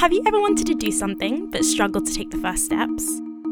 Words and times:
Have 0.00 0.14
you 0.14 0.22
ever 0.26 0.40
wanted 0.40 0.66
to 0.68 0.74
do 0.74 0.90
something 0.90 1.50
but 1.50 1.62
struggled 1.62 2.06
to 2.06 2.14
take 2.14 2.30
the 2.30 2.38
first 2.38 2.64
steps? 2.64 3.06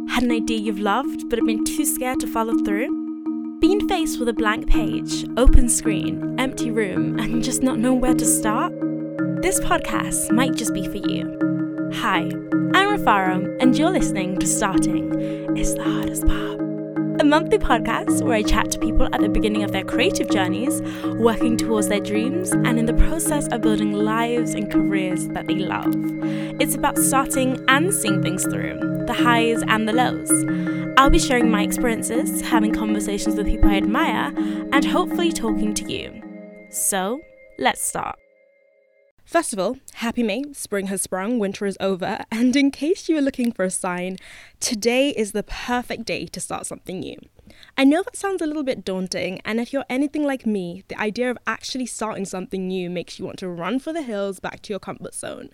Had 0.09 0.23
an 0.23 0.33
idea 0.33 0.57
you've 0.57 0.79
loved 0.79 1.29
but 1.29 1.39
have 1.39 1.47
been 1.47 1.63
too 1.63 1.85
scared 1.85 2.21
to 2.21 2.27
follow 2.27 2.57
through? 2.65 3.59
Been 3.61 3.87
faced 3.87 4.19
with 4.19 4.31
a 4.31 4.33
blank 4.33 4.67
page, 4.67 5.27
open 5.37 5.69
screen, 5.69 6.37
empty 6.39 6.71
room, 6.71 7.19
and 7.19 7.45
just 7.45 7.63
not 7.63 7.79
know 7.79 7.93
where 7.93 8.15
to 8.15 8.25
start? 8.25 8.73
This 9.43 9.61
podcast 9.61 10.33
might 10.33 10.55
just 10.55 10.73
be 10.73 10.89
for 10.89 10.97
you. 10.97 11.91
Hi, 11.97 12.21
I'm 12.73 12.97
Rafaro, 12.97 13.55
and 13.61 13.77
you're 13.77 13.91
listening 13.91 14.39
to 14.39 14.47
Starting 14.47 15.55
is 15.55 15.75
the 15.75 15.85
Hardest 15.85 16.27
Part 16.27 16.68
a 17.21 17.25
monthly 17.25 17.59
podcast 17.59 18.23
where 18.23 18.37
I 18.37 18.43
chat 18.43 18.71
to 18.71 18.79
people 18.79 19.09
at 19.13 19.21
the 19.21 19.29
beginning 19.29 19.65
of 19.65 19.73
their 19.73 19.83
creative 19.83 20.31
journeys, 20.31 20.81
working 21.19 21.57
towards 21.57 21.89
their 21.89 22.01
dreams, 22.01 22.53
and 22.53 22.79
in 22.79 22.87
the 22.87 22.95
process 22.95 23.49
of 23.49 23.61
building 23.61 23.93
lives 23.93 24.55
and 24.55 24.71
careers 24.71 25.27
that 25.29 25.49
they 25.49 25.57
love. 25.57 25.93
It's 26.61 26.77
about 26.77 26.97
starting 26.97 27.65
and 27.67 27.93
seeing 27.93 28.23
things 28.23 28.45
through, 28.45 28.79
the 29.07 29.15
highs 29.15 29.63
and 29.67 29.89
the 29.89 29.93
lows. 29.93 30.31
I'll 30.97 31.11
be 31.11 31.19
sharing 31.19 31.51
my 31.51 31.63
experiences, 31.63 32.41
having 32.41 32.73
conversations 32.73 33.35
with 33.35 33.47
people 33.47 33.69
I 33.69 33.79
admire, 33.79 34.33
and 34.73 34.85
hopefully 34.85 35.33
talking 35.33 35.75
to 35.75 35.93
you. 35.93 36.23
So, 36.71 37.21
let's 37.59 37.83
start. 37.83 38.19
First 39.29 39.53
of 39.53 39.59
all, 39.59 39.77
happy 39.97 40.23
May, 40.23 40.43
spring 40.55 40.87
has 40.87 41.03
sprung, 41.03 41.39
winter 41.39 41.67
is 41.67 41.77
over, 41.81 42.21
and 42.33 42.57
in 42.57 42.71
case 42.71 43.11
you 43.11 43.15
were 43.15 43.21
looking 43.21 43.53
for 43.53 43.63
a 43.63 43.71
sign, 43.71 44.17
today 44.59 45.11
is 45.11 45.33
the 45.33 45.43
perfect 45.43 46.07
day 46.07 46.25
to 46.29 46.41
start 46.41 46.65
something 46.65 47.01
new. 47.01 47.19
I 47.77 47.85
know 47.85 48.03
that 48.03 48.17
sounds 48.17 48.41
a 48.41 48.47
little 48.47 48.63
bit 48.63 48.87
daunting, 48.87 49.43
and 49.45 49.61
if 49.61 49.71
you're 49.71 49.85
anything 49.91 50.25
like 50.25 50.47
me, 50.47 50.83
the 50.89 50.99
idea 50.99 51.31
of 51.31 51.37
actually 51.47 51.85
starting 51.85 52.25
something 52.25 52.67
new 52.67 52.89
makes 52.89 53.19
you 53.19 53.27
want 53.27 53.39
to 53.41 53.51
run 53.51 53.81
for 53.81 53.93
the 53.93 54.01
hills 54.01 54.41
back 54.41 54.63
to 54.63 54.73
your 54.73 54.81
comfort 54.81 55.15
zone. 55.15 55.51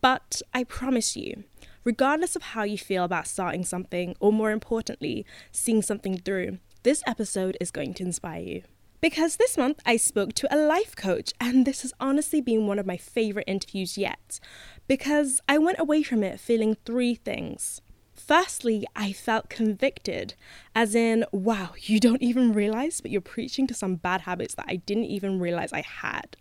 But 0.00 0.42
I 0.52 0.64
promise 0.64 1.16
you, 1.16 1.44
regardless 1.84 2.34
of 2.34 2.42
how 2.42 2.64
you 2.64 2.76
feel 2.76 3.04
about 3.04 3.28
starting 3.28 3.64
something, 3.64 4.16
or 4.18 4.32
more 4.32 4.50
importantly, 4.50 5.24
seeing 5.52 5.80
something 5.80 6.18
through, 6.18 6.58
this 6.82 7.04
episode 7.06 7.56
is 7.60 7.70
going 7.70 7.94
to 7.94 8.02
inspire 8.02 8.42
you. 8.42 8.62
Because 9.02 9.34
this 9.34 9.58
month 9.58 9.80
I 9.84 9.96
spoke 9.96 10.32
to 10.34 10.54
a 10.54 10.56
life 10.56 10.94
coach, 10.94 11.32
and 11.40 11.66
this 11.66 11.82
has 11.82 11.92
honestly 11.98 12.40
been 12.40 12.68
one 12.68 12.78
of 12.78 12.86
my 12.86 12.96
favorite 12.96 13.48
interviews 13.48 13.98
yet. 13.98 14.38
Because 14.86 15.40
I 15.48 15.58
went 15.58 15.80
away 15.80 16.04
from 16.04 16.22
it 16.22 16.38
feeling 16.38 16.76
three 16.86 17.16
things. 17.16 17.80
Firstly, 18.14 18.86
I 18.94 19.12
felt 19.12 19.48
convicted, 19.48 20.34
as 20.72 20.94
in, 20.94 21.24
wow, 21.32 21.70
you 21.80 21.98
don't 21.98 22.22
even 22.22 22.52
realize, 22.52 23.00
but 23.00 23.10
you're 23.10 23.20
preaching 23.20 23.66
to 23.66 23.74
some 23.74 23.96
bad 23.96 24.20
habits 24.20 24.54
that 24.54 24.66
I 24.68 24.76
didn't 24.76 25.06
even 25.06 25.40
realize 25.40 25.72
I 25.72 25.80
had. 25.80 26.36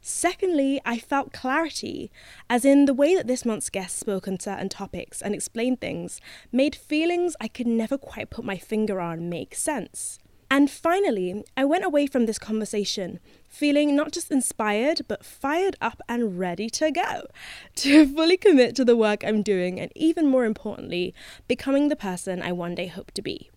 Secondly, 0.00 0.80
I 0.84 0.98
felt 0.98 1.32
clarity, 1.32 2.10
as 2.50 2.64
in 2.64 2.86
the 2.86 2.92
way 2.92 3.14
that 3.14 3.28
this 3.28 3.44
month's 3.44 3.70
guest 3.70 3.96
spoke 3.96 4.26
on 4.26 4.40
certain 4.40 4.68
topics 4.68 5.22
and 5.22 5.32
explained 5.32 5.80
things 5.80 6.20
made 6.50 6.74
feelings 6.74 7.36
I 7.40 7.46
could 7.46 7.68
never 7.68 7.96
quite 7.96 8.30
put 8.30 8.44
my 8.44 8.58
finger 8.58 9.00
on 9.00 9.28
make 9.28 9.54
sense. 9.54 10.18
And 10.50 10.70
finally, 10.70 11.44
I 11.56 11.64
went 11.64 11.84
away 11.84 12.06
from 12.06 12.26
this 12.26 12.38
conversation 12.38 13.18
feeling 13.48 13.94
not 13.94 14.12
just 14.12 14.30
inspired, 14.30 15.02
but 15.06 15.24
fired 15.24 15.76
up 15.80 16.00
and 16.08 16.38
ready 16.38 16.68
to 16.70 16.90
go 16.90 17.26
to 17.76 18.06
fully 18.06 18.36
commit 18.36 18.74
to 18.76 18.84
the 18.84 18.96
work 18.96 19.24
I'm 19.24 19.42
doing, 19.42 19.80
and 19.80 19.92
even 19.94 20.26
more 20.26 20.44
importantly, 20.44 21.14
becoming 21.48 21.88
the 21.88 21.96
person 21.96 22.42
I 22.42 22.52
one 22.52 22.74
day 22.74 22.86
hope 22.86 23.12
to 23.12 23.22
be. 23.22 23.50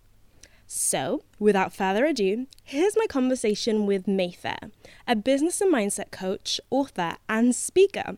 So, 0.69 1.23
without 1.39 1.73
further 1.73 2.05
ado, 2.05 2.45
here's 2.63 2.97
my 2.97 3.05
conversation 3.07 3.85
with 3.85 4.05
Mayfair, 4.05 4.59
a 5.07 5.16
business 5.16 5.61
and 5.61 5.73
mindset 5.73 6.11
coach, 6.11 6.59
author, 6.69 7.16
and 7.29 7.55
speaker. 7.55 8.17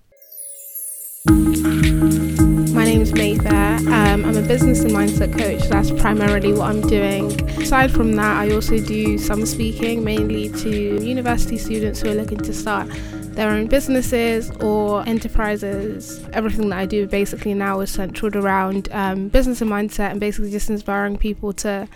My 2.73 2.85
name 2.85 3.01
is 3.01 3.13
Mayfair. 3.13 3.77
Um, 3.77 4.25
I'm 4.25 4.37
a 4.37 4.41
business 4.41 4.81
and 4.81 4.91
mindset 4.91 5.37
coach. 5.37 5.67
That's 5.69 5.91
primarily 5.91 6.53
what 6.53 6.69
I'm 6.69 6.81
doing. 6.81 7.49
Aside 7.59 7.91
from 7.91 8.13
that, 8.13 8.37
I 8.37 8.51
also 8.51 8.79
do 8.79 9.17
some 9.17 9.45
speaking, 9.45 10.03
mainly 10.03 10.49
to 10.49 11.03
university 11.03 11.57
students 11.57 12.01
who 12.01 12.09
are 12.09 12.13
looking 12.13 12.37
to 12.37 12.53
start 12.53 12.87
their 13.33 13.49
own 13.49 13.67
businesses 13.67 14.51
or 14.61 15.07
enterprises. 15.07 16.23
Everything 16.33 16.69
that 16.69 16.79
I 16.79 16.85
do 16.85 17.07
basically 17.07 17.53
now 17.53 17.79
is 17.79 17.89
centered 17.91 18.35
around 18.35 18.89
um, 18.91 19.29
business 19.29 19.61
and 19.61 19.71
mindset 19.71 20.11
and 20.11 20.19
basically 20.19 20.51
just 20.51 20.69
inspiring 20.69 21.17
people 21.17 21.53
to 21.53 21.87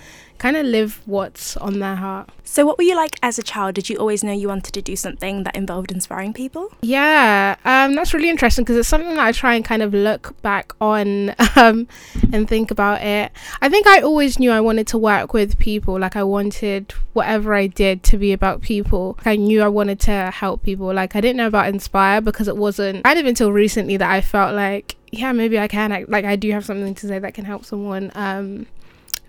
kind 0.44 0.58
of 0.58 0.66
live 0.66 1.02
what's 1.06 1.56
on 1.56 1.80
their 1.80 1.96
heart. 1.96 2.30
So, 2.44 2.66
what 2.66 2.78
were 2.78 2.84
you 2.84 2.98
like 2.98 3.16
as 3.24 3.40
a 3.40 3.44
child? 3.44 3.76
Did 3.76 3.90
you 3.90 3.96
always 3.96 4.26
know 4.26 4.34
you 4.34 4.50
wanted 4.50 4.74
to 4.74 4.82
do 4.82 4.94
something 4.94 5.44
that 5.44 5.56
involved 5.56 5.90
inspiring 5.90 6.34
people? 6.34 6.70
Yeah, 6.82 7.56
um, 7.64 7.96
that's 7.96 8.14
really 8.14 8.30
interesting 8.30 8.66
because 8.66 8.76
it's 8.76 8.90
something 8.90 9.16
that 9.16 9.26
I 9.26 9.32
try 9.32 9.56
and 9.56 9.64
kind 9.64 9.82
of 9.82 9.94
look 9.94 10.40
back 10.42 10.74
on 10.82 11.34
um, 11.56 11.88
and 12.34 12.46
think 12.46 12.72
about 12.72 13.02
it. 13.02 13.32
I 13.62 13.70
think 13.70 13.88
I 13.88 14.02
always 14.02 14.38
knew 14.38 14.52
I 14.52 14.60
wanted 14.60 14.86
to 14.88 14.98
work 14.98 15.32
with 15.32 15.58
people. 15.60 15.98
Like, 15.98 16.18
I 16.18 16.24
wanted 16.24 16.92
whatever 17.14 17.54
I 17.54 17.68
did 17.68 18.04
to 18.04 18.18
be 18.18 18.34
about 18.34 18.62
people. 18.62 19.18
I 19.24 19.38
knew 19.38 19.62
I 19.62 19.70
wanted 19.70 20.02
to 20.02 20.30
help 20.32 20.62
people. 20.62 20.94
Like, 20.94 21.16
I 21.16 21.22
didn't 21.22 21.38
know 21.38 21.48
about 21.48 21.70
Inspire 21.70 22.20
because 22.20 22.50
it 22.50 22.58
wasn't 22.58 23.06
kind 23.06 23.18
of 23.18 23.26
until 23.26 23.54
recently 23.54 23.96
that 23.96 24.12
I 24.12 24.20
felt 24.20 24.54
like, 24.54 24.98
yeah, 25.10 25.32
maybe 25.32 25.58
I 25.58 25.70
can. 25.70 25.94
I, 25.94 26.04
like, 26.10 26.26
I 26.26 26.36
do 26.36 26.52
have 26.52 26.66
something 26.66 26.94
to 26.96 27.08
say 27.08 27.18
that 27.18 27.34
can 27.34 27.46
help 27.46 27.64
someone. 27.64 28.12
Um, 28.14 28.66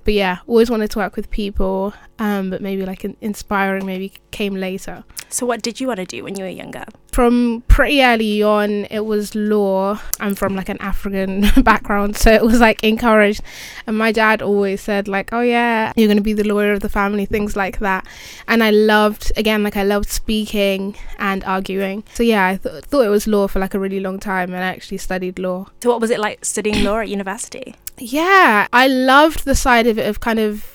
but 0.04 0.14
yeah, 0.14 0.38
always 0.46 0.70
wanted 0.70 0.90
to 0.92 0.98
work 0.98 1.16
with 1.16 1.30
people, 1.30 1.94
um, 2.18 2.50
but 2.50 2.60
maybe 2.60 2.84
like 2.84 3.04
an 3.04 3.16
inspiring 3.20 3.86
maybe 3.86 4.12
came 4.30 4.54
later. 4.54 5.04
So, 5.30 5.46
what 5.46 5.62
did 5.62 5.80
you 5.80 5.88
want 5.88 5.98
to 5.98 6.06
do 6.06 6.22
when 6.22 6.36
you 6.36 6.44
were 6.44 6.50
younger? 6.50 6.84
From 7.10 7.62
pretty 7.68 8.02
early 8.02 8.42
on, 8.42 8.84
it 8.84 9.04
was 9.04 9.34
law. 9.34 9.98
I'm 10.20 10.34
from 10.34 10.54
like 10.54 10.68
an 10.68 10.78
African 10.78 11.46
background, 11.62 12.16
so 12.16 12.30
it 12.32 12.42
was 12.42 12.60
like 12.60 12.82
encouraged. 12.84 13.42
And 13.86 13.96
my 13.98 14.12
dad 14.12 14.42
always 14.42 14.80
said, 14.80 15.08
like, 15.08 15.32
oh 15.32 15.40
yeah, 15.40 15.92
you're 15.96 16.06
going 16.06 16.18
to 16.18 16.22
be 16.22 16.34
the 16.34 16.44
lawyer 16.44 16.72
of 16.72 16.80
the 16.80 16.88
family, 16.88 17.26
things 17.26 17.56
like 17.56 17.78
that. 17.78 18.06
And 18.46 18.62
I 18.62 18.70
loved, 18.70 19.32
again, 19.36 19.62
like 19.62 19.76
I 19.76 19.82
loved 19.82 20.08
speaking 20.08 20.96
and 21.18 21.42
arguing. 21.44 22.04
So, 22.14 22.22
yeah, 22.22 22.46
I 22.46 22.56
th- 22.56 22.84
thought 22.84 23.02
it 23.02 23.08
was 23.10 23.26
law 23.26 23.48
for 23.48 23.58
like 23.58 23.74
a 23.74 23.80
really 23.80 24.00
long 24.00 24.20
time 24.20 24.52
and 24.52 24.62
I 24.62 24.68
actually 24.68 24.98
studied 24.98 25.38
law. 25.38 25.66
So, 25.82 25.90
what 25.90 26.00
was 26.00 26.10
it 26.10 26.20
like 26.20 26.44
studying 26.44 26.84
law 26.84 26.98
at 26.98 27.08
university? 27.08 27.74
Yeah, 27.98 28.66
I 28.72 28.86
loved 28.88 29.44
the 29.44 29.54
side 29.54 29.86
of 29.86 29.98
it 29.98 30.08
of 30.08 30.20
kind 30.20 30.38
of 30.38 30.74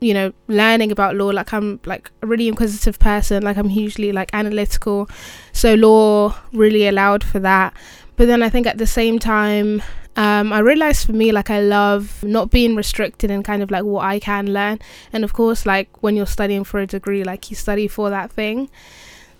you 0.00 0.12
know 0.12 0.32
learning 0.48 0.90
about 0.90 1.14
law 1.14 1.28
like 1.28 1.52
i'm 1.54 1.78
like 1.86 2.10
a 2.22 2.26
really 2.26 2.48
inquisitive 2.48 2.98
person 2.98 3.40
like 3.40 3.56
i'm 3.56 3.68
hugely 3.68 4.10
like 4.10 4.28
analytical 4.34 5.08
so 5.52 5.74
law 5.74 6.36
really 6.52 6.88
allowed 6.88 7.22
for 7.22 7.38
that 7.38 7.72
but 8.16 8.26
then 8.26 8.42
i 8.42 8.48
think 8.48 8.66
at 8.66 8.78
the 8.78 8.86
same 8.86 9.20
time 9.20 9.80
um, 10.14 10.52
I 10.52 10.58
realized 10.58 11.06
for 11.06 11.12
me, 11.12 11.32
like, 11.32 11.48
I 11.48 11.60
love 11.60 12.22
not 12.22 12.50
being 12.50 12.76
restricted 12.76 13.30
in 13.30 13.42
kind 13.42 13.62
of 13.62 13.70
like 13.70 13.84
what 13.84 14.04
I 14.04 14.18
can 14.18 14.52
learn. 14.52 14.78
And 15.12 15.24
of 15.24 15.32
course, 15.32 15.64
like, 15.64 16.02
when 16.02 16.16
you're 16.16 16.26
studying 16.26 16.64
for 16.64 16.80
a 16.80 16.86
degree, 16.86 17.24
like, 17.24 17.48
you 17.48 17.56
study 17.56 17.88
for 17.88 18.10
that 18.10 18.30
thing. 18.30 18.68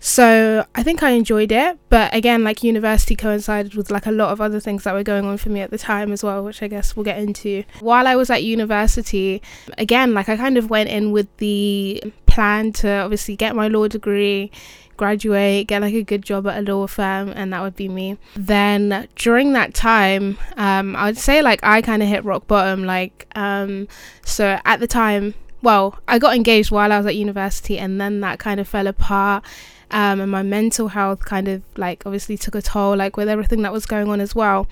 So 0.05 0.67
I 0.75 0.83
think 0.83 1.05
I 1.05 1.11
enjoyed 1.11 1.53
it, 1.53 1.79
but 1.89 2.13
again, 2.13 2.43
like 2.43 2.65
university 2.65 3.15
coincided 3.15 3.77
with 3.77 3.89
like 3.89 4.05
a 4.05 4.11
lot 4.11 4.33
of 4.33 4.41
other 4.41 4.59
things 4.59 4.83
that 4.83 4.95
were 4.95 5.05
going 5.05 5.25
on 5.27 5.37
for 5.37 5.49
me 5.49 5.61
at 5.61 5.71
the 5.71 5.79
time 5.79 6.11
as 6.11 6.25
well, 6.25 6.43
which 6.43 6.61
I 6.61 6.67
guess 6.67 6.97
we'll 6.97 7.05
get 7.05 7.21
into. 7.21 7.63
While 7.79 8.09
I 8.09 8.17
was 8.17 8.29
at 8.29 8.43
university, 8.43 9.41
again, 9.79 10.13
like 10.13 10.29
I 10.29 10.37
kind 10.37 10.59
of 10.59 10.69
went 10.69 10.89
in 10.89 11.13
with 11.13 11.29
the 11.37 12.03
plan 12.27 12.73
to 12.73 12.91
obviously 12.91 13.37
get 13.37 13.55
my 13.55 13.69
law 13.69 13.87
degree, 13.87 14.51
graduate, 14.97 15.69
get 15.69 15.83
like 15.83 15.95
a 15.95 16.03
good 16.03 16.23
job 16.25 16.49
at 16.49 16.59
a 16.59 16.63
law 16.63 16.89
firm, 16.89 17.29
and 17.37 17.53
that 17.53 17.63
would 17.63 17.77
be 17.77 17.89
me. 17.89 18.19
Then 18.35 19.07
during 19.15 19.53
that 19.53 19.73
time, 19.73 20.37
um, 20.57 20.97
I 20.97 21.05
would 21.05 21.19
say 21.19 21.43
like 21.43 21.61
I 21.63 21.81
kind 21.81 22.03
of 22.03 22.09
hit 22.09 22.25
rock 22.25 22.49
bottom. 22.49 22.83
Like, 22.83 23.29
um, 23.37 23.87
so 24.25 24.59
at 24.65 24.81
the 24.81 24.89
time, 24.89 25.35
well, 25.63 26.01
I 26.09 26.19
got 26.19 26.35
engaged 26.35 26.73
while 26.73 26.91
I 26.91 26.99
was 26.99 27.07
at 27.07 27.15
university, 27.15 27.79
and 27.79 28.01
then 28.01 28.21
that 28.23 28.41
kind 28.41 28.59
of 28.59 28.67
fell 28.67 28.89
apart 28.89 29.45
um, 29.93 30.21
and 30.21 30.31
my 30.31 30.43
mental 30.43 30.89
health 30.89 31.25
kind 31.25 31.49
of 31.49 31.63
like 31.77 32.05
obviously 32.07 32.39
took 32.39 32.55
a 32.55 32.63
toll 32.63 32.97
like 32.97 33.17
with 33.17 33.29
everything 33.29 33.63
that 33.63 33.73
was 33.73 33.87
going 33.87 34.09
on 34.09 34.21
as 34.21 34.35
well. 34.35 34.67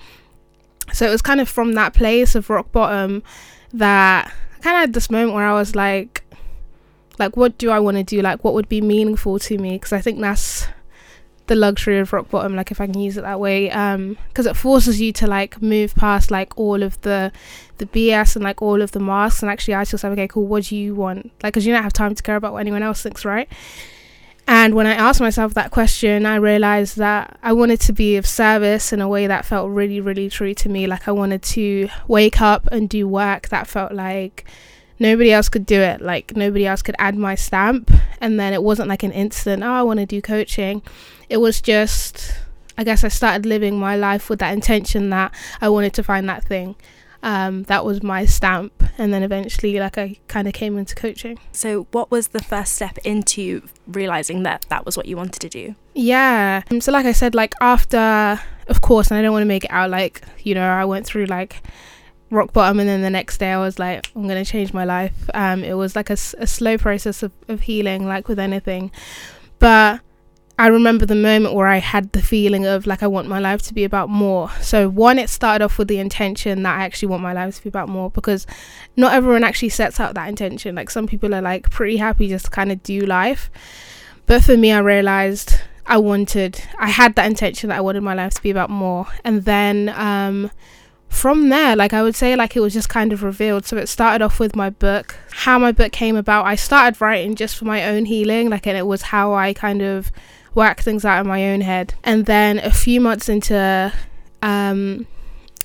So 0.93 1.07
it 1.07 1.11
was 1.11 1.21
kind 1.21 1.39
of 1.39 1.47
from 1.47 1.73
that 1.73 1.93
place 1.93 2.35
of 2.35 2.49
rock 2.49 2.71
bottom 2.71 3.23
that 3.71 4.27
I 4.27 4.59
kind 4.61 4.75
of 4.75 4.81
had 4.81 4.93
this 4.93 5.09
moment 5.09 5.33
where 5.33 5.45
I 5.45 5.53
was 5.53 5.75
like 5.75 6.23
like 7.19 7.37
what 7.37 7.57
do 7.59 7.69
I 7.69 7.79
want 7.79 7.97
to 7.97 8.03
do? 8.03 8.21
Like 8.21 8.43
what 8.43 8.55
would 8.55 8.67
be 8.67 8.81
meaningful 8.81 9.37
to 9.39 9.57
me? 9.57 9.73
Because 9.73 9.93
I 9.93 10.01
think 10.01 10.19
that's 10.19 10.67
the 11.47 11.55
luxury 11.55 11.99
of 11.99 12.13
rock 12.13 12.29
bottom 12.29 12.55
like 12.55 12.71
if 12.71 12.79
I 12.79 12.85
can 12.85 12.97
use 12.97 13.17
it 13.17 13.21
that 13.21 13.39
way 13.39 13.69
um 13.71 14.15
because 14.29 14.45
it 14.45 14.55
forces 14.55 15.01
you 15.01 15.11
to 15.13 15.27
like 15.27 15.61
move 15.61 15.93
past 15.95 16.31
like 16.31 16.57
all 16.57 16.81
of 16.81 17.01
the 17.01 17.29
the 17.77 17.85
BS 17.87 18.37
and 18.37 18.43
like 18.43 18.61
all 18.61 18.81
of 18.81 18.91
the 18.91 19.01
masks 19.01 19.41
and 19.41 19.51
actually 19.51 19.73
ask 19.73 19.91
yourself 19.91 20.13
okay 20.13 20.27
cool 20.27 20.45
what 20.47 20.63
do 20.65 20.75
you 20.75 20.95
want? 20.95 21.25
Like 21.43 21.53
because 21.53 21.65
you 21.67 21.73
don't 21.73 21.83
have 21.83 21.93
time 21.93 22.15
to 22.15 22.23
care 22.23 22.37
about 22.37 22.53
what 22.53 22.59
anyone 22.59 22.83
else 22.83 23.03
thinks 23.03 23.23
right 23.23 23.49
and 24.47 24.75
when 24.75 24.87
I 24.87 24.93
asked 24.93 25.21
myself 25.21 25.53
that 25.53 25.71
question, 25.71 26.25
I 26.25 26.35
realized 26.35 26.97
that 26.97 27.37
I 27.41 27.53
wanted 27.53 27.79
to 27.81 27.93
be 27.93 28.17
of 28.17 28.25
service 28.27 28.91
in 28.91 29.01
a 29.01 29.07
way 29.07 29.27
that 29.27 29.45
felt 29.45 29.69
really, 29.69 30.01
really 30.01 30.29
true 30.29 30.53
to 30.55 30.69
me. 30.69 30.87
Like 30.87 31.07
I 31.07 31.11
wanted 31.11 31.41
to 31.43 31.89
wake 32.07 32.41
up 32.41 32.67
and 32.71 32.89
do 32.89 33.07
work 33.07 33.49
that 33.49 33.67
felt 33.67 33.93
like 33.93 34.45
nobody 34.99 35.31
else 35.31 35.47
could 35.47 35.65
do 35.65 35.79
it. 35.79 36.01
Like 36.01 36.35
nobody 36.35 36.65
else 36.65 36.81
could 36.81 36.95
add 36.99 37.15
my 37.15 37.35
stamp. 37.35 37.91
And 38.19 38.39
then 38.39 38.53
it 38.53 38.63
wasn't 38.63 38.89
like 38.89 39.03
an 39.03 39.11
instant, 39.11 39.63
oh, 39.63 39.71
I 39.71 39.83
want 39.83 39.99
to 39.99 40.05
do 40.05 40.21
coaching. 40.21 40.81
It 41.29 41.37
was 41.37 41.61
just 41.61 42.33
I 42.77 42.83
guess 42.83 43.03
I 43.03 43.09
started 43.09 43.45
living 43.45 43.79
my 43.79 43.95
life 43.95 44.29
with 44.29 44.39
that 44.39 44.53
intention 44.53 45.11
that 45.11 45.33
I 45.61 45.69
wanted 45.69 45.93
to 45.93 46.03
find 46.03 46.27
that 46.29 46.43
thing. 46.43 46.75
Um, 47.23 47.63
that 47.63 47.85
was 47.85 48.01
my 48.01 48.25
stamp, 48.25 48.83
and 48.97 49.13
then 49.13 49.21
eventually, 49.21 49.79
like 49.79 49.97
I 49.97 50.17
kind 50.27 50.47
of 50.47 50.53
came 50.53 50.77
into 50.77 50.95
coaching. 50.95 51.37
So, 51.51 51.87
what 51.91 52.09
was 52.09 52.29
the 52.29 52.41
first 52.41 52.73
step 52.73 52.97
into 52.99 53.61
realizing 53.87 54.43
that 54.43 54.65
that 54.69 54.85
was 54.85 54.97
what 54.97 55.05
you 55.05 55.17
wanted 55.17 55.39
to 55.41 55.49
do? 55.49 55.75
Yeah. 55.93 56.63
Um, 56.71 56.81
so, 56.81 56.91
like 56.91 57.05
I 57.05 57.11
said, 57.11 57.35
like 57.35 57.53
after, 57.61 58.39
of 58.67 58.81
course, 58.81 59.11
and 59.11 59.19
I 59.19 59.21
don't 59.21 59.33
want 59.33 59.43
to 59.43 59.47
make 59.47 59.65
it 59.65 59.71
out 59.71 59.89
like 59.89 60.23
you 60.39 60.55
know 60.55 60.67
I 60.67 60.85
went 60.85 61.05
through 61.05 61.25
like 61.25 61.61
rock 62.31 62.53
bottom 62.53 62.79
and 62.79 62.87
then 62.87 63.01
the 63.01 63.09
next 63.09 63.39
day 63.39 63.51
i 63.51 63.57
was 63.57 63.77
like 63.77 64.07
i'm 64.15 64.25
going 64.25 64.41
to 64.41 64.49
change 64.49 64.73
my 64.73 64.85
life 64.85 65.29
um, 65.33 65.65
it 65.65 65.73
was 65.73 65.97
like 65.97 66.09
a, 66.09 66.13
a 66.13 66.47
slow 66.47 66.77
process 66.77 67.23
of, 67.23 67.31
of 67.49 67.59
healing 67.59 68.07
like 68.07 68.29
with 68.29 68.39
anything 68.39 68.89
but 69.59 69.99
I 70.61 70.67
remember 70.67 71.07
the 71.07 71.15
moment 71.15 71.55
where 71.55 71.65
I 71.65 71.77
had 71.79 72.11
the 72.11 72.21
feeling 72.21 72.67
of 72.67 72.85
like 72.85 73.01
I 73.01 73.07
want 73.07 73.27
my 73.27 73.39
life 73.39 73.63
to 73.63 73.73
be 73.73 73.83
about 73.83 74.09
more. 74.09 74.51
So 74.61 74.87
one, 74.89 75.17
it 75.17 75.27
started 75.27 75.65
off 75.65 75.79
with 75.79 75.87
the 75.87 75.97
intention 75.97 76.61
that 76.61 76.77
I 76.77 76.83
actually 76.83 77.07
want 77.07 77.23
my 77.23 77.33
life 77.33 77.55
to 77.55 77.63
be 77.63 77.69
about 77.69 77.89
more 77.89 78.11
because 78.11 78.45
not 78.95 79.11
everyone 79.11 79.43
actually 79.43 79.69
sets 79.69 79.99
out 79.99 80.13
that 80.13 80.29
intention. 80.29 80.75
Like 80.75 80.91
some 80.91 81.07
people 81.07 81.33
are 81.33 81.41
like 81.41 81.71
pretty 81.71 81.97
happy 81.97 82.27
just 82.27 82.45
to 82.45 82.51
kind 82.51 82.71
of 82.71 82.83
do 82.83 82.99
life. 83.07 83.49
But 84.27 84.43
for 84.43 84.55
me 84.55 84.71
I 84.71 84.77
realized 84.77 85.55
I 85.87 85.97
wanted 85.97 86.63
I 86.77 86.89
had 86.89 87.15
that 87.15 87.25
intention 87.25 87.69
that 87.69 87.79
I 87.79 87.81
wanted 87.81 88.01
my 88.01 88.13
life 88.13 88.35
to 88.35 88.43
be 88.43 88.51
about 88.51 88.69
more. 88.69 89.07
And 89.23 89.45
then 89.45 89.89
um 89.95 90.51
from 91.09 91.49
there, 91.49 91.75
like 91.75 91.91
I 91.91 92.03
would 92.03 92.15
say, 92.15 92.35
like 92.35 92.55
it 92.55 92.59
was 92.59 92.73
just 92.73 92.87
kind 92.87 93.11
of 93.11 93.23
revealed. 93.23 93.65
So 93.65 93.77
it 93.77 93.89
started 93.89 94.23
off 94.23 94.39
with 94.39 94.55
my 94.55 94.69
book. 94.69 95.15
How 95.31 95.57
my 95.57 95.71
book 95.71 95.91
came 95.91 96.15
about, 96.15 96.45
I 96.45 96.53
started 96.53 97.01
writing 97.01 97.33
just 97.33 97.57
for 97.57 97.65
my 97.65 97.83
own 97.83 98.05
healing, 98.05 98.51
like, 98.51 98.67
and 98.67 98.77
it 98.77 98.85
was 98.85 99.01
how 99.01 99.33
I 99.33 99.53
kind 99.53 99.81
of 99.81 100.11
work 100.53 100.81
things 100.81 101.05
out 101.05 101.21
in 101.21 101.27
my 101.27 101.49
own 101.49 101.61
head. 101.61 101.93
And 102.03 102.25
then 102.25 102.59
a 102.59 102.71
few 102.71 103.01
months 103.01 103.29
into, 103.29 103.93
um, 104.41 105.07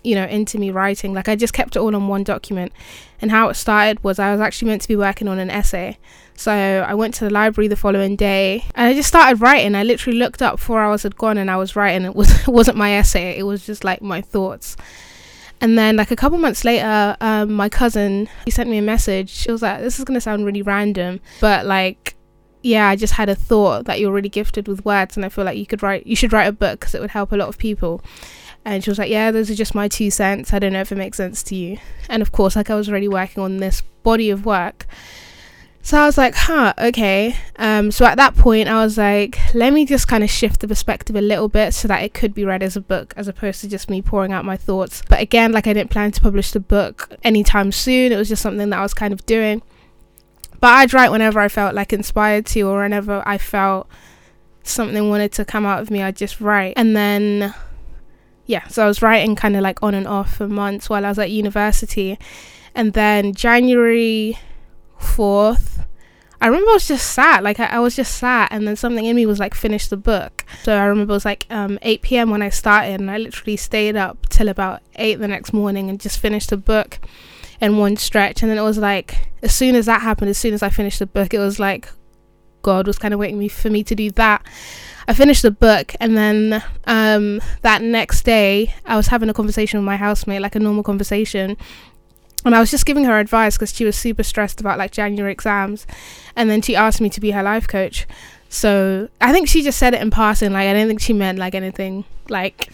you 0.03 0.15
know, 0.15 0.25
into 0.25 0.59
me 0.59 0.71
writing, 0.71 1.12
like 1.15 1.29
I 1.29 1.37
just 1.37 1.53
kept 1.53 1.77
it 1.77 1.81
all 1.81 1.94
on 1.94 2.09
one 2.09 2.25
document. 2.25 2.73
And 3.21 3.31
how 3.31 3.49
it 3.49 3.55
started 3.55 4.03
was 4.05 4.19
I 4.19 4.33
was 4.33 4.41
actually 4.41 4.69
meant 4.69 4.83
to 4.83 4.88
be 4.88 4.97
working 4.97 5.29
on 5.29 5.38
an 5.38 5.50
essay. 5.50 5.99
So 6.35 6.53
I 6.53 6.94
went 6.94 7.15
to 7.15 7.25
the 7.25 7.31
library 7.31 7.69
the 7.69 7.77
following 7.77 8.15
day 8.15 8.65
and 8.75 8.88
I 8.88 8.94
just 8.94 9.09
started 9.09 9.41
writing. 9.41 9.75
I 9.75 9.83
literally 9.83 10.19
looked 10.19 10.43
up 10.43 10.61
four 10.61 10.81
hours 10.81 11.03
had 11.03 11.17
gone 11.17 11.38
and 11.38 11.50
I 11.50 11.56
was 11.56 11.75
writing. 11.75 12.05
It 12.05 12.15
was 12.15 12.31
it 12.47 12.49
wasn't 12.49 12.77
my 12.77 12.93
essay. 12.93 13.38
It 13.38 13.44
was 13.44 13.65
just 13.65 13.85
like 13.85 14.03
my 14.03 14.21
thoughts. 14.21 14.77
And 15.61 15.79
then, 15.79 15.97
like 15.97 16.11
a 16.11 16.17
couple 16.17 16.37
months 16.37 16.67
later, 16.67 17.17
um, 17.23 17.55
my 17.55 17.71
cousin 17.71 18.29
he 18.44 18.50
sent 18.50 18.69
me 18.69 18.77
a 18.77 18.83
message. 18.83 19.31
She 19.31 19.50
was 19.50 19.62
like, 19.62 19.81
"This 19.81 19.99
is 19.99 20.05
gonna 20.05 20.21
sound 20.21 20.44
really 20.44 20.61
random, 20.61 21.21
but 21.41 21.65
like, 21.65 22.15
yeah, 22.62 22.88
I 22.88 22.97
just 22.97 23.14
had 23.14 23.29
a 23.29 23.35
thought 23.35 23.85
that 23.87 24.00
you're 24.00 24.12
really 24.12 24.29
gifted 24.29 24.69
with 24.69 24.85
words, 24.85 25.17
and 25.17 25.25
I 25.25 25.29
feel 25.29 25.44
like 25.44 25.58
you 25.58 25.67
could 25.67 25.82
write, 25.82 26.06
you 26.06 26.17
should 26.17 26.32
write 26.32 26.47
a 26.47 26.53
book 26.53 26.81
because 26.81 26.94
it 26.94 27.00
would 27.00 27.11
help 27.11 27.32
a 27.32 27.37
lot 27.37 27.49
of 27.49 27.58
people." 27.58 28.03
And 28.64 28.82
she 28.82 28.91
was 28.91 28.99
like, 28.99 29.11
"Yeah, 29.11 29.31
those 29.31 29.50
are 29.50 29.55
just 29.55 29.75
my 29.75 29.88
two 29.88 30.11
cents. 30.11 30.53
I 30.53 30.58
don't 30.58 30.73
know 30.73 30.81
if 30.81 30.93
it 30.93 30.97
makes 30.97 31.17
sense 31.17 31.43
to 31.44 31.55
you." 31.55 31.79
And 32.08 32.23
of 32.23 32.32
course, 32.32 32.56
like 32.56 32.70
I 32.70 32.75
was 32.75 32.88
already 32.88 33.08
working 33.08 33.43
on 33.43 33.58
this 33.58 33.82
body 34.03 34.31
of 34.31 34.44
work, 34.44 34.87
so 35.87 36.00
I 36.00 36.05
was 36.05 36.19
like, 36.19 36.35
huh, 36.35 36.75
okay. 36.76 37.37
Um, 37.61 37.93
so 37.93 38.05
at 38.06 38.17
that 38.17 38.35
point, 38.35 38.69
I 38.69 38.82
was 38.82 38.99
like, 38.99 39.38
let 39.55 39.73
me 39.73 39.87
just 39.87 40.09
kind 40.09 40.25
of 40.25 40.31
shift 40.31 40.59
the 40.59 40.67
perspective 40.67 41.14
a 41.14 41.20
little 41.20 41.49
bit 41.49 41.75
so 41.75 41.87
that 41.87 42.02
it 42.02 42.12
could 42.12 42.35
be 42.35 42.44
read 42.44 42.64
as 42.64 42.76
a 42.76 42.81
book 42.81 43.14
as 43.17 43.29
opposed 43.29 43.61
to 43.61 43.69
just 43.69 43.88
me 43.88 44.02
pouring 44.02 44.32
out 44.32 44.44
my 44.44 44.56
thoughts. 44.56 45.05
But 45.09 45.20
again, 45.20 45.52
like 45.52 45.69
I 45.69 45.73
didn't 45.73 45.93
plan 45.93 46.11
to 46.11 46.20
publish 46.20 46.50
the 46.50 46.59
book 46.59 47.14
anytime 47.23 47.70
soon. 47.70 48.11
It 48.11 48.17
was 48.17 48.29
just 48.29 48.43
something 48.43 48.69
that 48.70 48.81
I 48.81 48.82
was 48.82 48.94
kind 48.94 49.12
of 49.12 49.25
doing. 49.26 49.62
But 50.61 50.69
I'd 50.69 50.93
write 50.93 51.11
whenever 51.11 51.41
I 51.41 51.49
felt 51.49 51.75
like 51.75 51.93
inspired 51.93 52.47
to 52.47 52.62
or 52.62 52.82
whenever 52.82 53.23
I 53.26 53.38
felt 53.38 53.88
something 54.62 55.08
wanted 55.08 55.32
to 55.32 55.44
come 55.44 55.67
out 55.67 55.81
of 55.81 55.91
me, 55.91 56.03
I'd 56.03 56.17
just 56.17 56.41
write. 56.41 56.75
And 56.76 56.97
then, 56.97 57.55
yeah, 58.47 58.67
so 58.69 58.85
I 58.85 58.87
was 58.87 59.03
writing 59.03 59.37
kind 59.37 59.56
of 59.56 59.62
like 59.62 59.82
on 59.82 59.94
and 59.94 60.06
off 60.06 60.37
for 60.37 60.49
months 60.49 60.88
while 60.88 61.05
I 61.05 61.08
was 61.08 61.19
at 61.19 61.31
university. 61.31 62.19
And 62.75 62.93
then 62.93 63.35
January 63.35 64.38
4th, 65.00 65.85
I 66.41 66.47
remember 66.47 66.70
I 66.70 66.75
was 66.75 66.87
just 66.87 67.12
sat, 67.12 67.43
like 67.43 67.59
I, 67.59 67.67
I, 67.67 67.79
was 67.79 67.97
just 67.97 68.17
sat, 68.17 68.52
and 68.52 68.69
then 68.69 68.76
something 68.76 69.05
in 69.06 69.17
me 69.17 69.25
was 69.25 69.38
like, 69.38 69.55
finish 69.55 69.88
the 69.88 69.97
book. 69.97 70.44
So 70.64 70.76
I 70.76 70.85
remember 70.85 71.12
it 71.12 71.17
was 71.17 71.25
like 71.25 71.47
um, 71.49 71.79
8 71.81 72.02
p.m. 72.02 72.31
when 72.31 72.43
I 72.43 72.50
started, 72.50 73.00
and 73.00 73.11
I 73.11 73.17
literally 73.17 73.56
stayed 73.56 73.97
up 73.97 74.29
till 74.29 74.50
about 74.50 74.82
8 74.97 75.14
the 75.14 75.29
next 75.29 75.55
morning 75.55 75.88
and 75.88 75.99
just 75.99 76.19
finished 76.19 76.50
the 76.50 76.59
book 76.59 77.00
in 77.61 77.76
one 77.79 77.97
stretch. 77.97 78.43
And 78.43 78.50
then 78.50 78.58
it 78.58 78.62
was 78.62 78.79
like, 78.79 79.31
as 79.43 79.55
soon 79.55 79.75
as 79.75 79.87
that 79.87 80.03
happened, 80.03 80.31
as 80.31 80.38
soon 80.38 80.55
as 80.55 80.62
I 80.62 80.69
finished 80.69 80.99
the 80.99 81.06
book, 81.06 81.35
it 81.35 81.38
was 81.38 81.58
like, 81.58 81.88
God 82.62 82.87
was 82.87 82.99
kind 82.99 83.14
of 83.14 83.20
waiting 83.20 83.38
me 83.38 83.49
for 83.49 83.70
me 83.70 83.85
to 83.85 83.94
do 83.94 84.11
that. 84.12 84.44
I 85.08 85.14
finished 85.14 85.43
the 85.43 85.53
book, 85.53 85.94
and 86.00 86.17
then 86.17 86.64
um, 86.87 87.41
that 87.62 87.81
next 87.81 88.23
day, 88.23 88.75
I 88.85 88.97
was 88.97 89.06
having 89.06 89.29
a 89.29 89.35
conversation 89.35 89.79
with 89.79 89.87
my 89.87 89.97
housemate, 89.97 90.43
like 90.43 90.56
a 90.56 90.58
normal 90.58 90.82
conversation, 90.82 91.56
and 92.44 92.55
I 92.56 92.61
was 92.61 92.73
just 92.73 92.87
giving 92.87 93.05
her 93.05 93.20
advice 93.20 93.56
because 93.56 93.73
she 93.73 93.85
was 93.85 93.97
super 93.97 94.25
stressed 94.25 94.61
about 94.61 94.79
like 94.79 94.91
January 94.91 95.32
exams, 95.32 95.87
and 96.35 96.50
then 96.50 96.61
she 96.61 96.75
asked 96.75 97.00
me 97.00 97.09
to 97.11 97.20
be 97.20 97.31
her 97.31 97.43
life 97.43 97.69
coach. 97.69 98.06
So 98.49 99.09
I 99.20 99.32
think 99.32 99.49
she 99.49 99.62
just 99.62 99.79
said 99.79 99.94
it 99.94 100.02
in 100.02 100.11
passing. 100.11 100.52
Like 100.52 100.69
I 100.69 100.73
don't 100.73 100.88
think 100.88 101.00
she 101.00 101.12
meant 101.12 101.38
like 101.38 101.55
anything 101.55 102.05
like 102.29 102.69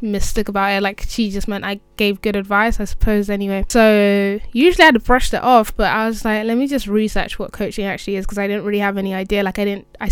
mystic 0.00 0.48
about 0.48 0.72
it. 0.72 0.82
Like 0.82 1.04
she 1.08 1.30
just 1.30 1.48
meant 1.48 1.64
I 1.64 1.80
gave 1.96 2.22
good 2.22 2.36
advice, 2.36 2.80
I 2.80 2.84
suppose. 2.84 3.30
Anyway, 3.30 3.64
so 3.68 4.40
usually 4.52 4.86
I'd 4.86 5.02
brushed 5.04 5.34
it 5.34 5.42
off, 5.42 5.76
but 5.76 5.90
I 5.90 6.06
was 6.06 6.24
like, 6.24 6.44
let 6.44 6.56
me 6.56 6.66
just 6.66 6.86
research 6.86 7.38
what 7.38 7.52
coaching 7.52 7.84
actually 7.84 8.16
is 8.16 8.24
because 8.24 8.38
I 8.38 8.46
didn't 8.46 8.64
really 8.64 8.80
have 8.80 8.98
any 8.98 9.14
idea. 9.14 9.42
Like 9.42 9.58
I 9.58 9.64
didn't, 9.64 9.86
I. 10.00 10.10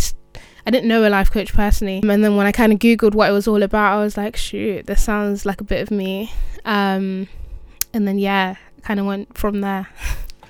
I 0.67 0.71
didn't 0.71 0.87
know 0.87 1.07
a 1.07 1.09
life 1.09 1.29
coach 1.29 1.53
personally. 1.53 1.99
And 1.99 2.23
then 2.23 2.35
when 2.37 2.47
I 2.47 2.51
kind 2.51 2.73
of 2.73 2.79
Googled 2.79 3.13
what 3.13 3.29
it 3.29 3.33
was 3.33 3.47
all 3.47 3.61
about, 3.61 3.93
I 3.93 4.03
was 4.03 4.17
like, 4.17 4.35
shoot, 4.35 4.87
this 4.87 5.03
sounds 5.03 5.45
like 5.45 5.61
a 5.61 5.63
bit 5.63 5.79
of 5.79 5.91
me. 5.91 6.33
Um, 6.65 7.27
and 7.93 8.07
then, 8.07 8.17
yeah, 8.17 8.55
kind 8.81 8.99
of 8.99 9.05
went 9.05 9.37
from 9.37 9.61
there. 9.61 9.87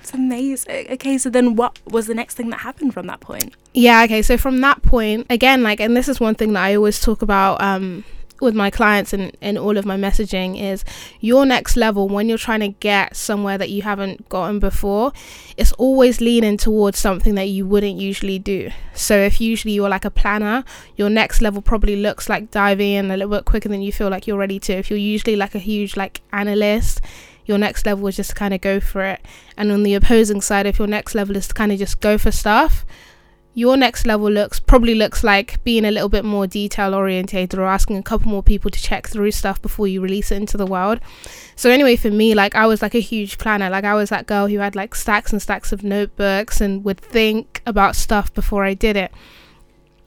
It's 0.00 0.14
amazing. 0.14 0.86
Okay, 0.92 1.18
so 1.18 1.28
then 1.28 1.54
what 1.54 1.80
was 1.84 2.06
the 2.06 2.14
next 2.14 2.34
thing 2.34 2.48
that 2.48 2.60
happened 2.60 2.94
from 2.94 3.08
that 3.08 3.20
point? 3.20 3.54
Yeah, 3.74 4.04
okay, 4.04 4.22
so 4.22 4.38
from 4.38 4.60
that 4.62 4.82
point, 4.82 5.26
again, 5.28 5.62
like, 5.62 5.80
and 5.80 5.94
this 5.94 6.08
is 6.08 6.18
one 6.18 6.34
thing 6.34 6.54
that 6.54 6.62
I 6.62 6.76
always 6.76 6.98
talk 6.98 7.20
about 7.20 7.60
um, 7.60 8.04
with 8.40 8.54
my 8.54 8.70
clients 8.70 9.12
and 9.12 9.36
in 9.40 9.56
all 9.56 9.76
of 9.76 9.86
my 9.86 9.96
messaging 9.96 10.60
is 10.60 10.84
your 11.20 11.46
next 11.46 11.76
level 11.76 12.08
when 12.08 12.28
you're 12.28 12.38
trying 12.38 12.60
to 12.60 12.68
get 12.68 13.16
somewhere 13.16 13.58
that 13.58 13.70
you 13.70 13.82
haven't 13.82 14.28
gotten 14.28 14.58
before 14.58 15.12
it's 15.56 15.72
always 15.72 16.20
leaning 16.20 16.56
towards 16.56 16.98
something 16.98 17.34
that 17.34 17.48
you 17.48 17.66
wouldn't 17.66 17.96
usually 17.98 18.38
do 18.38 18.70
so 18.94 19.16
if 19.16 19.40
usually 19.40 19.72
you're 19.72 19.88
like 19.88 20.04
a 20.04 20.10
planner 20.10 20.64
your 20.96 21.10
next 21.10 21.40
level 21.40 21.62
probably 21.62 21.96
looks 21.96 22.28
like 22.28 22.50
diving 22.50 22.92
in 22.92 23.10
a 23.10 23.16
little 23.16 23.30
bit 23.30 23.44
quicker 23.44 23.68
than 23.68 23.82
you 23.82 23.92
feel 23.92 24.08
like 24.08 24.26
you're 24.26 24.38
ready 24.38 24.58
to 24.58 24.72
if 24.72 24.90
you're 24.90 24.98
usually 24.98 25.36
like 25.36 25.54
a 25.54 25.58
huge 25.58 25.96
like 25.96 26.20
analyst 26.32 27.00
your 27.46 27.58
next 27.58 27.86
level 27.86 28.06
is 28.08 28.16
just 28.16 28.30
to 28.30 28.36
kind 28.36 28.52
of 28.52 28.60
go 28.60 28.80
for 28.80 29.02
it. 29.02 29.20
And 29.56 29.72
on 29.72 29.84
the 29.84 29.94
opposing 29.94 30.40
side, 30.40 30.66
if 30.66 30.78
your 30.78 30.88
next 30.88 31.14
level 31.14 31.36
is 31.36 31.48
to 31.48 31.54
kind 31.54 31.72
of 31.72 31.78
just 31.78 32.00
go 32.00 32.18
for 32.18 32.30
stuff, 32.30 32.84
your 33.56 33.74
next 33.74 34.04
level 34.04 34.30
looks 34.30 34.60
probably 34.60 34.94
looks 34.94 35.24
like 35.24 35.64
being 35.64 35.86
a 35.86 35.90
little 35.90 36.10
bit 36.10 36.26
more 36.26 36.46
detail 36.46 36.94
orientated 36.94 37.58
or 37.58 37.64
asking 37.64 37.96
a 37.96 38.02
couple 38.02 38.30
more 38.30 38.42
people 38.42 38.70
to 38.70 38.78
check 38.78 39.08
through 39.08 39.30
stuff 39.30 39.62
before 39.62 39.88
you 39.88 40.02
release 40.02 40.30
it 40.30 40.36
into 40.36 40.58
the 40.58 40.66
world. 40.66 41.00
So 41.56 41.70
anyway, 41.70 41.96
for 41.96 42.10
me, 42.10 42.34
like 42.34 42.54
I 42.54 42.66
was 42.66 42.82
like 42.82 42.94
a 42.94 43.00
huge 43.00 43.38
planner. 43.38 43.70
Like 43.70 43.84
I 43.84 43.94
was 43.94 44.10
that 44.10 44.26
girl 44.26 44.46
who 44.46 44.58
had 44.58 44.76
like 44.76 44.94
stacks 44.94 45.32
and 45.32 45.40
stacks 45.40 45.72
of 45.72 45.82
notebooks 45.82 46.60
and 46.60 46.84
would 46.84 47.00
think 47.00 47.62
about 47.64 47.96
stuff 47.96 48.32
before 48.34 48.62
I 48.62 48.74
did 48.74 48.94
it. 48.94 49.10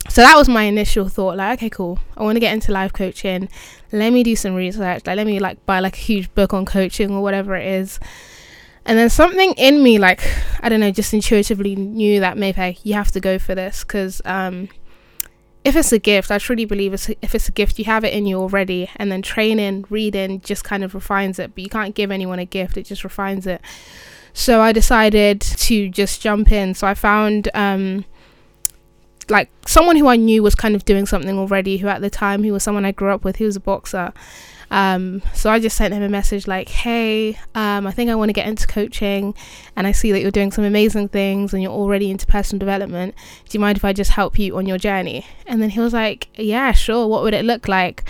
So 0.10 0.22
that 0.22 0.38
was 0.38 0.48
my 0.48 0.64
initial 0.64 1.10
thought 1.10 1.38
like 1.38 1.58
okay 1.58 1.72
cool. 1.72 1.98
I 2.16 2.22
want 2.22 2.36
to 2.36 2.40
get 2.40 2.54
into 2.54 2.72
life 2.72 2.94
coaching. 2.94 3.50
Let 3.92 4.14
me 4.14 4.22
do 4.22 4.36
some 4.36 4.54
research. 4.54 5.08
Like 5.08 5.18
let 5.18 5.26
me 5.26 5.40
like 5.40 5.66
buy 5.66 5.80
like 5.80 5.96
a 5.96 6.02
huge 6.02 6.32
book 6.36 6.54
on 6.54 6.68
coaching 6.68 7.10
or 7.10 7.24
whatever 7.24 7.56
it 7.56 7.66
is 7.66 8.00
and 8.86 8.98
then 8.98 9.10
something 9.10 9.54
in 9.54 9.84
me 9.84 10.00
like 10.00 10.22
i 10.62 10.70
don't 10.70 10.80
know 10.80 10.92
just 10.92 11.14
intuitively 11.14 11.76
knew 11.76 12.20
that 12.20 12.38
maybe 12.38 12.78
you 12.84 12.94
have 12.94 13.12
to 13.12 13.20
go 13.20 13.38
for 13.38 13.56
this 13.56 13.84
because 13.84 14.22
um 14.26 14.70
if 15.64 15.76
it's 15.76 15.92
a 15.92 16.00
gift 16.00 16.32
i 16.32 16.38
truly 16.38 16.66
believe 16.66 16.94
it's, 16.94 17.10
if 17.22 17.36
it's 17.36 17.50
a 17.50 17.52
gift 17.52 17.78
you 17.78 17.86
have 17.86 18.04
it 18.04 18.14
in 18.14 18.26
you 18.26 18.38
already. 18.38 18.90
And 18.96 19.12
then 19.12 19.22
training 19.22 19.86
reading 19.90 20.42
just 20.42 20.64
kind 20.64 20.84
of 20.84 20.96
refines 20.96 21.38
it 21.40 21.54
but 21.54 21.64
you 21.64 21.70
can't 21.70 21.96
give 21.96 22.12
anyone 22.12 22.40
a 22.40 22.46
gift 22.46 22.78
it 22.78 22.84
just 22.84 23.04
refines 23.04 23.46
it. 23.46 23.62
So 24.34 24.62
i 24.62 24.72
decided 24.72 25.42
to 25.42 25.90
just 25.90 26.22
jump 26.22 26.52
in. 26.52 26.74
So 26.74 26.88
i 26.88 26.94
found 26.94 27.50
um 27.54 28.06
like 29.30 29.50
someone 29.68 29.96
who 29.96 30.08
I 30.08 30.16
knew 30.16 30.44
was 30.44 30.56
kind 30.56 30.76
of 30.76 30.86
doing 30.86 31.06
something 31.06 31.38
already, 31.38 31.78
who 31.78 31.88
at 31.88 32.02
the 32.02 32.10
time 32.10 32.44
he 32.44 32.52
was 32.52 32.64
someone 32.64 32.86
I 32.86 32.92
grew 32.92 33.12
up 33.12 33.24
with, 33.24 33.38
he 33.38 33.46
was 33.46 33.56
a 33.56 33.60
boxer. 33.60 34.14
Um, 34.72 35.22
so 35.34 35.50
I 35.50 35.60
just 35.60 35.76
sent 35.78 35.94
him 35.94 36.04
a 36.04 36.10
message 36.10 36.48
like, 36.48 36.70
hey, 36.70 37.38
um, 37.56 37.88
I 37.88 37.92
think 37.92 38.10
I 38.10 38.16
want 38.16 38.30
to 38.30 38.34
get 38.34 38.48
into 38.48 38.68
coaching 38.68 39.34
and 39.76 39.88
I 39.88 39.92
see 39.92 40.12
that 40.12 40.22
you're 40.22 40.32
doing 40.32 40.52
some 40.52 40.64
amazing 40.64 41.10
things 41.10 41.54
and 41.54 41.64
you're 41.64 41.72
already 41.72 42.12
into 42.12 42.26
personal 42.26 42.60
development. 42.60 43.16
Do 43.48 43.56
you 43.58 43.60
mind 43.60 43.78
if 43.78 43.86
I 43.86 43.94
just 43.94 44.12
help 44.12 44.38
you 44.38 44.58
on 44.58 44.66
your 44.66 44.78
journey? 44.78 45.26
And 45.48 45.62
then 45.62 45.70
he 45.70 45.80
was 45.80 45.94
like, 45.94 46.28
yeah, 46.38 46.72
sure. 46.72 47.08
What 47.08 47.24
would 47.24 47.34
it 47.34 47.46
look 47.46 47.68
like? 47.68 48.08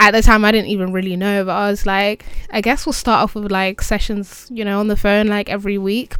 At 0.00 0.10
the 0.10 0.22
time, 0.22 0.44
I 0.44 0.50
didn't 0.50 0.68
even 0.68 0.92
really 0.92 1.16
know, 1.16 1.44
but 1.44 1.52
I 1.52 1.70
was 1.70 1.86
like, 1.86 2.26
I 2.50 2.60
guess 2.60 2.84
we'll 2.84 2.92
start 2.92 3.22
off 3.22 3.34
with 3.36 3.50
like 3.50 3.80
sessions, 3.80 4.48
you 4.50 4.64
know, 4.64 4.80
on 4.80 4.88
the 4.88 4.96
phone 4.96 5.28
like 5.28 5.48
every 5.48 5.78
week 5.78 6.16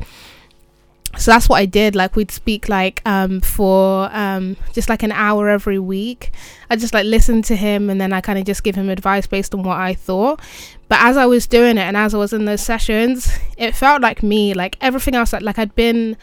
so 1.17 1.31
that's 1.31 1.49
what 1.49 1.57
I 1.57 1.67
did. 1.67 1.95
Like 1.95 2.17
we'd 2.17 2.31
speak 2.31 2.69
like 2.69 3.03
um 3.05 3.41
for 3.41 4.09
um 4.13 4.57
just 4.73 4.89
like 4.89 5.03
an 5.03 5.13
hour 5.13 5.49
every 5.49 5.79
week. 5.79 6.33
I 6.71 6.77
just 6.77 6.95
like 6.95 7.05
listen 7.05 7.43
to 7.43 7.57
him 7.57 7.91
and 7.91 8.01
then 8.01 8.13
I 8.13 8.21
kind 8.21 8.39
of 8.39 8.45
just 8.45 8.65
give 8.65 8.75
him 8.75 8.89
advice 8.89 9.27
based 9.27 9.55
on 9.55 9.63
what 9.63 9.79
I 9.79 9.95
thought. 9.95 10.41
But 10.89 10.99
as 11.01 11.17
I 11.17 11.27
was 11.27 11.47
doing 11.47 11.77
it 11.77 11.83
and 11.83 11.97
as 11.97 12.15
I 12.15 12.19
was 12.19 12.33
in 12.33 12.45
those 12.45 12.63
sessions, 12.63 13.31
it 13.57 13.75
felt 13.75 14.03
like 14.03 14.23
me. 14.23 14.55
Like 14.55 14.77
everything 14.81 15.15
else, 15.15 15.33
like, 15.33 15.43
like 15.43 15.59
I'd 15.59 15.75
been 15.75 16.17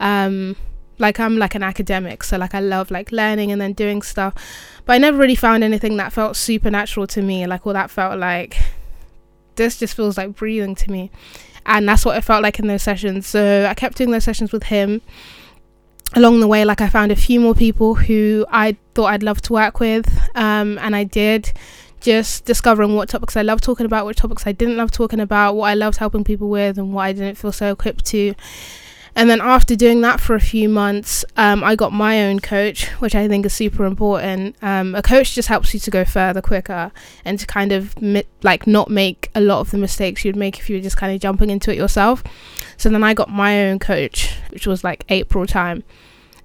um 0.00 0.56
like 0.98 1.18
I'm 1.18 1.38
like 1.38 1.54
an 1.54 1.62
academic, 1.62 2.22
so 2.22 2.36
like 2.36 2.54
I 2.54 2.60
love 2.60 2.90
like 2.90 3.10
learning 3.12 3.50
and 3.50 3.60
then 3.60 3.72
doing 3.72 4.02
stuff. 4.02 4.34
But 4.84 4.94
I 4.94 4.98
never 4.98 5.18
really 5.18 5.34
found 5.34 5.64
anything 5.64 5.96
that 5.96 6.12
felt 6.12 6.36
supernatural 6.36 7.06
to 7.08 7.22
me. 7.22 7.46
Like 7.46 7.66
all 7.66 7.72
that 7.72 7.90
felt 7.90 8.18
like 8.18 8.56
this 9.56 9.78
just 9.78 9.94
feels 9.94 10.18
like 10.18 10.34
breathing 10.34 10.74
to 10.74 10.90
me 10.90 11.10
and 11.66 11.88
that's 11.88 12.04
what 12.04 12.16
it 12.16 12.22
felt 12.22 12.42
like 12.42 12.58
in 12.58 12.66
those 12.66 12.82
sessions. 12.82 13.26
So 13.26 13.66
i 13.68 13.74
kept 13.74 13.96
doing 13.96 14.10
those 14.10 14.24
sessions 14.24 14.52
with 14.52 14.64
him. 14.64 15.00
Along 16.16 16.40
the 16.40 16.46
way 16.46 16.64
like 16.64 16.80
i 16.80 16.88
found 16.88 17.10
a 17.10 17.16
few 17.16 17.40
more 17.40 17.54
people 17.54 17.94
who 17.94 18.46
i 18.50 18.76
thought 18.94 19.06
i'd 19.06 19.22
love 19.22 19.40
to 19.42 19.52
work 19.52 19.80
with. 19.80 20.06
Um, 20.34 20.78
and 20.78 20.94
i 20.94 21.04
did 21.04 21.52
just 22.00 22.44
discovering 22.44 22.94
what 22.94 23.08
topics 23.08 23.34
i 23.34 23.40
love 23.40 23.62
talking 23.62 23.86
about 23.86 24.04
what 24.04 24.14
topics 24.14 24.46
i 24.46 24.52
didn't 24.52 24.76
love 24.76 24.90
talking 24.90 25.20
about 25.20 25.54
what 25.54 25.70
i 25.70 25.74
loved 25.74 25.96
helping 25.96 26.22
people 26.22 26.50
with 26.50 26.76
and 26.76 26.92
what 26.92 27.02
i 27.02 27.12
didn't 27.14 27.36
feel 27.36 27.50
so 27.50 27.72
equipped 27.72 28.04
to 28.04 28.34
and 29.16 29.30
then 29.30 29.40
after 29.40 29.76
doing 29.76 30.00
that 30.00 30.20
for 30.20 30.34
a 30.34 30.40
few 30.40 30.68
months, 30.68 31.24
um, 31.36 31.62
I 31.62 31.76
got 31.76 31.92
my 31.92 32.24
own 32.24 32.40
coach, 32.40 32.86
which 32.98 33.14
I 33.14 33.28
think 33.28 33.46
is 33.46 33.54
super 33.54 33.84
important. 33.84 34.56
Um, 34.60 34.94
a 34.94 35.02
coach 35.02 35.34
just 35.34 35.48
helps 35.48 35.72
you 35.72 35.80
to 35.80 35.90
go 35.90 36.04
further 36.04 36.42
quicker 36.42 36.90
and 37.24 37.38
to 37.38 37.46
kind 37.46 37.70
of 37.70 38.00
mi- 38.02 38.24
like 38.42 38.66
not 38.66 38.90
make 38.90 39.30
a 39.34 39.40
lot 39.40 39.60
of 39.60 39.70
the 39.70 39.78
mistakes 39.78 40.24
you'd 40.24 40.34
make 40.34 40.58
if 40.58 40.68
you 40.68 40.76
were 40.76 40.82
just 40.82 40.96
kind 40.96 41.14
of 41.14 41.20
jumping 41.20 41.50
into 41.50 41.70
it 41.70 41.76
yourself. 41.76 42.24
So 42.76 42.88
then 42.88 43.04
I 43.04 43.14
got 43.14 43.30
my 43.30 43.68
own 43.68 43.78
coach, 43.78 44.34
which 44.50 44.66
was 44.66 44.82
like 44.82 45.04
April 45.08 45.46
time. 45.46 45.84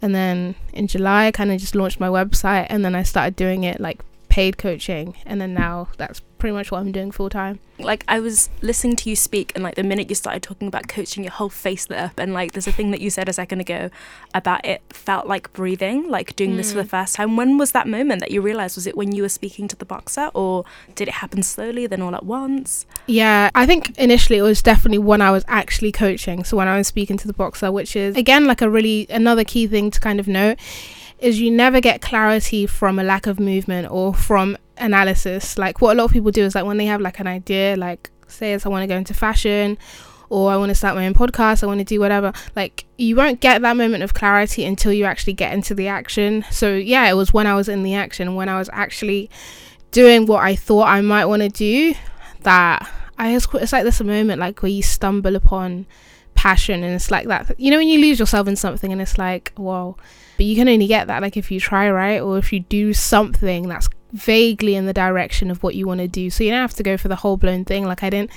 And 0.01 0.13
then 0.13 0.55
in 0.71 0.87
July, 0.87 1.25
I 1.25 1.31
kind 1.31 1.51
of 1.51 1.59
just 1.59 1.73
launched 1.73 1.99
my 1.99 2.07
website 2.07 2.67
and 2.69 2.85
then 2.85 2.93
I 2.93 3.01
started 3.01 3.35
doing 3.35 3.63
it 3.63 3.81
like 3.81 3.99
paid 4.29 4.57
coaching. 4.57 5.15
And 5.25 5.41
then 5.41 5.53
now 5.53 5.89
that's 5.97 6.21
pretty 6.37 6.53
much 6.53 6.71
what 6.71 6.79
I'm 6.79 6.91
doing 6.91 7.11
full 7.11 7.29
time. 7.29 7.59
Like 7.77 8.03
I 8.07 8.19
was 8.19 8.49
listening 8.61 8.95
to 8.97 9.09
you 9.09 9.15
speak, 9.15 9.51
and 9.55 9.63
like 9.63 9.75
the 9.75 9.83
minute 9.83 10.09
you 10.09 10.15
started 10.15 10.41
talking 10.41 10.67
about 10.67 10.87
coaching, 10.87 11.23
your 11.23 11.31
whole 11.31 11.49
face 11.49 11.89
lit 11.89 11.99
up. 11.99 12.17
And 12.17 12.33
like 12.33 12.53
there's 12.53 12.67
a 12.67 12.71
thing 12.71 12.91
that 12.91 13.01
you 13.01 13.09
said 13.09 13.29
a 13.29 13.33
second 13.33 13.59
ago 13.59 13.89
about 14.33 14.65
it 14.65 14.81
felt 14.89 15.27
like 15.27 15.51
breathing, 15.53 16.09
like 16.09 16.35
doing 16.35 16.51
mm. 16.51 16.57
this 16.57 16.71
for 16.71 16.79
the 16.79 16.85
mm. 16.85 16.89
first 16.89 17.15
time. 17.15 17.35
When 17.35 17.57
was 17.57 17.71
that 17.73 17.87
moment 17.87 18.21
that 18.21 18.31
you 18.31 18.41
realized? 18.41 18.75
Was 18.75 18.87
it 18.87 18.97
when 18.97 19.13
you 19.13 19.23
were 19.23 19.29
speaking 19.29 19.67
to 19.67 19.75
the 19.75 19.85
boxer, 19.85 20.31
or 20.33 20.65
did 20.95 21.07
it 21.07 21.15
happen 21.15 21.43
slowly, 21.43 21.85
then 21.87 22.01
all 22.01 22.15
at 22.15 22.25
once? 22.25 22.85
Yeah, 23.07 23.49
I 23.55 23.65
think 23.65 23.97
initially 23.97 24.39
it 24.39 24.43
was 24.43 24.61
definitely 24.61 24.99
when 24.99 25.21
I 25.21 25.31
was 25.31 25.43
actually 25.47 25.91
coaching. 25.91 26.43
So 26.43 26.57
when 26.57 26.67
I 26.67 26.77
was 26.77 26.87
speaking 26.87 27.17
to 27.17 27.27
the 27.27 27.33
boxer, 27.33 27.71
which 27.71 27.95
is 27.95 28.15
again 28.15 28.45
like 28.45 28.61
a 28.61 28.69
really 28.69 29.07
another 29.09 29.43
key 29.43 29.67
thing 29.67 29.91
to 29.91 29.99
kind 29.99 30.19
of 30.19 30.27
note 30.27 30.57
is 31.21 31.39
you 31.39 31.51
never 31.51 31.81
get 31.81 32.01
clarity 32.01 32.65
from 32.65 32.99
a 32.99 33.03
lack 33.03 33.27
of 33.27 33.39
movement 33.39 33.91
or 33.91 34.13
from 34.13 34.57
analysis. 34.77 35.57
Like 35.57 35.81
what 35.81 35.95
a 35.95 35.97
lot 35.97 36.05
of 36.05 36.11
people 36.11 36.31
do 36.31 36.43
is 36.43 36.55
like 36.55 36.65
when 36.65 36.77
they 36.77 36.85
have 36.85 37.01
like 37.01 37.19
an 37.19 37.27
idea, 37.27 37.75
like 37.75 38.09
say 38.27 38.53
as 38.53 38.65
I 38.65 38.69
want 38.69 38.83
to 38.83 38.87
go 38.87 38.95
into 38.95 39.13
fashion 39.13 39.77
or 40.29 40.51
I 40.51 40.57
want 40.57 40.69
to 40.69 40.75
start 40.75 40.95
my 40.95 41.05
own 41.05 41.13
podcast, 41.13 41.63
I 41.63 41.65
want 41.65 41.79
to 41.79 41.85
do 41.85 41.99
whatever. 41.99 42.31
Like 42.55 42.85
you 42.97 43.15
won't 43.15 43.41
get 43.41 43.61
that 43.61 43.75
moment 43.75 44.03
of 44.03 44.13
clarity 44.13 44.63
until 44.65 44.93
you 44.93 45.05
actually 45.05 45.33
get 45.33 45.53
into 45.53 45.73
the 45.73 45.87
action. 45.87 46.45
So 46.51 46.73
yeah, 46.73 47.09
it 47.09 47.13
was 47.13 47.33
when 47.33 47.47
I 47.47 47.55
was 47.55 47.67
in 47.67 47.83
the 47.83 47.95
action, 47.95 48.35
when 48.35 48.47
I 48.49 48.57
was 48.57 48.69
actually 48.71 49.29
doing 49.91 50.25
what 50.25 50.43
I 50.43 50.55
thought 50.55 50.87
I 50.87 51.01
might 51.01 51.25
want 51.25 51.41
to 51.41 51.49
do 51.49 51.95
that 52.41 52.89
I 53.17 53.33
just 53.33 53.53
it's 53.55 53.73
like 53.73 53.83
this 53.83 54.01
moment 54.01 54.39
like 54.39 54.61
where 54.61 54.71
you 54.71 54.81
stumble 54.81 55.35
upon 55.35 55.85
passion 56.35 56.83
and 56.83 56.93
it's 56.93 57.11
like 57.11 57.27
that 57.27 57.59
you 57.59 57.69
know 57.69 57.77
when 57.77 57.87
you 57.87 57.99
lose 57.99 58.19
yourself 58.19 58.47
in 58.47 58.55
something 58.55 58.93
and 58.93 59.01
it's 59.01 59.17
like 59.17 59.51
whoa 59.57 59.97
but 60.39 60.45
you 60.45 60.55
can 60.55 60.69
only 60.69 60.87
get 60.87 61.07
that 61.07 61.21
like 61.21 61.35
if 61.35 61.51
you 61.51 61.59
try 61.59 61.91
right? 61.91 62.21
Or 62.21 62.37
if 62.37 62.53
you 62.53 62.61
do 62.61 62.93
something 62.93 63.67
that's 63.67 63.89
vaguely 64.13 64.75
in 64.75 64.85
the 64.85 64.93
direction 64.93 65.51
of 65.51 65.61
what 65.61 65.75
you 65.75 65.85
want 65.85 65.99
to 65.99 66.07
do. 66.07 66.29
So 66.29 66.45
you 66.45 66.51
don't 66.51 66.61
have 66.61 66.75
to 66.75 66.83
go 66.83 66.95
for 66.95 67.09
the 67.09 67.17
whole 67.17 67.35
blown 67.35 67.65
thing 67.65 67.83
like 67.83 68.03
i 68.03 68.09
didn't 68.09 68.31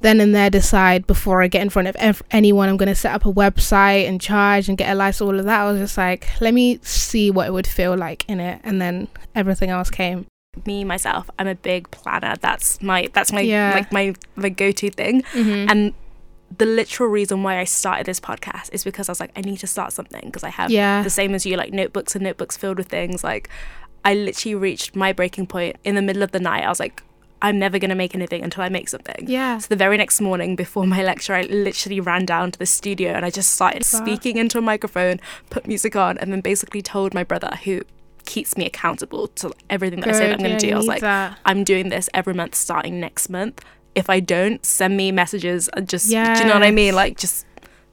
then 0.00 0.20
and 0.20 0.34
there 0.34 0.50
decide 0.50 1.06
before 1.06 1.40
i 1.40 1.46
get 1.46 1.62
in 1.62 1.70
front 1.70 1.86
of 1.86 1.94
ev- 1.96 2.22
anyone 2.32 2.68
i'm 2.68 2.76
going 2.76 2.88
to 2.88 2.96
set 2.96 3.14
up 3.14 3.26
a 3.26 3.32
website 3.32 4.08
and 4.08 4.20
charge 4.20 4.68
and 4.68 4.76
get 4.76 4.90
a 4.90 4.94
license 4.96 5.20
all 5.20 5.38
of 5.38 5.44
that. 5.44 5.60
I 5.60 5.70
was 5.70 5.78
just 5.78 5.96
like 5.96 6.26
let 6.40 6.52
me 6.52 6.80
see 6.82 7.30
what 7.30 7.46
it 7.46 7.52
would 7.52 7.68
feel 7.68 7.96
like 7.96 8.28
in 8.28 8.40
it. 8.40 8.60
And 8.64 8.82
then 8.82 9.06
everything 9.36 9.70
else 9.70 9.88
came. 9.88 10.26
Me 10.66 10.82
myself 10.82 11.30
i'm 11.38 11.46
a 11.46 11.54
big 11.54 11.88
planner. 11.92 12.34
That's 12.40 12.82
my 12.82 13.08
that's 13.12 13.30
my 13.30 13.42
yeah. 13.42 13.72
like 13.72 13.92
my 13.92 14.16
my 14.34 14.48
go-to 14.48 14.90
thing. 14.90 15.22
Mm-hmm. 15.22 15.70
and 15.70 15.94
the 16.56 16.66
literal 16.66 17.08
reason 17.08 17.42
why 17.42 17.58
I 17.58 17.64
started 17.64 18.06
this 18.06 18.20
podcast 18.20 18.70
is 18.72 18.84
because 18.84 19.08
I 19.08 19.12
was 19.12 19.20
like, 19.20 19.32
I 19.36 19.40
need 19.40 19.58
to 19.58 19.66
start 19.66 19.92
something 19.92 20.22
because 20.24 20.42
I 20.42 20.50
have 20.50 20.70
yeah. 20.70 21.02
the 21.02 21.10
same 21.10 21.34
as 21.34 21.46
you, 21.46 21.56
like 21.56 21.72
notebooks 21.72 22.14
and 22.14 22.24
notebooks 22.24 22.56
filled 22.56 22.78
with 22.78 22.88
things. 22.88 23.22
Like, 23.22 23.48
I 24.04 24.14
literally 24.14 24.54
reached 24.56 24.96
my 24.96 25.12
breaking 25.12 25.46
point 25.46 25.76
in 25.84 25.94
the 25.94 26.02
middle 26.02 26.22
of 26.22 26.32
the 26.32 26.40
night. 26.40 26.64
I 26.64 26.68
was 26.68 26.80
like, 26.80 27.02
I'm 27.42 27.58
never 27.58 27.78
going 27.78 27.90
to 27.90 27.94
make 27.94 28.14
anything 28.14 28.42
until 28.42 28.62
I 28.62 28.68
make 28.68 28.88
something. 28.88 29.26
Yeah. 29.26 29.58
So 29.58 29.68
the 29.68 29.76
very 29.76 29.96
next 29.96 30.20
morning 30.20 30.56
before 30.56 30.86
my 30.86 31.02
lecture, 31.04 31.34
I 31.34 31.42
literally 31.42 32.00
ran 32.00 32.26
down 32.26 32.50
to 32.52 32.58
the 32.58 32.66
studio 32.66 33.12
and 33.12 33.24
I 33.24 33.30
just 33.30 33.52
started 33.52 33.84
speaking 33.84 34.36
into 34.36 34.58
a 34.58 34.62
microphone, 34.62 35.20
put 35.48 35.66
music 35.66 35.96
on, 35.96 36.18
and 36.18 36.32
then 36.32 36.40
basically 36.40 36.82
told 36.82 37.14
my 37.14 37.24
brother, 37.24 37.50
who 37.64 37.82
keeps 38.26 38.56
me 38.56 38.66
accountable 38.66 39.28
to 39.28 39.52
everything 39.70 40.00
that 40.00 40.06
Good, 40.06 40.14
I 40.14 40.18
say 40.18 40.26
that 40.26 40.34
I'm 40.34 40.38
going 40.44 40.58
to 40.58 40.66
yeah, 40.66 40.72
do. 40.72 40.74
I 40.74 40.78
was 40.78 40.86
like, 40.86 41.00
that. 41.00 41.38
I'm 41.44 41.64
doing 41.64 41.88
this 41.88 42.10
every 42.12 42.34
month 42.34 42.54
starting 42.54 43.00
next 43.00 43.28
month 43.28 43.64
if 43.94 44.10
I 44.10 44.20
don't, 44.20 44.64
send 44.64 44.96
me 44.96 45.12
messages 45.12 45.68
and 45.68 45.88
just, 45.88 46.08
yes. 46.08 46.38
do 46.38 46.44
you 46.44 46.48
know 46.48 46.54
what 46.54 46.62
I 46.62 46.70
mean? 46.70 46.94
Like, 46.94 47.18
just 47.18 47.46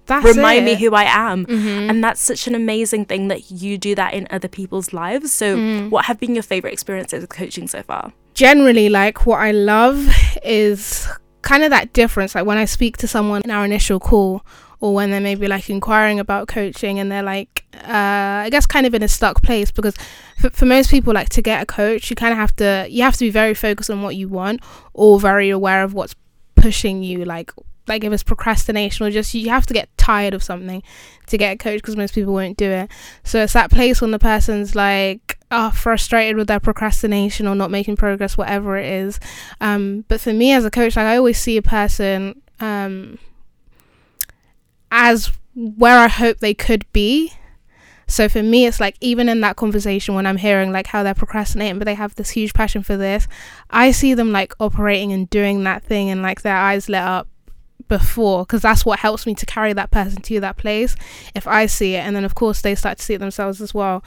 that's 0.06 0.26
remind 0.26 0.60
it. 0.60 0.66
me 0.66 0.76
who 0.76 0.96
I 0.96 1.04
am. 1.04 1.46
Mm-hmm. 1.46 1.90
And 1.90 2.04
that's 2.04 2.22
such 2.22 2.48
an 2.48 2.56
amazing 2.56 3.06
thing 3.06 3.28
that 3.28 3.52
you 3.52 3.78
do 3.78 3.94
that 3.96 4.14
in 4.14 4.28
other 4.30 4.48
people's 4.48 4.94
lives. 4.94 5.32
So, 5.32 5.58
mm. 5.58 5.90
what 5.90 6.06
have 6.06 6.20
been 6.20 6.34
your 6.34 6.44
favorite 6.44 6.74
experiences 6.74 7.22
with 7.22 7.30
coaching 7.30 7.68
so 7.68 7.84
far? 7.84 8.14
Generally, 8.34 8.90
like, 8.90 9.26
what 9.26 9.40
I 9.40 9.52
love 9.52 10.08
is 10.44 11.08
kind 11.42 11.64
of 11.64 11.70
that 11.72 11.94
difference. 11.94 12.36
Like, 12.36 12.46
when 12.46 12.58
I 12.58 12.66
speak 12.66 12.98
to 12.98 13.08
someone 13.08 13.42
in 13.44 13.52
our 13.52 13.66
initial 13.66 14.00
call, 14.00 14.46
or 14.80 14.94
when 14.94 15.12
they're 15.12 15.22
maybe 15.22 15.48
like 15.48 15.70
inquiring 15.70 16.20
about 16.20 16.48
coaching 16.48 17.00
and 17.00 17.12
they're 17.12 17.24
like 17.24 17.66
uh, 17.76 18.44
i 18.44 18.50
guess 18.52 18.66
kind 18.66 18.86
of 18.86 18.94
in 18.94 19.04
a 19.04 19.08
stuck 19.08 19.42
place 19.42 19.72
because 19.72 19.96
for, 20.38 20.50
for 20.52 20.66
most 20.66 20.90
people 20.90 21.14
like 21.14 21.30
to 21.30 21.42
get 21.42 21.62
a 21.62 21.66
coach 21.66 22.10
you 22.10 22.16
kind 22.16 22.32
of 22.32 22.38
have 22.38 22.56
to 22.56 22.86
you 22.90 23.04
have 23.04 23.16
to 23.16 23.26
be 23.26 23.30
very 23.30 23.54
focused 23.54 23.90
on 23.90 24.02
what 24.02 24.16
you 24.16 24.28
want 24.28 24.62
or 24.94 25.20
very 25.20 25.50
aware 25.50 25.84
of 25.84 25.94
what's 25.94 26.16
pushing 26.56 27.04
you 27.04 27.24
like 27.26 27.52
like 27.88 28.04
if 28.04 28.12
it's 28.12 28.24
procrastination 28.24 29.06
or 29.06 29.12
just 29.12 29.34
you 29.34 29.50
have 29.50 29.66
to 29.66 29.74
get 29.74 29.90
tired 29.98 30.34
of 30.34 30.44
something 30.44 30.84
to 31.28 31.38
get 31.38 31.54
a 31.54 31.58
coach 31.58 31.82
because 31.82 31.96
most 31.96 32.14
people 32.14 32.34
won't 32.34 32.58
do 32.58 32.70
it. 32.70 32.92
So 33.24 33.44
it's 33.44 33.54
that 33.54 33.72
place 33.72 34.02
when 34.02 34.12
the 34.12 34.20
person's 34.20 34.76
like 34.76 35.38
are 35.52 35.72
frustrated 35.72 36.36
with 36.36 36.48
their 36.48 36.60
procrastination 36.60 37.48
or 37.48 37.56
not 37.56 37.72
making 37.72 37.96
progress 37.96 38.38
whatever 38.38 38.78
it 38.78 38.86
is. 38.86 39.20
Um, 39.62 40.06
but 40.08 40.20
for 40.20 40.34
me 40.34 40.52
as 40.52 40.66
a 40.66 40.72
coach 40.72 40.96
like 40.96 41.06
i 41.06 41.18
always 41.18 41.38
see 41.40 41.58
a 41.58 41.62
person 41.62 42.42
um, 42.60 43.20
as 44.92 45.32
where 45.56 45.98
I 45.98 46.08
hope 46.08 46.40
they 46.40 46.54
could 46.54 46.86
be. 46.94 47.34
So 48.08 48.30
for 48.30 48.42
me, 48.42 48.66
it's 48.66 48.80
like 48.80 48.96
even 49.02 49.28
in 49.28 49.42
that 49.42 49.58
conversation 49.58 50.16
when 50.16 50.26
I'm 50.26 50.38
hearing 50.38 50.72
like 50.72 50.88
how 50.88 51.04
they're 51.04 51.14
procrastinating, 51.14 51.78
but 51.78 51.86
they 51.86 51.96
have 51.96 52.16
this 52.16 52.30
huge 52.30 52.54
passion 52.54 52.84
for 52.84 52.96
this, 52.96 53.28
I 53.70 53.92
see 53.92 54.14
them 54.14 54.32
like 54.32 54.54
operating 54.60 55.12
and 55.12 55.30
doing 55.30 55.64
that 55.66 55.84
thing 55.84 56.10
and 56.10 56.22
like 56.22 56.42
their 56.42 56.56
eyes 56.56 56.88
lit 56.88 57.02
up 57.02 57.28
before 57.90 58.44
because 58.44 58.62
that's 58.62 58.86
what 58.86 59.00
helps 59.00 59.26
me 59.26 59.34
to 59.36 59.46
carry 59.46 59.74
that 59.74 59.92
person 59.92 60.22
to 60.22 60.40
that 60.40 60.58
place 60.58 60.96
if 61.36 61.48
I 61.48 61.66
see 61.66 61.96
it. 61.96 62.00
And 62.00 62.16
then 62.16 62.24
of 62.24 62.36
course 62.36 62.62
they 62.62 62.76
start 62.76 62.98
to 63.00 63.04
see 63.04 63.16
it 63.16 63.20
themselves 63.20 63.62
as 63.62 63.74
well. 63.74 64.04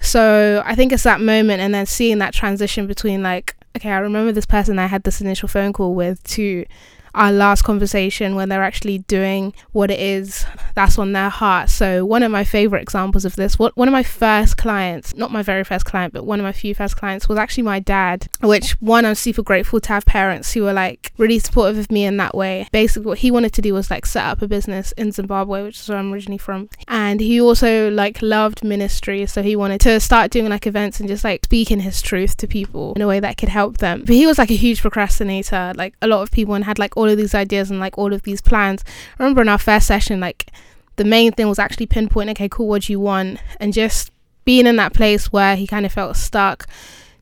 So 0.00 0.62
I 0.64 0.74
think 0.74 0.92
it's 0.92 1.02
that 1.02 1.20
moment 1.20 1.60
and 1.60 1.74
then 1.74 1.86
seeing 1.86 2.18
that 2.18 2.34
transition 2.34 2.86
between 2.86 3.22
like, 3.22 3.56
okay, 3.76 3.90
I 3.90 3.98
remember 3.98 4.32
this 4.32 4.46
person 4.46 4.78
I 4.78 4.86
had 4.86 5.04
this 5.04 5.20
initial 5.20 5.48
phone 5.48 5.72
call 5.72 5.94
with 5.94 6.22
to 6.24 6.64
our 7.14 7.32
last 7.32 7.62
conversation 7.62 8.34
when 8.34 8.48
they're 8.48 8.62
actually 8.62 8.98
doing 8.98 9.52
what 9.72 9.90
it 9.90 10.00
is 10.00 10.44
that's 10.74 10.98
on 10.98 11.12
their 11.12 11.28
heart. 11.28 11.70
So 11.70 12.04
one 12.04 12.22
of 12.22 12.30
my 12.30 12.44
favorite 12.44 12.82
examples 12.82 13.24
of 13.24 13.36
this, 13.36 13.58
one 13.58 13.72
of 13.76 13.92
my 13.92 14.02
first 14.02 14.56
clients, 14.56 15.14
not 15.14 15.32
my 15.32 15.42
very 15.42 15.64
first 15.64 15.84
client, 15.84 16.12
but 16.12 16.24
one 16.24 16.40
of 16.40 16.44
my 16.44 16.52
few 16.52 16.74
first 16.74 16.96
clients 16.96 17.28
was 17.28 17.38
actually 17.38 17.64
my 17.64 17.80
dad, 17.80 18.28
which 18.40 18.72
one 18.80 19.04
I'm 19.04 19.14
super 19.14 19.42
grateful 19.42 19.80
to 19.80 19.88
have 19.88 20.06
parents 20.06 20.52
who 20.52 20.62
were 20.62 20.72
like 20.72 21.12
really 21.18 21.38
supportive 21.38 21.78
of 21.78 21.90
me 21.90 22.04
in 22.04 22.16
that 22.18 22.34
way. 22.34 22.68
Basically 22.72 23.06
what 23.06 23.18
he 23.18 23.30
wanted 23.30 23.52
to 23.54 23.62
do 23.62 23.74
was 23.74 23.90
like 23.90 24.06
set 24.06 24.24
up 24.24 24.42
a 24.42 24.48
business 24.48 24.92
in 24.92 25.12
Zimbabwe, 25.12 25.62
which 25.62 25.80
is 25.80 25.88
where 25.88 25.98
I'm 25.98 26.12
originally 26.12 26.38
from. 26.38 26.68
And 26.88 27.20
he 27.20 27.40
also 27.40 27.90
like 27.90 28.22
loved 28.22 28.62
ministry, 28.64 29.26
so 29.26 29.42
he 29.42 29.56
wanted 29.56 29.80
to 29.82 30.00
start 30.00 30.30
doing 30.30 30.48
like 30.48 30.66
events 30.66 31.00
and 31.00 31.08
just 31.08 31.24
like 31.24 31.44
speaking 31.44 31.80
his 31.80 32.00
truth 32.02 32.36
to 32.38 32.46
people 32.46 32.92
in 32.94 33.02
a 33.02 33.06
way 33.06 33.20
that 33.20 33.36
could 33.36 33.48
help 33.48 33.78
them. 33.78 34.00
But 34.00 34.14
he 34.14 34.26
was 34.26 34.38
like 34.38 34.50
a 34.50 34.54
huge 34.54 34.80
procrastinator, 34.80 35.72
like 35.76 35.94
a 36.02 36.06
lot 36.06 36.22
of 36.22 36.30
people 36.30 36.54
and 36.54 36.64
had 36.64 36.78
like 36.78 36.96
all 37.00 37.08
of 37.08 37.16
these 37.16 37.34
ideas 37.34 37.70
and 37.70 37.80
like 37.80 37.96
all 37.96 38.12
of 38.12 38.22
these 38.22 38.40
plans. 38.40 38.84
I 39.18 39.22
remember 39.22 39.40
in 39.42 39.48
our 39.48 39.58
first 39.58 39.86
session, 39.86 40.20
like 40.20 40.52
the 40.96 41.04
main 41.04 41.32
thing 41.32 41.48
was 41.48 41.58
actually 41.58 41.86
pinpointing, 41.86 42.32
okay, 42.32 42.48
cool, 42.48 42.68
what 42.68 42.82
do 42.82 42.92
you 42.92 43.00
want? 43.00 43.40
And 43.58 43.72
just 43.72 44.12
being 44.44 44.66
in 44.66 44.76
that 44.76 44.92
place 44.92 45.32
where 45.32 45.56
he 45.56 45.66
kind 45.66 45.86
of 45.86 45.92
felt 45.92 46.16
stuck 46.16 46.66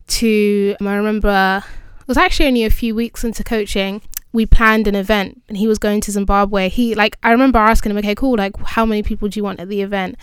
to, 0.08 0.74
I 0.80 0.94
remember 0.96 1.62
it 2.00 2.08
was 2.08 2.16
actually 2.16 2.48
only 2.48 2.64
a 2.64 2.70
few 2.70 2.94
weeks 2.94 3.22
into 3.22 3.44
coaching 3.44 4.02
we 4.32 4.44
planned 4.44 4.86
an 4.86 4.94
event 4.94 5.42
and 5.48 5.56
he 5.56 5.66
was 5.66 5.78
going 5.78 6.00
to 6.02 6.12
Zimbabwe. 6.12 6.68
He 6.68 6.94
like 6.94 7.16
I 7.22 7.30
remember 7.30 7.58
asking 7.58 7.90
him, 7.90 7.98
okay, 7.98 8.14
cool, 8.14 8.36
like 8.36 8.56
how 8.58 8.84
many 8.84 9.02
people 9.02 9.28
do 9.28 9.38
you 9.38 9.44
want 9.44 9.60
at 9.60 9.68
the 9.68 9.82
event? 9.82 10.16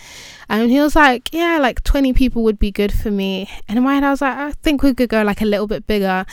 And 0.48 0.70
he 0.70 0.80
was 0.80 0.94
like, 0.94 1.32
yeah, 1.32 1.58
like 1.58 1.82
20 1.82 2.12
people 2.12 2.44
would 2.44 2.58
be 2.58 2.70
good 2.70 2.92
for 2.92 3.10
me. 3.10 3.50
And 3.68 3.78
in 3.78 3.84
my 3.84 3.94
head, 3.94 4.04
I 4.04 4.10
was 4.10 4.20
like, 4.20 4.36
I 4.36 4.52
think 4.52 4.82
we 4.82 4.94
could 4.94 5.08
go 5.08 5.22
like 5.22 5.40
a 5.40 5.44
little 5.46 5.66
bit 5.66 5.86
bigger. 5.86 6.24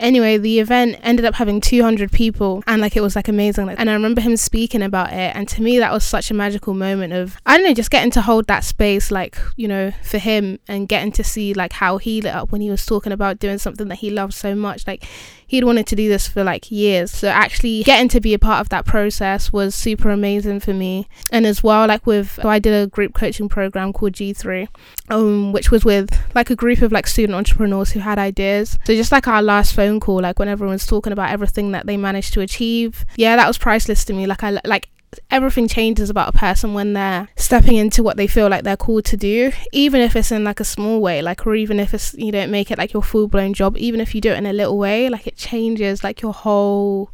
Anyway, 0.00 0.38
the 0.38 0.60
event 0.60 0.96
ended 1.02 1.24
up 1.24 1.34
having 1.34 1.60
200 1.60 2.12
people 2.12 2.62
and 2.68 2.80
like 2.80 2.96
it 2.96 3.00
was 3.00 3.16
like 3.16 3.28
amazing. 3.28 3.68
And 3.68 3.90
I 3.90 3.92
remember 3.92 4.20
him 4.20 4.36
speaking 4.36 4.80
about 4.80 5.12
it. 5.12 5.34
And 5.34 5.48
to 5.48 5.60
me, 5.60 5.78
that 5.80 5.92
was 5.92 6.04
such 6.04 6.30
a 6.30 6.34
magical 6.34 6.72
moment 6.72 7.12
of, 7.12 7.36
I 7.44 7.56
don't 7.56 7.66
know, 7.66 7.74
just 7.74 7.90
getting 7.90 8.12
to 8.12 8.22
hold 8.22 8.46
that 8.46 8.64
space, 8.64 9.10
like, 9.10 9.36
you 9.56 9.66
know, 9.66 9.92
for 10.02 10.18
him 10.18 10.60
and 10.68 10.88
getting 10.88 11.12
to 11.12 11.24
see 11.24 11.52
like 11.52 11.72
how 11.74 11.98
he 11.98 12.22
lit 12.22 12.34
up 12.34 12.52
when 12.52 12.60
he 12.60 12.70
was 12.70 12.86
talking 12.86 13.12
about 13.12 13.40
doing 13.40 13.58
something 13.58 13.88
that 13.88 13.96
he 13.96 14.10
loved 14.10 14.34
so 14.34 14.54
much. 14.54 14.86
Like, 14.86 15.04
he'd 15.48 15.64
wanted 15.64 15.86
to 15.88 15.96
do 15.96 16.08
this 16.08 16.28
for 16.28 16.44
like 16.44 16.70
years. 16.70 17.10
So 17.10 17.28
actually 17.28 17.82
getting 17.82 18.08
to 18.10 18.20
be 18.20 18.34
a 18.34 18.38
part 18.38 18.60
of 18.60 18.68
that 18.68 18.84
process 18.86 19.52
was 19.52 19.74
super 19.74 20.10
amazing 20.10 20.60
for 20.60 20.72
me. 20.72 21.08
And 21.32 21.46
as 21.46 21.62
well, 21.62 21.88
like 21.88 22.06
with, 22.06 22.38
so 22.40 22.48
I 22.48 22.58
did 22.58 22.74
a 22.74 22.86
group 22.86 23.14
coaching 23.14 23.48
program 23.48 23.92
called 23.92 24.12
G3, 24.12 24.68
um, 25.08 25.52
which 25.52 25.70
was 25.70 25.84
with 25.84 26.10
like 26.34 26.50
a 26.50 26.56
group 26.56 26.82
of 26.82 26.92
like 26.92 27.06
student 27.06 27.34
entrepreneurs 27.34 27.90
who 27.90 28.00
had 28.00 28.18
ideas. 28.18 28.78
So 28.86 28.94
just 28.94 29.10
like 29.10 29.26
our 29.26 29.42
last 29.42 29.74
phone 29.74 30.00
call, 30.00 30.20
like 30.20 30.38
when 30.38 30.48
everyone's 30.48 30.86
talking 30.86 31.12
about 31.12 31.30
everything 31.30 31.72
that 31.72 31.86
they 31.86 31.96
managed 31.96 32.34
to 32.34 32.40
achieve, 32.42 33.04
yeah, 33.16 33.34
that 33.36 33.48
was 33.48 33.58
priceless 33.58 34.04
to 34.04 34.12
me. 34.12 34.26
Like 34.26 34.44
I 34.44 34.60
like 34.64 34.88
everything 35.30 35.68
changes 35.68 36.10
about 36.10 36.34
a 36.34 36.38
person 36.38 36.74
when 36.74 36.92
they're 36.92 37.28
stepping 37.36 37.76
into 37.76 38.02
what 38.02 38.16
they 38.16 38.26
feel 38.26 38.48
like 38.48 38.64
they're 38.64 38.76
called 38.76 39.04
to 39.04 39.16
do 39.16 39.50
even 39.72 40.00
if 40.00 40.14
it's 40.14 40.30
in 40.30 40.44
like 40.44 40.60
a 40.60 40.64
small 40.64 41.00
way 41.00 41.22
like 41.22 41.46
or 41.46 41.54
even 41.54 41.80
if 41.80 41.94
it's 41.94 42.14
you 42.14 42.30
don't 42.30 42.50
make 42.50 42.70
it 42.70 42.78
like 42.78 42.92
your 42.92 43.02
full-blown 43.02 43.54
job 43.54 43.76
even 43.78 44.00
if 44.00 44.14
you 44.14 44.20
do 44.20 44.32
it 44.32 44.38
in 44.38 44.46
a 44.46 44.52
little 44.52 44.76
way 44.76 45.08
like 45.08 45.26
it 45.26 45.36
changes 45.36 46.04
like 46.04 46.20
your 46.20 46.32
whole 46.32 47.10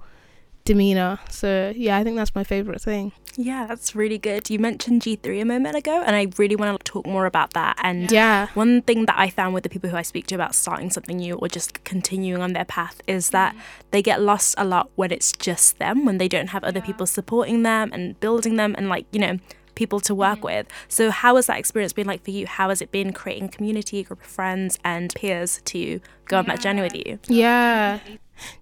demeanor 0.64 1.18
so 1.28 1.72
yeah 1.76 1.96
i 1.96 2.04
think 2.04 2.16
that's 2.16 2.34
my 2.34 2.44
favorite 2.44 2.80
thing 2.80 3.12
yeah, 3.36 3.66
that's 3.66 3.94
really 3.94 4.18
good. 4.18 4.48
You 4.50 4.58
mentioned 4.58 5.02
G3 5.02 5.42
a 5.42 5.44
moment 5.44 5.76
ago, 5.76 6.02
and 6.04 6.14
I 6.14 6.28
really 6.36 6.56
want 6.56 6.84
to 6.84 6.90
talk 6.90 7.06
more 7.06 7.26
about 7.26 7.52
that. 7.54 7.78
And 7.82 8.10
yeah, 8.10 8.48
one 8.54 8.82
thing 8.82 9.06
that 9.06 9.18
I 9.18 9.30
found 9.30 9.54
with 9.54 9.62
the 9.62 9.68
people 9.68 9.90
who 9.90 9.96
I 9.96 10.02
speak 10.02 10.26
to 10.28 10.34
about 10.34 10.54
starting 10.54 10.90
something 10.90 11.16
new 11.16 11.34
or 11.34 11.48
just 11.48 11.82
continuing 11.84 12.40
on 12.40 12.52
their 12.52 12.64
path 12.64 13.00
is 13.06 13.30
that 13.30 13.54
they 13.90 14.02
get 14.02 14.20
lost 14.20 14.54
a 14.58 14.64
lot 14.64 14.90
when 14.94 15.10
it's 15.10 15.32
just 15.32 15.78
them, 15.78 16.04
when 16.04 16.18
they 16.18 16.28
don't 16.28 16.48
have 16.48 16.64
other 16.64 16.80
people 16.80 17.06
supporting 17.06 17.62
them 17.62 17.90
and 17.92 18.18
building 18.20 18.56
them, 18.56 18.74
and 18.78 18.88
like, 18.88 19.06
you 19.12 19.20
know, 19.20 19.38
people 19.74 20.00
to 20.00 20.14
work 20.14 20.38
mm-hmm. 20.38 20.46
with. 20.46 20.66
So, 20.88 21.10
how 21.10 21.36
has 21.36 21.46
that 21.46 21.58
experience 21.58 21.92
been 21.92 22.06
like 22.06 22.24
for 22.24 22.30
you? 22.30 22.46
How 22.46 22.68
has 22.68 22.80
it 22.80 22.92
been 22.92 23.12
creating 23.12 23.48
community, 23.48 24.02
group 24.02 24.20
of 24.22 24.26
friends, 24.26 24.78
and 24.84 25.12
peers 25.14 25.60
to 25.66 26.00
go 26.26 26.38
on 26.38 26.46
that 26.46 26.60
journey 26.60 26.82
with 26.82 26.94
you? 26.94 27.18
Yeah, 27.26 27.98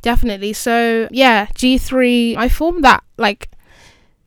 definitely. 0.00 0.52
So, 0.52 1.08
yeah, 1.10 1.46
G3, 1.46 2.36
I 2.36 2.48
formed 2.48 2.84
that 2.84 3.02
like 3.16 3.48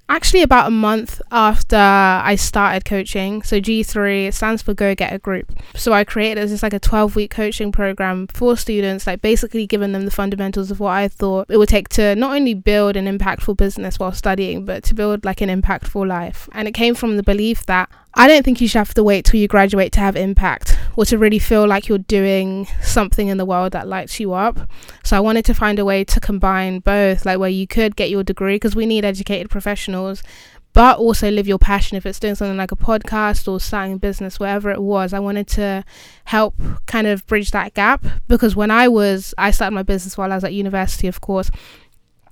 actually 0.07 0.43
about 0.43 0.67
a 0.67 0.71
month 0.71 1.21
after 1.31 1.75
I 1.75 2.35
started 2.35 2.85
coaching. 2.85 3.41
So 3.41 3.59
G3 3.59 4.33
stands 4.33 4.61
for 4.61 4.73
Go 4.73 4.93
Get 4.93 5.13
a 5.13 5.19
Group. 5.19 5.51
So 5.75 5.93
I 5.93 6.03
created 6.03 6.49
this 6.49 6.61
like 6.61 6.73
a 6.73 6.79
12 6.79 7.15
week 7.15 7.31
coaching 7.31 7.71
program 7.71 8.27
for 8.27 8.55
students, 8.55 9.07
like 9.07 9.21
basically 9.21 9.65
giving 9.65 9.91
them 9.91 10.05
the 10.05 10.11
fundamentals 10.11 10.69
of 10.71 10.79
what 10.79 10.91
I 10.91 11.07
thought 11.07 11.47
it 11.49 11.57
would 11.57 11.69
take 11.69 11.89
to 11.89 12.15
not 12.15 12.35
only 12.35 12.53
build 12.53 12.95
an 12.95 13.05
impactful 13.05 13.57
business 13.57 13.97
while 13.97 14.11
studying, 14.11 14.65
but 14.65 14.83
to 14.85 14.93
build 14.93 15.25
like 15.25 15.41
an 15.41 15.49
impactful 15.49 16.07
life. 16.07 16.47
And 16.51 16.67
it 16.67 16.73
came 16.73 16.93
from 16.95 17.17
the 17.17 17.23
belief 17.23 17.65
that 17.65 17.89
I 18.17 18.29
don't 18.29 18.43
think 18.43 18.61
you 18.61 18.69
should 18.69 18.77
have 18.77 18.93
to 18.93 19.03
wait 19.03 19.25
till 19.25 19.41
you 19.41 19.47
graduate 19.49 19.91
to 19.93 19.99
have 19.99 20.15
impact 20.15 20.77
or 20.95 21.03
to 21.05 21.17
really 21.17 21.37
feel 21.37 21.67
like 21.67 21.89
you're 21.89 21.97
doing 21.97 22.65
something 22.81 23.27
in 23.27 23.37
the 23.37 23.43
world 23.45 23.73
that 23.73 23.89
lights 23.89 24.21
you 24.21 24.31
up. 24.31 24.57
So 25.03 25.17
I 25.17 25.19
wanted 25.19 25.43
to 25.45 25.53
find 25.53 25.79
a 25.79 25.85
way 25.85 26.05
to 26.05 26.21
combine 26.21 26.79
both, 26.79 27.25
like 27.25 27.39
where 27.39 27.49
you 27.49 27.67
could 27.67 27.97
get 27.97 28.09
your 28.09 28.23
degree 28.23 28.55
because 28.55 28.73
we 28.73 28.85
need 28.85 29.03
educated 29.03 29.49
professionals, 29.49 30.23
but 30.71 30.97
also 30.97 31.29
live 31.29 31.45
your 31.45 31.59
passion. 31.59 31.97
If 31.97 32.05
it's 32.05 32.19
doing 32.19 32.35
something 32.35 32.55
like 32.55 32.71
a 32.71 32.77
podcast 32.77 33.51
or 33.51 33.59
starting 33.59 33.95
a 33.95 33.97
business, 33.97 34.39
whatever 34.39 34.71
it 34.71 34.81
was, 34.81 35.11
I 35.11 35.19
wanted 35.19 35.47
to 35.49 35.83
help 36.23 36.55
kind 36.85 37.07
of 37.07 37.27
bridge 37.27 37.51
that 37.51 37.73
gap 37.73 38.05
because 38.29 38.55
when 38.55 38.71
I 38.71 38.87
was, 38.87 39.33
I 39.37 39.51
started 39.51 39.75
my 39.75 39.83
business 39.83 40.17
while 40.17 40.31
I 40.31 40.35
was 40.35 40.45
at 40.45 40.53
university, 40.53 41.07
of 41.07 41.19
course 41.19 41.51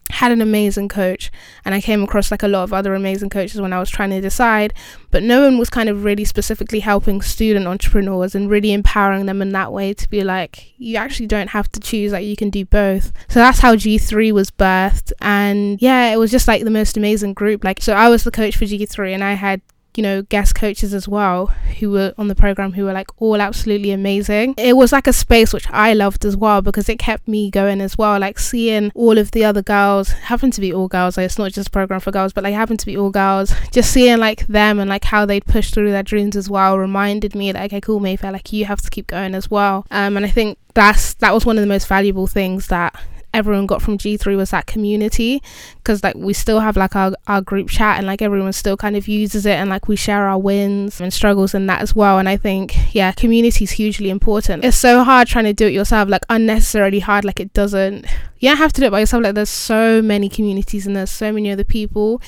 had 0.09 0.31
an 0.31 0.41
amazing 0.41 0.87
coach 0.87 1.31
and 1.65 1.73
I 1.73 1.81
came 1.81 2.03
across 2.03 2.29
like 2.29 2.43
a 2.43 2.47
lot 2.47 2.63
of 2.63 2.73
other 2.73 2.93
amazing 2.93 3.29
coaches 3.29 3.59
when 3.59 3.73
I 3.73 3.79
was 3.79 3.89
trying 3.89 4.11
to 4.11 4.21
decide 4.21 4.73
but 5.11 5.23
no 5.23 5.43
one 5.43 5.57
was 5.57 5.69
kind 5.69 5.89
of 5.89 6.03
really 6.03 6.25
specifically 6.25 6.79
helping 6.81 7.21
student 7.21 7.67
entrepreneurs 7.67 8.35
and 8.35 8.49
really 8.49 8.73
empowering 8.73 9.25
them 9.25 9.41
in 9.41 9.49
that 9.49 9.73
way 9.73 9.93
to 9.93 10.09
be 10.09 10.23
like 10.23 10.73
you 10.77 10.97
actually 10.97 11.27
don't 11.27 11.49
have 11.49 11.71
to 11.71 11.79
choose 11.79 12.11
like 12.11 12.25
you 12.25 12.35
can 12.35 12.49
do 12.49 12.65
both. 12.65 13.11
So 13.27 13.39
that's 13.39 13.59
how 13.59 13.75
G3 13.75 14.31
was 14.31 14.51
birthed 14.51 15.13
and 15.19 15.81
yeah 15.81 16.13
it 16.13 16.17
was 16.17 16.31
just 16.31 16.47
like 16.47 16.63
the 16.63 16.69
most 16.69 16.95
amazing 16.97 17.33
group 17.33 17.63
like 17.63 17.81
so 17.81 17.93
I 17.93 18.09
was 18.09 18.23
the 18.23 18.31
coach 18.31 18.55
for 18.55 18.65
G3 18.65 19.13
and 19.13 19.23
I 19.23 19.33
had 19.33 19.61
you 19.97 20.03
know, 20.03 20.21
guest 20.23 20.55
coaches 20.55 20.93
as 20.93 21.07
well 21.07 21.47
who 21.79 21.91
were 21.91 22.13
on 22.17 22.27
the 22.27 22.35
program 22.35 22.73
who 22.73 22.85
were 22.85 22.93
like 22.93 23.09
all 23.21 23.41
absolutely 23.41 23.91
amazing. 23.91 24.55
It 24.57 24.75
was 24.77 24.91
like 24.91 25.07
a 25.07 25.13
space 25.13 25.53
which 25.53 25.69
I 25.69 25.93
loved 25.93 26.25
as 26.25 26.37
well 26.37 26.61
because 26.61 26.89
it 26.89 26.99
kept 26.99 27.27
me 27.27 27.49
going 27.49 27.81
as 27.81 27.97
well. 27.97 28.19
Like 28.19 28.39
seeing 28.39 28.91
all 28.95 29.17
of 29.17 29.31
the 29.31 29.45
other 29.45 29.61
girls, 29.61 30.09
happen 30.09 30.51
to 30.51 30.61
be 30.61 30.73
all 30.73 30.87
girls, 30.87 31.17
like 31.17 31.25
it's 31.25 31.37
not 31.37 31.51
just 31.51 31.67
a 31.69 31.71
program 31.71 31.99
for 31.99 32.11
girls, 32.11 32.33
but 32.33 32.43
like 32.43 32.53
happen 32.53 32.77
to 32.77 32.85
be 32.85 32.97
all 32.97 33.09
girls, 33.09 33.53
just 33.71 33.91
seeing 33.91 34.17
like 34.17 34.47
them 34.47 34.79
and 34.79 34.89
like 34.89 35.05
how 35.05 35.25
they'd 35.25 35.45
push 35.45 35.71
through 35.71 35.91
their 35.91 36.03
dreams 36.03 36.35
as 36.35 36.49
well 36.49 36.77
reminded 36.77 37.35
me 37.35 37.51
that, 37.51 37.65
okay, 37.65 37.81
cool, 37.81 37.99
Mayfair, 37.99 38.31
like 38.31 38.51
you 38.53 38.65
have 38.65 38.81
to 38.81 38.89
keep 38.89 39.07
going 39.07 39.35
as 39.35 39.49
well. 39.49 39.85
Um, 39.91 40.17
and 40.17 40.25
I 40.25 40.29
think 40.29 40.57
that's 40.73 41.13
that 41.15 41.33
was 41.33 41.45
one 41.45 41.57
of 41.57 41.61
the 41.61 41.67
most 41.67 41.87
valuable 41.87 42.27
things 42.27 42.67
that 42.67 42.99
everyone 43.33 43.65
got 43.65 43.81
from 43.81 43.97
G3 43.97 44.37
was 44.37 44.51
that 44.51 44.67
community 44.67 45.41
because 45.77 46.03
like 46.03 46.15
we 46.15 46.33
still 46.33 46.59
have 46.59 46.77
like 46.77 46.95
our, 46.95 47.13
our 47.27 47.41
group 47.41 47.69
chat 47.69 47.97
and 47.97 48.07
like 48.07 48.21
everyone 48.21 48.53
still 48.53 48.77
kind 48.77 48.95
of 48.95 49.07
uses 49.07 49.45
it 49.45 49.55
and 49.55 49.69
like 49.69 49.87
we 49.87 49.95
share 49.95 50.27
our 50.27 50.37
wins 50.37 51.01
and 51.01 51.13
struggles 51.13 51.53
and 51.53 51.69
that 51.69 51.81
as 51.81 51.95
well. 51.95 52.19
And 52.19 52.29
I 52.29 52.37
think 52.37 52.93
yeah 52.93 53.11
community 53.11 53.63
is 53.63 53.71
hugely 53.71 54.09
important. 54.09 54.63
It's 54.63 54.77
so 54.77 55.03
hard 55.03 55.27
trying 55.27 55.45
to 55.45 55.53
do 55.53 55.67
it 55.67 55.73
yourself 55.73 56.09
like 56.09 56.23
unnecessarily 56.29 56.99
hard 56.99 57.25
like 57.25 57.39
it 57.39 57.53
doesn't 57.53 58.05
you 58.39 58.49
don't 58.49 58.57
have 58.57 58.73
to 58.73 58.81
do 58.81 58.87
it 58.87 58.91
by 58.91 58.99
yourself. 58.99 59.23
Like 59.23 59.35
there's 59.35 59.49
so 59.49 60.01
many 60.01 60.27
communities 60.27 60.85
and 60.85 60.95
there's 60.95 61.09
so 61.11 61.31
many 61.31 61.49
other 61.49 61.63
people 61.63 62.21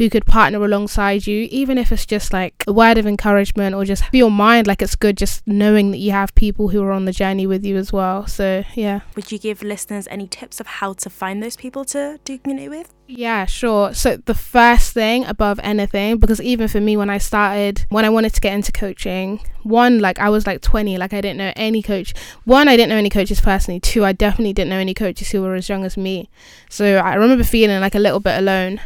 who 0.00 0.08
could 0.08 0.24
partner 0.24 0.64
alongside 0.64 1.26
you, 1.26 1.46
even 1.50 1.76
if 1.76 1.92
it's 1.92 2.06
just 2.06 2.32
like 2.32 2.64
a 2.66 2.72
word 2.72 2.96
of 2.96 3.06
encouragement 3.06 3.74
or 3.74 3.84
just 3.84 4.02
for 4.06 4.16
your 4.16 4.30
mind, 4.30 4.66
like 4.66 4.80
it's 4.80 4.96
good 4.96 5.14
just 5.14 5.46
knowing 5.46 5.90
that 5.90 5.98
you 5.98 6.10
have 6.10 6.34
people 6.34 6.68
who 6.68 6.82
are 6.82 6.90
on 6.90 7.04
the 7.04 7.12
journey 7.12 7.46
with 7.46 7.66
you 7.66 7.76
as 7.76 7.92
well. 7.92 8.26
So, 8.26 8.64
yeah. 8.74 9.00
Would 9.14 9.30
you 9.30 9.38
give 9.38 9.62
listeners 9.62 10.08
any 10.10 10.26
tips 10.26 10.58
of 10.58 10.66
how 10.66 10.94
to 10.94 11.10
find 11.10 11.42
those 11.42 11.54
people 11.54 11.84
to 11.84 12.18
do 12.24 12.38
community 12.38 12.70
with? 12.70 12.94
Yeah, 13.08 13.44
sure. 13.44 13.92
So 13.92 14.16
the 14.16 14.32
first 14.32 14.94
thing 14.94 15.26
above 15.26 15.60
anything, 15.62 16.16
because 16.16 16.40
even 16.40 16.66
for 16.68 16.80
me 16.80 16.96
when 16.96 17.10
I 17.10 17.18
started, 17.18 17.84
when 17.90 18.06
I 18.06 18.08
wanted 18.08 18.32
to 18.32 18.40
get 18.40 18.54
into 18.54 18.72
coaching, 18.72 19.40
one, 19.64 19.98
like 19.98 20.18
I 20.18 20.30
was 20.30 20.46
like 20.46 20.62
20, 20.62 20.96
like 20.96 21.12
I 21.12 21.20
didn't 21.20 21.36
know 21.36 21.52
any 21.56 21.82
coach. 21.82 22.14
One, 22.44 22.68
I 22.68 22.76
didn't 22.78 22.88
know 22.88 22.96
any 22.96 23.10
coaches 23.10 23.42
personally. 23.42 23.80
Two, 23.80 24.02
I 24.06 24.12
definitely 24.12 24.54
didn't 24.54 24.70
know 24.70 24.78
any 24.78 24.94
coaches 24.94 25.30
who 25.30 25.42
were 25.42 25.56
as 25.56 25.68
young 25.68 25.84
as 25.84 25.98
me. 25.98 26.30
So 26.70 26.96
I 26.96 27.16
remember 27.16 27.44
feeling 27.44 27.80
like 27.80 27.94
a 27.94 27.98
little 27.98 28.20
bit 28.20 28.38
alone. 28.38 28.80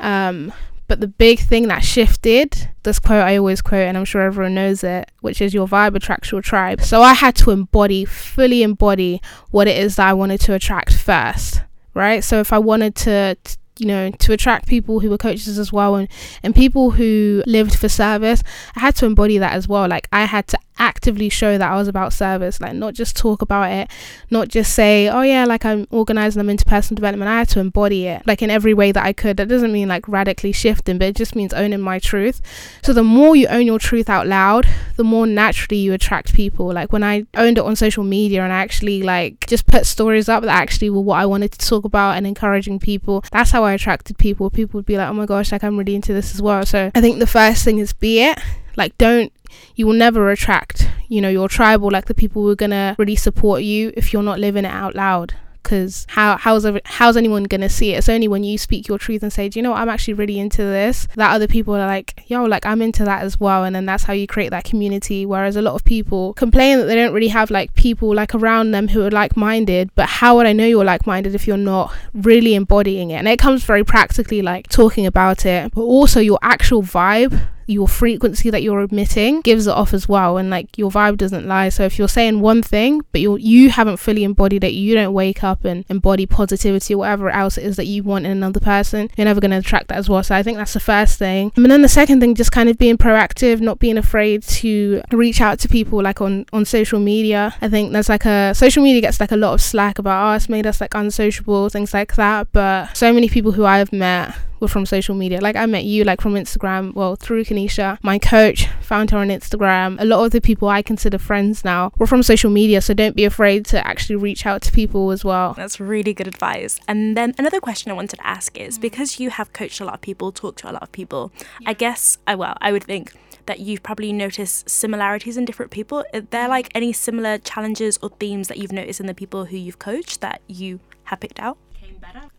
Um, 0.00 0.52
but 0.86 1.00
the 1.00 1.08
big 1.08 1.38
thing 1.38 1.68
that 1.68 1.82
shifted, 1.82 2.68
this 2.82 2.98
quote 2.98 3.22
I 3.22 3.36
always 3.36 3.62
quote, 3.62 3.86
and 3.86 3.96
I'm 3.96 4.04
sure 4.04 4.20
everyone 4.20 4.54
knows 4.54 4.84
it, 4.84 5.10
which 5.22 5.40
is 5.40 5.54
your 5.54 5.66
vibe 5.66 5.94
attracts 5.94 6.30
your 6.30 6.42
tribe. 6.42 6.82
So 6.82 7.00
I 7.00 7.14
had 7.14 7.34
to 7.36 7.50
embody, 7.50 8.04
fully 8.04 8.62
embody 8.62 9.22
what 9.50 9.66
it 9.66 9.78
is 9.78 9.96
that 9.96 10.08
I 10.08 10.12
wanted 10.12 10.40
to 10.42 10.54
attract 10.54 10.92
first, 10.94 11.62
right? 11.94 12.22
So 12.22 12.38
if 12.40 12.52
I 12.52 12.58
wanted 12.58 12.94
to, 12.96 13.36
you 13.78 13.86
know, 13.86 14.10
to 14.10 14.32
attract 14.32 14.68
people 14.68 15.00
who 15.00 15.08
were 15.08 15.16
coaches 15.16 15.58
as 15.58 15.72
well 15.72 15.94
and, 15.94 16.08
and 16.42 16.54
people 16.54 16.90
who 16.90 17.42
lived 17.46 17.74
for 17.74 17.88
service, 17.88 18.42
I 18.76 18.80
had 18.80 18.94
to 18.96 19.06
embody 19.06 19.38
that 19.38 19.54
as 19.54 19.66
well. 19.66 19.88
Like 19.88 20.08
I 20.12 20.24
had 20.24 20.46
to 20.48 20.58
actively 20.78 21.28
show 21.28 21.58
that 21.58 21.70
I 21.70 21.76
was 21.76 21.88
about 21.88 22.12
service, 22.12 22.60
like 22.60 22.74
not 22.74 22.94
just 22.94 23.16
talk 23.16 23.42
about 23.42 23.70
it, 23.70 23.90
not 24.30 24.48
just 24.48 24.74
say, 24.74 25.08
oh 25.08 25.22
yeah, 25.22 25.44
like 25.44 25.64
I'm 25.64 25.86
organizing 25.90 26.40
them 26.40 26.50
into 26.50 26.64
personal 26.64 26.96
development. 26.96 27.28
I 27.28 27.38
had 27.38 27.48
to 27.50 27.60
embody 27.60 28.06
it 28.06 28.26
like 28.26 28.42
in 28.42 28.50
every 28.50 28.74
way 28.74 28.92
that 28.92 29.04
I 29.04 29.12
could. 29.12 29.36
That 29.36 29.48
doesn't 29.48 29.72
mean 29.72 29.88
like 29.88 30.08
radically 30.08 30.52
shifting, 30.52 30.98
but 30.98 31.08
it 31.08 31.16
just 31.16 31.36
means 31.36 31.52
owning 31.52 31.80
my 31.80 31.98
truth. 31.98 32.40
So 32.82 32.92
the 32.92 33.02
more 33.02 33.36
you 33.36 33.46
own 33.48 33.66
your 33.66 33.78
truth 33.78 34.08
out 34.08 34.26
loud, 34.26 34.66
the 34.96 35.04
more 35.04 35.26
naturally 35.26 35.78
you 35.78 35.92
attract 35.92 36.34
people. 36.34 36.72
Like 36.72 36.92
when 36.92 37.04
I 37.04 37.26
owned 37.34 37.58
it 37.58 37.64
on 37.64 37.76
social 37.76 38.04
media 38.04 38.42
and 38.42 38.52
I 38.52 38.56
actually 38.56 39.02
like 39.02 39.46
just 39.46 39.66
put 39.66 39.86
stories 39.86 40.28
up 40.28 40.42
that 40.42 40.54
actually 40.54 40.90
were 40.90 41.00
what 41.00 41.18
I 41.18 41.26
wanted 41.26 41.52
to 41.52 41.66
talk 41.66 41.84
about 41.84 42.16
and 42.16 42.26
encouraging 42.26 42.78
people, 42.78 43.24
that's 43.30 43.50
how 43.50 43.64
I 43.64 43.72
attracted 43.72 44.18
people. 44.18 44.50
People 44.50 44.78
would 44.78 44.86
be 44.86 44.96
like, 44.96 45.08
oh 45.08 45.14
my 45.14 45.26
gosh, 45.26 45.52
like 45.52 45.64
I'm 45.64 45.76
really 45.76 45.94
into 45.94 46.12
this 46.12 46.34
as 46.34 46.42
well. 46.42 46.64
So 46.66 46.90
I 46.94 47.00
think 47.00 47.18
the 47.18 47.26
first 47.26 47.64
thing 47.64 47.78
is 47.78 47.92
be 47.92 48.20
it. 48.22 48.38
Like 48.76 48.96
don't 48.98 49.32
you 49.74 49.86
will 49.86 49.94
never 49.94 50.30
attract, 50.30 50.88
you 51.08 51.20
know, 51.20 51.28
your 51.28 51.48
tribe 51.48 51.82
or 51.82 51.90
like 51.90 52.06
the 52.06 52.14
people 52.14 52.42
who 52.42 52.50
are 52.50 52.56
gonna 52.56 52.96
really 52.98 53.16
support 53.16 53.62
you 53.62 53.92
if 53.96 54.12
you're 54.12 54.22
not 54.22 54.38
living 54.38 54.64
it 54.64 54.72
out 54.72 54.94
loud 54.94 55.34
because 55.64 56.06
how 56.10 56.36
how's 56.36 56.66
how's 56.84 57.16
anyone 57.16 57.44
gonna 57.44 57.68
see 57.68 57.94
it? 57.94 57.98
It's 57.98 58.08
only 58.08 58.28
when 58.28 58.44
you 58.44 58.56
speak 58.58 58.86
your 58.86 58.98
truth 58.98 59.22
and 59.22 59.32
say, 59.32 59.48
do 59.48 59.58
you 59.58 59.62
know 59.62 59.70
what, 59.70 59.80
I'm 59.80 59.88
actually 59.88 60.14
really 60.14 60.38
into 60.38 60.62
this, 60.62 61.08
that 61.16 61.32
other 61.32 61.48
people 61.48 61.74
are 61.74 61.86
like, 61.86 62.22
yo, 62.26 62.44
like 62.44 62.64
I'm 62.66 62.82
into 62.82 63.04
that 63.04 63.22
as 63.22 63.40
well, 63.40 63.64
and 63.64 63.74
then 63.74 63.86
that's 63.86 64.04
how 64.04 64.12
you 64.12 64.26
create 64.26 64.50
that 64.50 64.64
community. 64.64 65.26
Whereas 65.26 65.56
a 65.56 65.62
lot 65.62 65.74
of 65.74 65.84
people 65.84 66.34
complain 66.34 66.78
that 66.78 66.84
they 66.84 66.94
don't 66.94 67.14
really 67.14 67.28
have 67.28 67.50
like 67.50 67.74
people 67.74 68.14
like 68.14 68.34
around 68.34 68.70
them 68.70 68.88
who 68.88 69.02
are 69.02 69.10
like 69.10 69.36
minded, 69.36 69.90
but 69.94 70.08
how 70.08 70.36
would 70.36 70.46
I 70.46 70.52
know 70.52 70.66
you're 70.66 70.84
like 70.84 71.06
minded 71.06 71.34
if 71.34 71.48
you're 71.48 71.56
not 71.56 71.92
really 72.12 72.54
embodying 72.54 73.10
it? 73.10 73.16
And 73.16 73.26
it 73.28 73.38
comes 73.38 73.64
very 73.64 73.84
practically 73.84 74.42
like 74.42 74.68
talking 74.68 75.06
about 75.06 75.46
it, 75.46 75.74
but 75.74 75.82
also 75.82 76.20
your 76.20 76.38
actual 76.42 76.82
vibe 76.82 77.40
your 77.66 77.88
frequency 77.88 78.50
that 78.50 78.62
you're 78.62 78.80
emitting 78.80 79.40
gives 79.40 79.66
it 79.66 79.72
off 79.72 79.94
as 79.94 80.08
well. 80.08 80.36
And 80.36 80.50
like 80.50 80.76
your 80.76 80.90
vibe 80.90 81.16
doesn't 81.16 81.46
lie. 81.46 81.68
So 81.68 81.84
if 81.84 81.98
you're 81.98 82.08
saying 82.08 82.40
one 82.40 82.62
thing 82.62 83.02
but 83.12 83.20
you 83.20 83.36
you 83.36 83.70
haven't 83.70 83.98
fully 83.98 84.24
embodied 84.24 84.64
it 84.64 84.72
you 84.72 84.94
don't 84.94 85.12
wake 85.12 85.42
up 85.44 85.64
and 85.64 85.84
embody 85.88 86.26
positivity 86.26 86.94
or 86.94 86.98
whatever 86.98 87.30
else 87.30 87.58
it 87.58 87.64
is 87.64 87.76
that 87.76 87.86
you 87.86 88.02
want 88.02 88.24
in 88.26 88.32
another 88.32 88.60
person 88.60 89.10
you're 89.16 89.24
never 89.24 89.40
going 89.40 89.50
to 89.50 89.58
attract 89.58 89.88
that 89.88 89.98
as 89.98 90.08
well. 90.08 90.22
So 90.22 90.34
i 90.34 90.42
think 90.42 90.58
that's 90.58 90.72
the 90.72 90.80
first 90.80 91.18
thing. 91.18 91.52
And 91.56 91.66
then 91.66 91.82
the 91.82 91.88
second 91.88 92.20
thing 92.20 92.34
just 92.34 92.52
kind 92.52 92.68
of 92.68 92.78
being 92.78 92.98
proactive 92.98 93.60
not 93.60 93.78
being 93.78 93.98
afraid 93.98 94.42
to 94.42 95.02
reach 95.10 95.40
out 95.40 95.58
to 95.60 95.68
people 95.68 96.02
like 96.02 96.20
on 96.20 96.46
on 96.52 96.64
social 96.64 97.00
media. 97.00 97.54
I 97.60 97.68
think 97.68 97.92
there's 97.92 98.08
like 98.08 98.24
a 98.24 98.54
social 98.54 98.82
media 98.82 99.00
gets 99.00 99.20
like 99.20 99.32
a 99.32 99.36
lot 99.36 99.54
of 99.54 99.60
slack 99.60 99.98
about 99.98 100.24
oh 100.24 100.44
made 100.48 100.66
us 100.66 100.80
like 100.80 100.94
unsociable 100.94 101.68
things 101.68 101.94
like 101.94 102.14
that. 102.16 102.48
But 102.52 102.96
so 102.96 103.12
many 103.12 103.28
people 103.28 103.52
who 103.52 103.64
i've 103.64 103.92
met 103.92 104.34
were 104.64 104.68
from 104.68 104.86
social 104.86 105.14
media. 105.14 105.40
Like 105.40 105.56
I 105.56 105.66
met 105.66 105.84
you 105.84 106.04
like 106.04 106.20
from 106.20 106.34
Instagram, 106.34 106.94
well 106.94 107.16
through 107.16 107.44
Kanisha. 107.44 107.98
My 108.02 108.18
coach 108.18 108.66
found 108.80 109.10
her 109.10 109.18
on 109.18 109.28
Instagram. 109.28 110.00
A 110.00 110.04
lot 110.04 110.24
of 110.24 110.32
the 110.32 110.40
people 110.40 110.68
I 110.68 110.82
consider 110.82 111.18
friends 111.18 111.64
now 111.64 111.92
were 111.98 112.06
from 112.06 112.22
social 112.22 112.50
media, 112.50 112.80
so 112.80 112.94
don't 112.94 113.14
be 113.14 113.24
afraid 113.24 113.64
to 113.66 113.86
actually 113.86 114.16
reach 114.16 114.46
out 114.46 114.62
to 114.62 114.72
people 114.72 115.10
as 115.10 115.24
well. 115.24 115.52
That's 115.54 115.78
really 115.78 116.14
good 116.14 116.26
advice. 116.26 116.80
And 116.88 117.16
then 117.16 117.34
another 117.38 117.60
question 117.60 117.92
I 117.92 117.94
wanted 117.94 118.16
to 118.16 118.26
ask 118.26 118.58
is 118.58 118.78
mm. 118.78 118.82
because 118.82 119.20
you 119.20 119.30
have 119.30 119.52
coached 119.52 119.80
a 119.80 119.84
lot 119.84 119.94
of 119.94 120.00
people, 120.00 120.32
talked 120.32 120.60
to 120.60 120.70
a 120.70 120.72
lot 120.72 120.82
of 120.82 120.92
people. 120.92 121.30
I 121.66 121.74
guess 121.74 122.18
I 122.26 122.34
well, 122.34 122.56
I 122.60 122.72
would 122.72 122.84
think 122.84 123.12
that 123.46 123.60
you've 123.60 123.82
probably 123.82 124.12
noticed 124.12 124.70
similarities 124.70 125.36
in 125.36 125.44
different 125.44 125.70
people. 125.70 126.04
Are 126.14 126.20
there 126.20 126.46
mm. 126.46 126.56
like 126.56 126.70
any 126.74 126.92
similar 126.92 127.38
challenges 127.38 127.98
or 128.02 128.08
themes 128.08 128.48
that 128.48 128.56
you've 128.56 128.72
noticed 128.72 129.00
in 129.00 129.06
the 129.06 129.14
people 129.14 129.44
who 129.46 129.58
you've 129.58 129.78
coached 129.78 130.22
that 130.22 130.40
you 130.46 130.80
have 131.04 131.20
picked 131.20 131.38
out? 131.38 131.58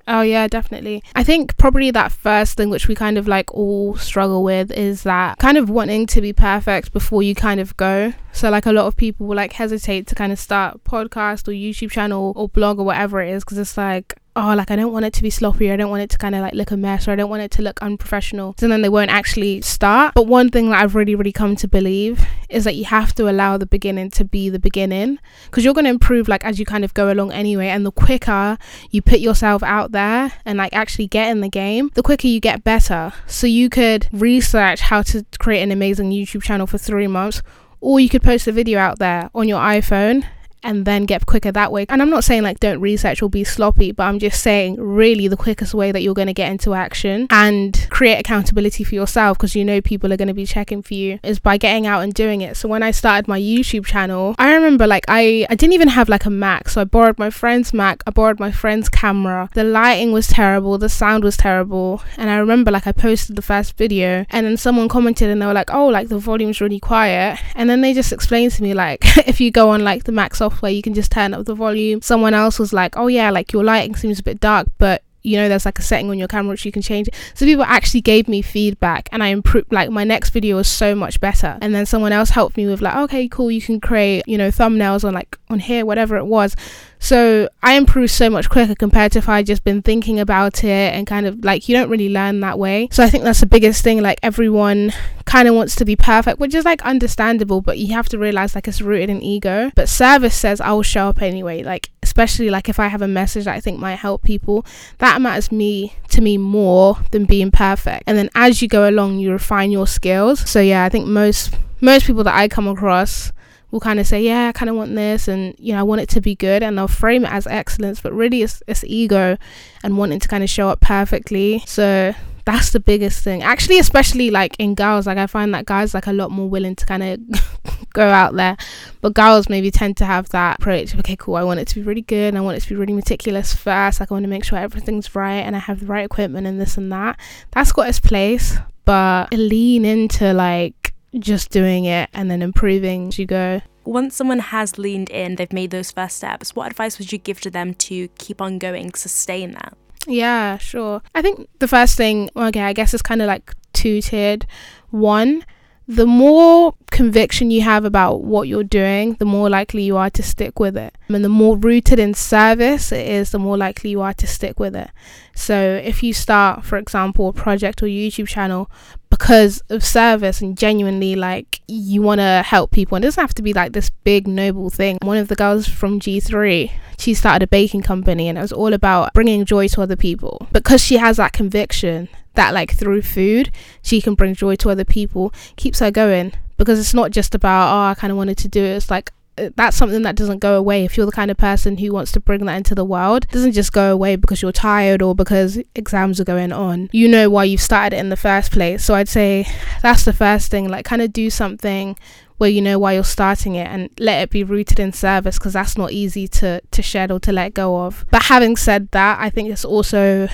Oh 0.08 0.22
yeah, 0.22 0.48
definitely. 0.48 1.04
I 1.16 1.24
think 1.24 1.58
probably 1.58 1.90
that 1.92 2.12
first 2.12 2.58
thing 2.58 2.70
which 2.70 2.88
we 2.88 2.94
kind 2.94 3.18
of 3.18 3.28
like 3.28 3.52
all 3.54 3.96
struggle 3.96 4.44
with 4.44 4.72
is 4.72 5.04
that 5.04 5.40
kind 5.40 5.58
of 5.58 5.70
wanting 5.70 6.06
to 6.08 6.22
be 6.22 6.32
perfect 6.32 6.94
before 6.94 7.24
you 7.24 7.34
kind 7.34 7.60
of 7.60 7.76
go. 7.76 8.14
So 8.32 8.50
like 8.52 8.68
a 8.68 8.72
lot 8.72 8.86
of 8.86 8.96
people 8.96 9.26
will 9.26 9.36
like 9.36 9.54
hesitate 9.54 10.06
to 10.08 10.16
kind 10.16 10.32
of 10.32 10.38
start 10.38 10.84
podcast 10.84 11.48
or 11.48 11.52
YouTube 11.52 11.92
channel 11.92 12.34
or 12.36 12.50
blog 12.50 12.80
or 12.80 12.86
whatever 12.86 13.22
it 13.22 13.32
is 13.32 13.44
because 13.44 13.58
it's 13.58 13.78
like 13.78 14.16
oh, 14.36 14.54
like 14.56 14.72
I 14.72 14.76
don't 14.76 14.92
want 14.92 15.06
it 15.06 15.14
to 15.14 15.24
be 15.24 15.30
sloppy. 15.30 15.72
I 15.72 15.76
don't 15.76 15.90
want 15.90 16.04
it 16.04 16.10
to 16.12 16.18
kind 16.18 16.36
of 16.36 16.42
like 16.42 16.54
look 16.54 16.72
a 16.72 16.78
mess 16.78 17.08
or 17.08 17.12
I 17.12 17.16
don't 17.16 17.30
want 17.30 17.44
it 17.44 17.52
to 17.52 17.62
look 17.62 17.82
unprofessional. 17.82 18.56
So 18.60 18.68
then 18.68 18.82
they 18.82 18.90
won't 18.90 19.12
actually 19.12 19.62
start. 19.62 20.14
But 20.14 20.28
one 20.28 20.50
thing 20.50 20.70
that 20.70 20.82
I've 20.82 20.96
really, 20.96 21.16
really 21.16 21.32
come 21.32 21.56
to 21.58 21.68
believe 21.68 22.26
is 22.50 22.64
that 22.66 22.76
you 22.76 22.86
have 22.86 23.14
to 23.16 23.30
allow 23.30 23.58
the 23.58 23.66
beginning 23.66 24.12
to 24.12 24.26
be 24.26 24.50
the 24.50 24.60
beginning 24.60 25.20
because 25.46 25.64
you're 25.64 25.74
going 25.74 25.86
to 25.86 25.92
improve 25.92 26.28
like 26.28 26.44
as 26.44 26.60
you 26.60 26.66
kind 26.66 26.84
of 26.84 26.94
go 26.94 27.12
along 27.12 27.32
anyway. 27.32 27.68
And 27.68 27.86
the 27.86 27.92
quicker 27.92 28.58
you 28.92 29.02
put 29.02 29.20
yourself 29.20 29.64
out 29.64 29.92
there 29.92 30.34
and 30.46 30.58
like 30.58 30.74
actually 30.74 31.08
get 31.08 31.30
in 31.30 31.42
the 31.42 31.50
game, 31.50 31.92
the 31.94 32.04
quicker 32.04 32.28
you 32.28 32.40
get 32.40 32.64
better. 32.64 33.14
So 33.28 33.48
you 33.48 33.70
could 33.70 34.08
research 34.12 34.82
how 34.82 35.02
to 35.04 35.26
create 35.40 35.62
an 35.62 35.72
amazing 35.72 36.12
YouTube 36.12 36.44
channel 36.44 36.68
for 36.68 36.78
three 36.78 37.08
months 37.08 37.42
or 37.82 38.00
you 38.00 38.10
could 38.10 38.24
post 38.24 38.48
a 38.48 38.52
video 38.52 38.80
out 38.80 39.00
there 39.00 39.30
on 39.36 39.48
your 39.48 39.60
iPhone 39.60 40.26
and 40.66 40.84
then 40.84 41.06
get 41.06 41.26
quicker 41.26 41.52
that 41.52 41.72
way. 41.72 41.86
And 41.88 42.02
I'm 42.02 42.10
not 42.10 42.24
saying 42.24 42.44
like 42.44 42.60
don't 42.60 42.82
research 42.82 43.22
or 43.22 43.30
be 43.30 43.44
sloppy, 43.44 43.92
but 43.92 44.04
I'm 44.04 44.20
just 44.20 44.42
saying 44.42 44.76
really 44.78 45.28
the 45.28 45.38
quickest 45.38 45.74
way 45.74 45.92
that 45.92 46.02
you're 46.02 46.16
going 46.16 46.28
to 46.28 46.34
get 46.34 46.52
into 46.52 46.74
action 46.74 47.28
and 47.30 47.88
create 47.92 48.20
accountability 48.20 48.84
for 48.84 48.96
yourself 48.96 49.38
because 49.38 49.56
you 49.56 49.64
know 49.64 49.80
people 49.80 50.12
are 50.12 50.18
going 50.18 50.28
to 50.28 50.34
be 50.34 50.46
checking 50.46 50.82
for 50.82 50.96
you 50.96 51.20
is 51.24 51.40
by 51.40 51.58
getting 51.58 51.88
out 51.88 52.02
and 52.02 52.14
doing 52.14 52.42
it. 52.42 52.58
So 52.58 52.68
when 52.68 52.84
I 52.84 52.92
started 52.92 53.28
my 53.28 53.40
YouTube 53.40 53.86
channel, 53.86 54.36
I 54.38 54.54
remember 54.54 54.88
like 54.88 55.06
I 55.08 55.46
I 55.50 55.56
didn't 55.56 55.74
even 55.74 55.88
have 55.90 56.10
like 56.10 56.26
a 56.26 56.30
Mac, 56.30 56.70
so 56.70 56.82
I 56.82 56.84
borrowed 56.84 57.20
my 57.20 57.30
friend's 57.30 57.74
Mac, 57.74 58.04
I 58.08 58.12
borrowed 58.12 58.40
my 58.40 58.52
friend's 58.52 58.90
camera. 58.90 59.50
The 59.54 59.64
lighting 59.64 60.12
was 60.12 60.28
terrible, 60.28 60.78
the 60.78 60.90
sound 60.90 61.24
was 61.24 61.38
terrible, 61.38 62.02
and 62.18 62.30
I 62.30 62.38
remember 62.38 62.72
like 62.72 62.88
I 62.88 62.92
posted 62.92 63.36
the 63.36 63.44
first 63.44 63.78
video 63.78 64.26
and 64.32 64.46
then 64.46 64.58
someone 64.58 64.90
commented 64.90 65.30
and 65.30 65.42
they 65.42 65.46
were 65.46 65.54
like, 65.54 65.72
"Oh, 65.72 65.88
like 65.88 66.10
the 66.10 66.18
volume's 66.18 66.60
really 66.60 66.80
quiet." 66.80 67.40
And 67.56 67.70
then 67.70 67.82
they 67.82 67.94
just 67.94 68.12
explained 68.12 68.52
to 68.54 68.64
me 68.64 68.74
like 68.74 69.02
if 69.28 69.40
you 69.40 69.52
go 69.52 69.70
on 69.70 69.84
like 69.84 70.06
the 70.06 70.12
Mac 70.12 70.34
software 70.34 70.55
software 70.56 70.72
you 70.72 70.82
can 70.82 70.94
just 70.94 71.12
turn 71.12 71.34
up 71.34 71.46
the 71.46 71.56
volume. 71.56 72.02
Someone 72.02 72.34
else 72.34 72.60
was 72.60 72.72
like 72.74 72.98
oh 72.98 73.08
yeah 73.08 73.30
like 73.30 73.52
your 73.52 73.64
lighting 73.64 73.96
seems 73.96 74.20
a 74.20 74.24
bit 74.24 74.40
dark 74.40 74.68
but 74.78 75.04
you 75.24 75.38
know 75.38 75.50
there's 75.50 75.66
like 75.66 75.80
a 75.80 75.82
setting 75.82 76.10
on 76.12 76.20
your 76.20 76.28
camera 76.28 76.52
which 76.52 76.66
you 76.66 76.72
can 76.72 76.82
change. 76.82 77.10
So 77.34 77.46
people 77.46 77.66
actually 77.66 78.02
gave 78.02 78.28
me 78.28 78.42
feedback 78.42 79.10
and 79.12 79.24
i 79.24 79.28
improved 79.28 79.72
like 79.74 79.90
my 79.90 80.04
next 80.04 80.30
video 80.30 80.56
was 80.56 80.68
so 80.68 80.96
much 80.96 81.20
better. 81.20 81.58
And 81.62 81.74
then 81.74 81.86
someone 81.86 82.12
else 82.12 82.30
helped 82.30 82.58
me 82.58 82.68
with 82.68 82.82
like 82.82 82.96
okay 82.96 83.28
cool 83.28 83.52
you 83.52 83.62
can 83.62 83.80
create 83.80 84.28
you 84.28 84.38
know 84.38 84.50
thumbnails 84.50 85.04
on 85.04 85.14
like 85.14 85.38
on 85.50 85.60
here 85.60 85.86
whatever 85.86 86.16
it 86.18 86.26
was 86.26 86.56
so 87.00 87.50
I 87.62 87.74
improved 87.74 88.12
so 88.12 88.30
much 88.30 88.50
quicker 88.50 88.76
compared 88.76 89.12
to 89.14 89.20
if 89.20 89.30
I 89.30 89.44
just 89.44 89.64
been 89.64 89.82
thinking 89.82 90.20
about 90.20 90.64
it 90.64 90.94
and 90.94 91.06
kind 91.06 91.26
of 91.26 91.44
like 91.44 91.70
you 91.70 91.76
don't 91.76 91.90
really 91.90 92.10
learn 92.10 92.40
that 92.40 92.58
way. 92.58 92.88
So 92.92 93.04
I 93.04 93.10
think 93.10 93.24
that's 93.24 93.42
the 93.42 93.46
biggest 93.46 93.84
thing. 93.84 94.02
Like 94.02 94.20
everyone 94.24 94.92
kind 95.26 95.48
of 95.48 95.56
wants 95.56 95.76
to 95.76 95.86
be 95.86 95.96
perfect, 95.96 96.40
which 96.40 96.56
is 96.56 96.66
like 96.66 96.82
understandable, 96.84 97.62
but 97.62 97.78
you 97.78 97.94
have 97.94 98.10
to 98.10 98.18
realize 98.18 98.56
like 98.56 98.68
it's 98.68 98.82
rooted 98.82 99.10
in 99.10 99.22
ego. 99.22 99.72
But 99.76 99.90
service 99.90 100.36
says 100.36 100.62
I 100.62 100.72
will 100.72 100.84
show 100.84 101.10
up 101.10 101.22
anyway. 101.22 101.64
Like 101.64 101.90
especially 102.02 102.50
like 102.50 102.70
if 102.70 102.80
I 102.80 102.88
have 102.88 103.02
a 103.02 103.08
message 103.08 103.46
that 103.46 103.56
I 103.56 103.60
think 103.60 103.80
might 103.80 103.96
help 103.96 104.24
people, 104.24 104.66
that 105.00 105.22
matters 105.22 105.52
me 105.52 105.94
to 106.10 106.22
me 106.22 106.38
more 106.38 106.98
than 107.12 107.26
being 107.26 107.52
perfect. 107.52 108.04
And 108.08 108.18
then 108.18 108.30
as 108.36 108.62
you 108.62 108.68
go 108.68 108.90
along, 108.90 109.20
you 109.20 109.32
refine 109.32 109.72
your 109.72 109.88
skills. 109.88 110.50
So 110.50 110.60
yeah, 110.60 110.86
I 110.86 110.90
think 110.90 111.08
most 111.08 111.54
most 111.82 112.06
people 112.06 112.24
that 112.24 112.36
I 112.36 112.48
come 112.48 112.68
across 112.68 113.32
will 113.76 113.82
kind 113.82 114.00
of 114.00 114.08
say, 114.08 114.24
yeah, 114.24 114.48
I 114.48 114.52
kind 114.54 114.70
of 114.70 114.78
want 114.78 114.96
this, 114.96 115.28
and 115.28 115.54
you 115.60 115.74
know, 115.74 115.80
I 115.80 115.84
want 115.84 116.00
it 116.00 116.08
to 116.10 116.22
be 116.22 116.34
good, 116.34 116.64
and 116.64 116.78
they'll 116.78 116.88
frame 116.88 117.26
it 117.26 117.32
as 117.32 117.46
excellence, 117.46 118.00
but 118.00 118.14
really, 118.14 118.42
it's, 118.42 118.64
it's 118.68 118.86
ego 118.86 119.38
and 119.84 119.98
wanting 119.98 120.22
to 120.22 120.30
kind 120.30 120.46
of 120.46 120.50
show 120.50 120.70
up 120.70 120.80
perfectly. 120.80 121.62
So 121.68 122.16
that's 122.46 122.70
the 122.70 122.80
biggest 122.80 123.22
thing. 123.22 123.44
Actually, 123.44 123.80
especially 123.80 124.32
like 124.32 124.56
in 124.60 124.76
girls, 124.76 125.08
like 125.08 125.18
I 125.18 125.28
find 125.28 125.54
that 125.54 125.66
guys 125.66 125.94
like 125.94 126.08
a 126.08 126.14
lot 126.14 126.32
more 126.32 126.48
willing 126.48 126.78
to 126.78 126.86
kind 126.86 127.04
of 127.04 127.90
go 127.94 128.08
out 128.08 128.34
there, 128.36 128.56
but 129.02 129.14
girls 129.14 129.50
maybe 129.50 129.72
tend 129.72 129.98
to 129.98 130.06
have 130.06 130.30
that 130.30 130.60
approach. 130.60 130.96
Okay, 130.96 131.18
cool. 131.18 131.36
I 131.36 131.44
want 131.44 131.60
it 131.60 131.68
to 131.68 131.76
be 131.76 131.82
really 131.82 132.02
good. 132.02 132.34
I 132.34 132.40
want 132.40 132.56
it 132.56 132.62
to 132.62 132.70
be 132.70 132.76
really 132.76 132.94
meticulous 132.94 133.54
first. 133.54 134.00
Like 134.00 134.10
I 134.10 134.14
want 134.14 134.24
to 134.24 134.30
make 134.30 134.46
sure 134.46 134.58
everything's 134.58 135.14
right 135.16 135.42
and 135.42 135.54
I 135.54 135.60
have 135.60 135.82
the 135.82 135.88
right 135.88 136.06
equipment 136.06 136.48
and 136.48 136.62
this 136.62 136.78
and 136.78 136.90
that. 136.94 137.20
That's 137.52 137.74
got 137.74 137.90
its 137.90 138.00
place, 138.00 138.58
but 138.86 139.34
lean 139.34 139.84
into 139.84 140.32
like 140.34 140.85
just 141.20 141.50
doing 141.50 141.86
it 141.86 142.10
and 142.14 142.30
then 142.30 142.42
improving 142.42 143.10
as 143.10 143.20
you 143.20 143.26
go. 143.26 143.62
Once 143.84 144.16
someone 144.16 144.40
has 144.40 144.78
leaned 144.78 145.10
in, 145.10 145.36
they've 145.36 145.54
made 145.54 145.72
those 145.72 145.92
first 145.92 146.18
steps, 146.18 146.56
what 146.56 146.68
advice 146.68 146.98
would 146.98 147.12
you 147.12 147.18
give 147.18 147.40
to 147.42 147.52
them 147.52 147.74
to 147.76 148.08
keep 148.18 148.42
on 148.42 148.58
going, 148.58 148.94
sustain 148.94 149.52
that? 149.52 149.78
Yeah, 150.08 150.58
sure. 150.58 151.02
I 151.14 151.22
think 151.22 151.48
the 151.60 151.68
first 151.68 151.96
thing, 151.98 152.30
okay, 152.36 152.62
I 152.62 152.74
guess 152.74 152.94
it's 152.94 153.04
kind 153.04 153.22
of 153.22 153.28
like 153.28 153.54
two 153.74 154.02
tiered. 154.02 154.46
One, 154.90 155.46
the 155.88 156.06
more 156.06 156.74
conviction 156.90 157.52
you 157.52 157.62
have 157.62 157.86
about 157.86 158.24
what 158.24 158.48
you're 158.48 158.64
doing, 158.64 159.14
the 159.16 159.26
more 159.26 159.50
likely 159.50 159.84
you 159.84 159.98
are 159.98 160.10
to 160.10 160.24
stick 160.24 160.60
with 160.60 160.76
it. 160.76 160.96
And 161.10 161.24
the 161.24 161.30
more 161.30 161.58
rooted 161.58 162.00
in 162.00 162.14
service 162.14 162.92
it 162.92 163.08
is, 163.08 163.32
the 163.32 163.40
more 163.40 163.58
likely 163.58 163.92
you 163.92 164.02
are 164.02 164.14
to 164.14 164.26
stick 164.26 164.60
with 164.60 164.76
it. 164.76 164.90
So 165.36 165.82
if 165.84 166.02
you 166.02 166.14
start, 166.14 166.66
for 166.66 166.78
example, 166.78 167.30
a 167.30 167.34
project 167.34 167.84
or 167.84 167.88
YouTube 167.88 168.28
channel 168.28 168.72
because 169.10 169.62
of 169.70 169.84
service 169.84 170.42
and 170.42 170.58
genuinely 170.58 171.16
like 171.16 171.62
you 171.68 172.02
want 172.02 172.20
to 172.20 172.44
help 172.46 172.72
people, 172.72 172.96
and 172.96 173.06
it 173.06 173.08
doesn't 173.08 173.22
have 173.22 173.34
to 173.36 173.44
be 173.44 173.54
like 173.54 173.74
this 173.74 173.90
big 173.90 174.28
noble 174.28 174.70
thing. 174.70 174.98
One 175.02 175.18
of 175.18 175.28
the 175.28 175.36
girls 175.36 175.68
from 175.68 176.00
G3, 176.00 176.72
she 176.98 177.14
started 177.14 177.44
a 177.44 177.48
baking 177.48 177.84
company 177.84 178.28
and 178.28 178.38
it 178.38 178.42
was 178.42 178.52
all 178.52 178.74
about 178.74 179.14
bringing 179.14 179.46
joy 179.46 179.68
to 179.70 179.82
other 179.82 179.96
people 179.96 180.48
because 180.52 180.82
she 180.82 180.98
has 180.98 181.18
that 181.18 181.34
conviction 181.34 182.10
that 182.36 182.54
like 182.54 182.74
through 182.74 183.02
food 183.02 183.52
she 183.82 184.02
can 184.02 184.16
bring 184.16 184.36
joy 184.36 184.56
to 184.58 184.70
other 184.70 184.86
people 184.86 185.34
keeps 185.56 185.80
her 185.80 185.92
going. 185.92 186.34
Because 186.58 186.80
it's 186.80 186.94
not 186.94 187.12
just 187.12 187.36
about 187.36 187.74
oh 187.74 187.92
I 187.92 187.96
kind 187.96 188.12
of 188.12 188.18
wanted 188.18 188.38
to 188.40 188.48
do 188.48 188.64
it. 188.64 188.78
It's 188.78 188.90
like 188.90 189.12
uh, 189.38 189.50
that's 189.56 189.76
something 189.76 190.04
that 190.04 190.16
doesn't 190.16 190.40
go 190.40 190.58
away. 190.58 190.86
If 190.86 190.96
you're 190.96 191.06
the 191.06 191.12
kind 191.12 191.30
of 191.30 191.38
person 191.38 191.78
who 191.78 191.92
wants 191.92 192.12
to 192.14 192.20
bring 192.20 192.46
that 192.46 192.56
into 192.56 192.76
the 192.76 192.86
world 192.86 193.28
doesn't 193.30 193.52
just 193.52 193.74
go 193.74 193.92
away 193.92 194.16
because 194.16 194.42
you're 194.42 194.54
tired 194.54 195.02
or 195.02 195.14
because 195.14 195.60
exams 195.76 196.22
are 196.22 196.26
going 196.26 196.54
on. 196.54 196.90
You 196.94 197.08
know 197.08 197.30
why 197.30 197.44
you 197.44 197.58
started 197.58 197.96
it 197.96 198.00
in 198.00 198.10
the 198.10 198.16
first 198.16 198.52
place. 198.52 198.84
So 198.84 198.96
i'd 198.96 199.10
say 199.10 199.46
that's 199.82 200.06
the 200.06 200.14
first 200.14 200.50
thing 200.50 200.70
like 200.70 200.86
kind 200.86 201.02
of 201.02 201.12
do 201.12 201.30
something 201.30 201.98
where 202.38 202.50
you 202.50 202.62
know 202.62 202.78
why 202.78 202.94
you're 202.94 203.04
starting 203.04 203.56
it 203.56 203.68
and 203.68 203.90
let 204.00 204.22
it 204.22 204.30
be 204.30 204.44
rooted 204.44 204.80
in 204.80 204.92
service 204.92 205.38
because 205.38 205.54
that's 205.54 205.78
not 205.78 205.92
easy 205.92 206.28
to 206.28 206.62
to 206.72 206.82
shed 206.82 207.12
or 207.12 207.20
to 207.20 207.32
let 207.32 207.54
go 207.54 207.86
of. 207.86 208.06
But 208.12 208.24
having 208.24 208.56
said 208.56 208.90
that 208.92 209.20
i 209.20 209.30
think 209.30 209.50
it's 209.50 209.66
also 209.66 210.28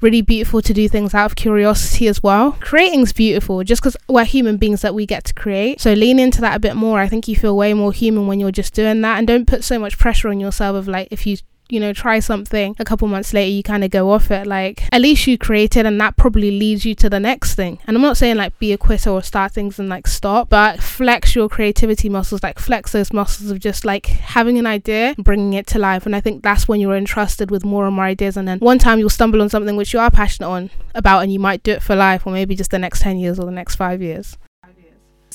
really 0.00 0.22
beautiful 0.22 0.62
to 0.62 0.72
do 0.72 0.88
things 0.88 1.14
out 1.14 1.26
of 1.26 1.36
curiosity 1.36 2.06
as 2.08 2.22
well. 2.22 2.52
Creating's 2.60 3.12
beautiful 3.12 3.64
just 3.64 3.82
because 3.82 3.96
we're 4.08 4.24
human 4.24 4.56
beings 4.56 4.82
that 4.82 4.94
we 4.94 5.06
get 5.06 5.24
to 5.24 5.34
create. 5.34 5.80
So 5.80 5.92
lean 5.92 6.18
into 6.18 6.40
that 6.40 6.56
a 6.56 6.60
bit 6.60 6.76
more. 6.76 7.00
I 7.00 7.08
think 7.08 7.26
you 7.28 7.36
feel 7.36 7.56
way 7.56 7.74
more 7.74 7.92
human 7.92 8.26
when 8.26 8.40
you're 8.40 8.52
just 8.52 8.74
doing 8.74 9.00
that. 9.02 9.18
And 9.18 9.26
don't 9.26 9.46
put 9.46 9.64
so 9.64 9.78
much 9.78 9.98
pressure 9.98 10.28
on 10.28 10.40
yourself 10.40 10.76
of 10.76 10.88
like 10.88 11.08
if 11.10 11.26
you 11.26 11.38
you 11.68 11.80
know, 11.80 11.92
try 11.92 12.20
something. 12.20 12.74
A 12.78 12.84
couple 12.84 13.08
months 13.08 13.32
later, 13.32 13.50
you 13.50 13.62
kind 13.62 13.84
of 13.84 13.90
go 13.90 14.10
off 14.10 14.30
it. 14.30 14.46
Like, 14.46 14.84
at 14.92 15.00
least 15.00 15.26
you 15.26 15.38
created, 15.38 15.86
and 15.86 16.00
that 16.00 16.16
probably 16.16 16.50
leads 16.50 16.84
you 16.84 16.94
to 16.96 17.10
the 17.10 17.20
next 17.20 17.54
thing. 17.54 17.78
And 17.86 17.96
I'm 17.96 18.02
not 18.02 18.16
saying 18.16 18.36
like 18.36 18.58
be 18.58 18.72
a 18.72 18.78
quitter 18.78 19.10
or 19.10 19.22
start 19.22 19.52
things 19.52 19.78
and 19.78 19.88
like 19.88 20.06
stop, 20.06 20.48
but 20.48 20.82
flex 20.82 21.34
your 21.34 21.48
creativity 21.48 22.08
muscles, 22.08 22.42
like 22.42 22.58
flex 22.58 22.92
those 22.92 23.12
muscles 23.12 23.50
of 23.50 23.58
just 23.60 23.84
like 23.84 24.06
having 24.06 24.58
an 24.58 24.66
idea, 24.66 25.14
bringing 25.18 25.52
it 25.54 25.66
to 25.68 25.78
life. 25.78 26.06
And 26.06 26.14
I 26.16 26.20
think 26.20 26.42
that's 26.42 26.68
when 26.68 26.80
you're 26.80 26.96
entrusted 26.96 27.50
with 27.50 27.64
more 27.64 27.86
and 27.86 27.96
more 27.96 28.04
ideas. 28.04 28.36
And 28.36 28.48
then 28.48 28.58
one 28.58 28.78
time 28.78 28.98
you'll 28.98 29.10
stumble 29.10 29.42
on 29.42 29.48
something 29.48 29.76
which 29.76 29.92
you 29.92 30.00
are 30.00 30.10
passionate 30.10 30.48
on 30.48 30.70
about, 30.94 31.22
and 31.22 31.32
you 31.32 31.38
might 31.38 31.62
do 31.62 31.72
it 31.72 31.82
for 31.82 31.94
life, 31.94 32.26
or 32.26 32.32
maybe 32.32 32.54
just 32.56 32.70
the 32.70 32.78
next 32.78 33.02
10 33.02 33.18
years 33.18 33.38
or 33.38 33.44
the 33.44 33.52
next 33.52 33.76
five 33.76 34.02
years. 34.02 34.36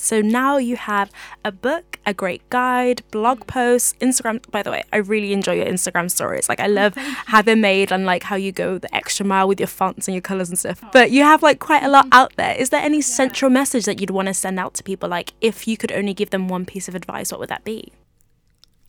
So 0.04 0.22
now 0.22 0.58
you 0.58 0.76
have 0.76 1.12
a 1.46 1.52
book, 1.52 2.00
a 2.06 2.13
great 2.13 2.48
guide, 2.50 3.04
blog 3.12 3.42
mm. 3.42 3.48
posts, 3.48 3.96
Instagram. 4.02 4.50
By 4.52 4.62
the 4.62 4.72
way, 4.72 4.84
I 4.92 4.98
really 4.98 5.32
enjoy 5.32 5.54
your 5.54 5.66
Instagram 5.66 6.12
stories. 6.12 6.50
Like 6.50 6.60
I 6.60 6.68
oh, 6.68 6.72
love 6.72 6.94
how 6.96 7.42
they're 7.42 7.56
made 7.56 7.92
and 7.92 8.06
like 8.06 8.24
how 8.24 8.36
you 8.36 8.52
go 8.52 8.78
the 8.78 8.94
extra 8.94 9.26
mile 9.26 9.48
with 9.48 9.60
your 9.60 9.68
fonts 9.68 10.08
and 10.08 10.13
your 10.13 10.22
colors 10.22 10.50
and 10.50 10.60
stuff. 10.60 10.82
Oh. 10.84 10.89
But 10.92 11.12
you 11.12 11.24
have 11.24 11.42
like 11.42 11.60
quite 11.60 11.84
a 11.84 11.89
lot 11.89 12.08
mm. 12.08 12.10
out 12.12 12.36
there. 12.36 12.56
Is 12.56 12.70
there 12.70 12.82
any 12.82 13.02
central 13.02 13.50
message 13.50 13.86
that 13.86 14.02
you'd 14.02 14.10
want 14.10 14.28
to 14.28 14.34
send 14.34 14.60
out 14.60 14.74
to 14.76 14.84
people? 14.84 15.08
Like 15.08 15.34
if 15.39 15.68
you 15.68 15.78
could 15.78 15.92
only 15.92 16.13
give 16.13 16.32
them 16.32 16.50
one 16.50 16.66
piece 16.66 16.89
of 16.89 16.96
advice, 16.96 17.32
what 17.32 17.39
would 17.39 17.50
that 17.50 17.63
be? 17.63 17.94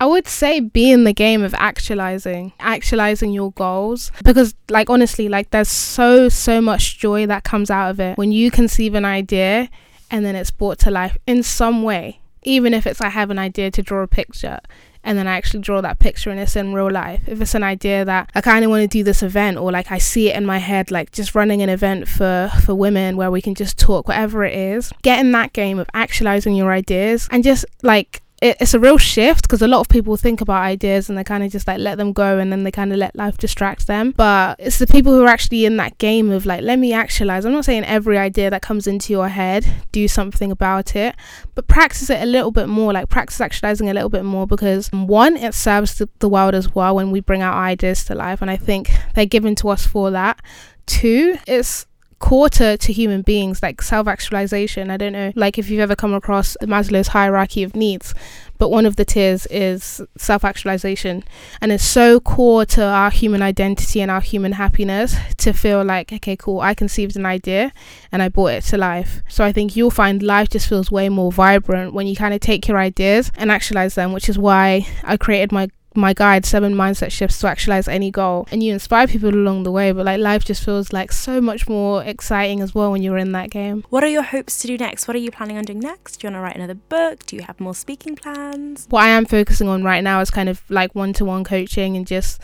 I 0.01 0.07
would 0.07 0.27
say 0.27 0.59
be 0.59 0.91
in 0.91 1.05
the 1.05 1.13
game 1.13 1.43
of 1.45 1.55
actualizing, 1.55 2.53
actualizing 2.59 3.31
your 3.31 3.53
goals. 3.53 4.11
Because, 4.25 4.55
like, 4.69 4.91
honestly, 4.91 5.29
like, 5.29 5.51
there's 5.51 5.69
so, 5.69 6.29
so 6.29 6.61
much 6.61 6.99
joy 6.99 7.27
that 7.27 7.45
comes 7.45 7.71
out 7.71 7.91
of 7.91 8.01
it. 8.01 8.19
When 8.19 8.33
you 8.33 8.51
conceive 8.51 8.95
an 8.95 9.05
idea 9.05 9.71
and 10.15 10.25
then 10.25 10.37
it's 10.37 10.53
brought 10.53 10.79
to 10.79 10.93
life 10.93 11.19
in 11.27 11.43
some 11.43 11.83
way. 11.83 12.21
Even 12.45 12.73
if 12.73 12.87
it's 12.87 13.01
I 13.01 13.09
have 13.09 13.31
an 13.33 13.39
idea 13.39 13.73
to 13.73 13.83
draw 13.83 14.03
a 14.03 14.07
picture 14.07 14.61
and 15.03 15.19
then 15.19 15.27
I 15.27 15.37
actually 15.37 15.61
draw 15.61 15.81
that 15.81 15.99
picture 15.99 16.31
and 16.31 16.39
it's 16.39 16.55
in 16.55 16.73
real 16.73 16.89
life. 16.89 17.21
If 17.27 17.41
it's 17.41 17.57
an 17.57 17.65
idea 17.65 18.05
that 18.05 18.31
I 18.33 18.41
kind 18.41 18.65
of 18.65 18.71
want 18.71 18.83
to 18.83 18.87
do 18.87 19.03
this 19.03 19.25
event 19.25 19.59
or 19.59 19.73
like 19.73 19.91
I 19.91 19.99
see 19.99 20.31
it 20.31 20.37
in 20.37 20.47
my 20.47 20.59
head, 20.59 20.93
like 20.93 21.11
just 21.11 21.35
running 21.35 21.63
an 21.63 21.69
event 21.69 22.07
for 22.07 22.49
for 22.65 22.77
women 22.77 23.17
where 23.17 23.33
we 23.33 23.43
can 23.43 23.57
just 23.57 23.77
talk, 23.77 24.07
whatever 24.07 24.45
it 24.45 24.57
is, 24.57 24.93
get 25.03 25.19
in 25.19 25.33
that 25.33 25.53
game 25.53 25.81
of 25.81 25.89
actualizing 25.95 26.55
your 26.55 26.71
ideas 26.71 27.29
and 27.33 27.43
just 27.43 27.67
like 27.83 28.23
it, 28.45 28.59
it's 28.61 28.75
a 28.75 28.79
real 28.79 28.99
shift 28.99 29.43
because 29.43 29.63
a 29.63 29.67
lot 29.67 29.81
of 29.81 29.89
people 29.89 30.19
think 30.19 30.43
about 30.43 30.61
ideas 30.61 31.09
and 31.09 31.17
they 31.17 31.25
kind 31.25 31.43
of 31.43 31.51
just 31.51 31.67
like 31.67 31.79
let 31.79 31.97
them 31.97 32.13
go 32.13 32.39
and 32.39 32.53
then 32.53 32.63
they 32.63 32.71
kind 32.71 32.93
of 32.93 32.99
let 32.99 33.17
life 33.17 33.39
distract 33.39 33.87
them. 33.87 34.11
But 34.11 34.57
it's 34.59 34.79
the 34.79 34.87
people 34.87 35.15
who 35.15 35.23
are 35.23 35.29
actually 35.29 35.65
in 35.65 35.79
that 35.79 35.97
game 35.97 36.31
of 36.31 36.45
like, 36.45 36.61
let 36.61 36.79
me 36.79 36.93
actualize. 36.93 37.47
I'm 37.47 37.53
not 37.53 37.65
saying 37.65 37.85
every 37.85 38.19
idea 38.19 38.51
that 38.51 38.61
comes 38.61 38.87
into 38.87 39.15
your 39.15 39.29
head, 39.29 39.67
do 39.93 40.07
something 40.07 40.53
about 40.53 40.95
it, 40.95 41.17
but 41.55 41.69
practice 41.69 42.11
it 42.11 42.23
a 42.23 42.27
little 42.27 42.51
bit 42.51 42.69
more. 42.69 42.93
Like, 42.93 43.09
practice 43.09 43.41
actualizing 43.41 43.89
a 43.89 43.95
little 43.95 44.11
bit 44.11 44.27
more 44.27 44.47
because 44.47 44.91
one, 44.93 45.39
it 45.39 45.55
serves 45.55 45.97
the, 45.97 46.11
the 46.19 46.29
world 46.29 46.55
as 46.55 46.75
well 46.75 46.97
when 46.97 47.11
we 47.11 47.21
bring 47.21 47.43
our 47.43 47.65
ideas 47.65 48.05
to 48.05 48.15
life. 48.15 48.43
And 48.43 48.51
I 48.51 48.59
think 48.59 48.91
they're 49.15 49.25
given 49.25 49.55
to 49.57 49.71
us 49.71 49.87
for 49.87 50.11
that. 50.11 50.43
Two, 50.85 51.39
it's 51.47 51.87
core 52.19 52.49
to, 52.51 52.77
to 52.77 52.93
human 52.93 53.23
beings, 53.23 53.63
like 53.63 53.83
self 53.83 54.07
actualization. 54.07 54.91
I 54.91 54.97
don't 54.97 55.13
know, 55.13 55.33
like 55.35 55.59
if 55.59 55.69
you've 55.71 55.81
ever 55.81 55.97
come 55.97 56.15
across 56.15 56.57
the 56.61 56.67
Maslow's 56.67 57.09
hierarchy 57.09 57.63
of 57.63 57.75
needs, 57.77 58.15
but 58.59 58.71
one 58.71 58.87
of 58.87 58.97
the 58.97 59.05
tiers 59.05 59.47
is 59.47 60.03
self 60.17 60.45
actualization. 60.45 61.25
And 61.61 61.73
it's 61.73 61.85
so 61.85 62.21
core 62.21 62.65
to 62.67 62.85
our 62.85 63.11
human 63.11 63.43
identity 63.43 64.01
and 64.01 64.11
our 64.11 64.21
human 64.21 64.53
happiness 64.53 65.17
to 65.39 65.53
feel 65.53 65.85
like, 65.85 66.13
okay, 66.13 66.37
cool, 66.37 66.61
I 66.61 66.75
conceived 66.75 67.17
an 67.17 67.27
idea 67.27 67.73
and 68.13 68.23
I 68.23 68.29
brought 68.29 68.53
it 68.53 68.65
to 68.65 68.79
life. 68.79 69.23
So 69.29 69.45
I 69.45 69.53
think 69.53 69.77
you'll 69.77 69.91
find 69.91 70.23
life 70.23 70.49
just 70.49 70.69
feels 70.69 70.91
way 70.91 71.09
more 71.09 71.33
vibrant 71.33 71.95
when 71.95 72.07
you 72.07 72.17
kind 72.17 72.35
of 72.35 72.41
take 72.41 72.69
your 72.69 72.79
ideas 72.79 73.31
and 73.37 73.51
actualize 73.51 73.95
them, 73.95 74.13
which 74.13 74.29
is 74.29 74.39
why 74.39 74.87
I 75.03 75.17
created 75.17 75.53
my 75.53 75.69
my 75.95 76.13
guide 76.13 76.45
seven 76.45 76.75
mindset 76.75 77.11
shifts 77.11 77.39
to 77.41 77.49
actualize 77.49 77.89
any 77.89 78.11
goal. 78.11 78.47
And 78.51 78.63
you 78.63 78.73
inspire 78.73 79.07
people 79.07 79.31
along 79.31 79.63
the 79.63 79.73
way 79.73 79.93
but 79.93 80.07
like 80.07 80.21
life 80.21 80.45
just 80.45 80.65
feels 80.65 80.93
like 80.93 81.13
so 81.13 81.41
much 81.41 81.69
more 81.69 82.03
exciting 82.05 82.61
as 82.61 82.75
well 82.75 82.93
when 82.93 83.03
you're 83.03 83.19
in 83.19 83.33
that 83.33 83.51
game. 83.51 83.85
What 83.91 84.05
are 84.05 84.09
your 84.09 84.23
hopes 84.23 84.59
to 84.61 84.67
do 84.67 84.77
next? 84.77 85.09
What 85.09 85.15
are 85.15 85.21
you 85.21 85.31
planning 85.31 85.57
on 85.57 85.65
doing 85.65 85.81
next? 85.81 86.21
Do 86.21 86.27
you 86.27 86.33
want 86.33 86.41
to 86.41 86.45
write 86.45 86.57
another 86.57 86.75
book? 86.75 87.27
Do 87.27 87.37
you 87.37 87.43
have 87.43 87.61
more 87.61 87.75
speaking 87.75 88.17
plans? 88.17 88.87
What 88.91 89.03
i 89.03 89.09
am 89.09 89.25
focusing 89.25 89.69
on 89.69 89.85
right 89.85 90.03
now 90.03 90.21
is 90.21 90.31
kind 90.31 90.49
of 90.49 90.63
like 90.69 90.95
one-to-one 90.95 91.45
coaching 91.45 91.97
and 91.97 92.07
just 92.07 92.41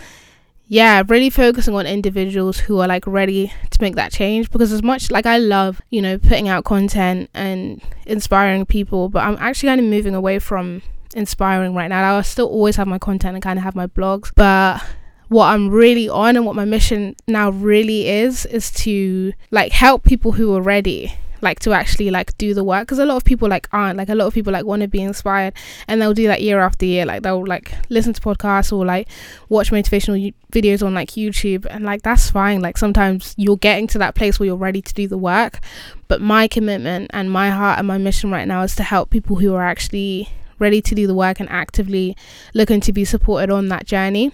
yeah, 0.73 1.03
really 1.09 1.31
focusing 1.31 1.75
on 1.75 1.85
individuals 1.85 2.61
who 2.61 2.79
are 2.79 2.87
like 2.87 3.05
ready 3.05 3.53
to 3.71 3.83
make 3.83 3.97
that 3.97 4.13
change. 4.13 4.53
Because 4.53 4.71
as 4.71 4.85
much 4.85 5.11
like 5.11 5.27
I 5.27 5.37
love, 5.37 5.83
you 5.91 6.01
know, 6.01 6.17
putting 6.17 6.47
out 6.47 6.63
content 6.63 7.29
and 7.35 7.83
inspiring 8.07 8.65
people, 8.67 9.09
but 9.09 9.25
I'm 9.25 9.37
actually 9.41 9.71
kind 9.71 9.81
of 9.81 9.87
moving 9.89 10.15
away 10.15 10.39
from 10.39 10.83
inspiring 11.15 11.75
right 11.75 11.89
now. 11.89 12.17
I 12.17 12.23
still 12.23 12.49
always 12.49 12.77
have 12.77 12.87
my 12.87 12.99
content 12.99 13.35
and 13.35 13.43
kind 13.43 13.59
of 13.59 13.65
have 13.65 13.75
my 13.75 13.87
blogs, 13.87 14.33
but 14.35 14.83
what 15.29 15.47
I'm 15.47 15.71
really 15.71 16.09
on 16.09 16.37
and 16.37 16.45
what 16.45 16.57
my 16.57 16.65
mission 16.65 17.15
now 17.29 17.51
really 17.51 18.09
is 18.09 18.47
is 18.47 18.71
to 18.73 19.33
like 19.51 19.73
help 19.73 20.03
people 20.03 20.33
who 20.33 20.55
are 20.57 20.61
ready 20.61 21.15
like 21.43 21.59
to 21.61 21.73
actually 21.73 22.11
like 22.11 22.37
do 22.39 22.55
the 22.55 22.65
work. 22.65 22.83
Because 22.83 22.99
a 22.99 23.05
lot 23.05 23.17
of 23.17 23.25
people 23.25 23.49
like 23.49 23.69
aren't. 23.73 23.97
Like 23.97 24.09
a 24.09 24.15
lot 24.15 24.27
of 24.27 24.35
people 24.35 24.53
like 24.53 24.65
want 24.65 24.83
to 24.83 24.89
be 24.89 25.01
inspired 25.01 25.55
and 25.89 26.01
they'll 26.01 26.15
do 26.15 26.27
that 26.27 26.43
year 26.43 26.61
after 26.61 26.85
year. 26.85 27.07
Like 27.07 27.23
they'll 27.23 27.47
like 27.47 27.73
listen 27.89 28.13
to 28.13 28.21
podcasts 28.21 28.73
or 28.73 28.85
like 28.85 29.09
watch 29.49 29.71
motivational 29.71 30.21
u- 30.21 30.33
videos 30.53 30.85
on 30.85 30.95
like 30.95 31.11
YouTube 31.11 31.67
and 31.71 31.85
like 31.85 32.03
that's 32.03 32.31
fine. 32.31 32.61
Like 32.61 32.77
sometimes 32.77 33.35
you're 33.37 33.57
getting 33.57 33.87
to 33.89 33.99
that 33.99 34.15
place 34.15 34.39
where 34.39 34.47
you're 34.47 34.57
ready 34.57 34.83
to 34.83 34.95
do 34.95 35.09
the 35.09 35.19
work 35.19 35.61
but 36.09 36.21
my 36.21 36.49
commitment 36.49 37.09
and 37.15 37.31
my 37.31 37.51
heart 37.51 37.79
and 37.79 37.87
my 37.87 37.97
mission 37.97 38.33
right 38.33 38.49
now 38.49 38.63
is 38.63 38.75
to 38.75 38.83
help 38.83 39.11
people 39.11 39.37
who 39.37 39.55
are 39.55 39.63
actually 39.63 40.29
ready 40.61 40.81
to 40.83 40.95
do 40.95 41.07
the 41.07 41.15
work 41.15 41.41
and 41.41 41.49
actively 41.49 42.17
looking 42.55 42.81
to 42.81 42.93
be 42.93 43.05
supported 43.05 43.51
on 43.51 43.69
that 43.69 43.87
journey. 43.87 44.33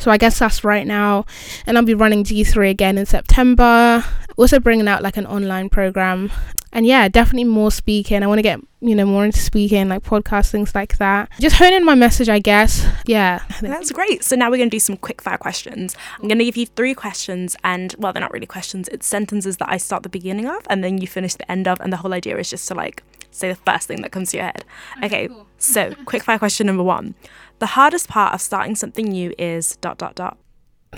So 0.00 0.10
I 0.10 0.18
guess 0.18 0.38
that's 0.38 0.64
right 0.64 0.86
now, 0.86 1.24
and 1.66 1.78
I'll 1.78 1.84
be 1.84 1.94
running 1.94 2.24
G3 2.24 2.70
again 2.70 2.98
in 2.98 3.06
September. 3.06 4.04
Also 4.36 4.58
bringing 4.58 4.88
out 4.88 5.02
like 5.02 5.16
an 5.16 5.26
online 5.26 5.68
program, 5.68 6.32
and 6.72 6.84
yeah, 6.84 7.08
definitely 7.08 7.44
more 7.44 7.70
speaking. 7.70 8.24
I 8.24 8.26
want 8.26 8.38
to 8.38 8.42
get 8.42 8.58
you 8.80 8.96
know 8.96 9.06
more 9.06 9.24
into 9.24 9.38
speaking, 9.38 9.88
like 9.88 10.02
podcasts, 10.02 10.50
things 10.50 10.74
like 10.74 10.98
that. 10.98 11.30
Just 11.38 11.54
honing 11.54 11.84
my 11.84 11.94
message, 11.94 12.28
I 12.28 12.40
guess. 12.40 12.84
Yeah, 13.06 13.42
that's 13.60 13.92
great. 13.92 14.24
So 14.24 14.34
now 14.34 14.50
we're 14.50 14.58
gonna 14.58 14.70
do 14.70 14.80
some 14.80 14.96
quick 14.96 15.22
fire 15.22 15.38
questions. 15.38 15.94
I'm 16.20 16.26
gonna 16.26 16.44
give 16.44 16.56
you 16.56 16.66
three 16.66 16.94
questions, 16.94 17.56
and 17.62 17.94
well, 17.96 18.12
they're 18.12 18.20
not 18.20 18.32
really 18.32 18.46
questions. 18.46 18.88
It's 18.88 19.06
sentences 19.06 19.58
that 19.58 19.70
I 19.70 19.76
start 19.76 20.02
the 20.02 20.08
beginning 20.08 20.48
of, 20.48 20.66
and 20.68 20.82
then 20.82 20.98
you 20.98 21.06
finish 21.06 21.34
the 21.34 21.48
end 21.48 21.68
of, 21.68 21.80
and 21.80 21.92
the 21.92 21.98
whole 21.98 22.12
idea 22.12 22.36
is 22.36 22.50
just 22.50 22.66
to 22.68 22.74
like 22.74 23.04
say 23.34 23.48
the 23.48 23.54
first 23.54 23.88
thing 23.88 24.02
that 24.02 24.12
comes 24.12 24.30
to 24.30 24.38
your 24.38 24.46
head. 24.46 24.64
Okay, 25.02 25.28
cool. 25.28 25.46
so 25.58 25.94
quick 26.04 26.22
fire 26.22 26.38
question 26.38 26.66
number 26.66 26.82
one. 26.82 27.14
The 27.58 27.66
hardest 27.66 28.08
part 28.08 28.34
of 28.34 28.40
starting 28.40 28.74
something 28.74 29.06
new 29.06 29.32
is 29.38 29.76
dot 29.76 29.98
dot 29.98 30.14
dot. 30.14 30.38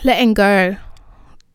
Letting 0.04 0.34
go. 0.34 0.76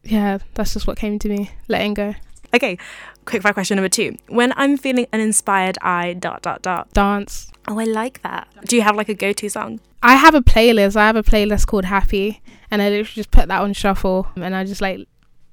Yeah, 0.03 0.39
that's 0.55 0.73
just 0.73 0.87
what 0.87 0.97
came 0.97 1.19
to 1.19 1.29
me. 1.29 1.51
Letting 1.67 1.93
go. 1.93 2.15
Okay, 2.53 2.77
quick 3.25 3.41
fire 3.41 3.53
question 3.53 3.75
number 3.75 3.89
two. 3.89 4.17
When 4.27 4.53
I'm 4.57 4.77
feeling 4.77 5.07
uninspired, 5.13 5.77
I 5.81 6.13
dot 6.13 6.41
dot 6.41 6.61
dot. 6.61 6.91
Dance. 6.91 7.51
Oh, 7.67 7.79
I 7.79 7.83
like 7.83 8.21
that. 8.23 8.47
Do 8.65 8.75
you 8.75 8.81
have 8.81 8.95
like 8.95 9.09
a 9.09 9.13
go 9.13 9.31
to 9.33 9.49
song? 9.49 9.79
I 10.03 10.15
have 10.15 10.33
a 10.33 10.41
playlist. 10.41 10.95
I 10.95 11.05
have 11.05 11.15
a 11.15 11.23
playlist 11.23 11.67
called 11.67 11.85
Happy, 11.85 12.41
and 12.71 12.81
I 12.81 12.89
literally 12.89 13.13
just 13.13 13.31
put 13.31 13.47
that 13.47 13.61
on 13.61 13.73
shuffle, 13.73 14.27
and 14.35 14.55
I 14.55 14.65
just 14.65 14.81
like 14.81 15.07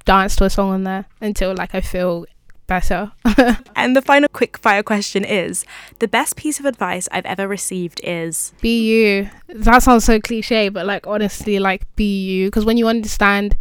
dance 0.05 0.37
to 0.37 0.45
a 0.45 0.51
song 0.51 0.71
on 0.71 0.85
there 0.85 1.05
until 1.21 1.55
like 1.55 1.75
I 1.75 1.83
feel 1.83 2.25
better. 2.69 3.11
and 3.77 3.97
the 3.97 4.03
final 4.03 4.29
quick 4.29 4.57
fire 4.59 4.85
question 4.85 5.25
is 5.25 5.65
the 5.99 6.07
best 6.07 6.37
piece 6.37 6.61
of 6.61 6.67
advice 6.67 7.09
I've 7.11 7.27
ever 7.27 7.49
received 7.49 8.01
is 8.05 8.53
be 8.61 8.87
you. 8.89 9.31
That 9.49 9.83
sounds 9.83 10.05
so 10.05 10.21
cliche, 10.21 10.69
but 10.69 10.87
like 10.87 11.09
honestly, 11.09 11.59
like 11.59 11.85
be 11.97 12.25
you. 12.25 12.47
Because 12.47 12.65
when 12.65 12.77
you 12.77 12.87
understand 12.87 13.57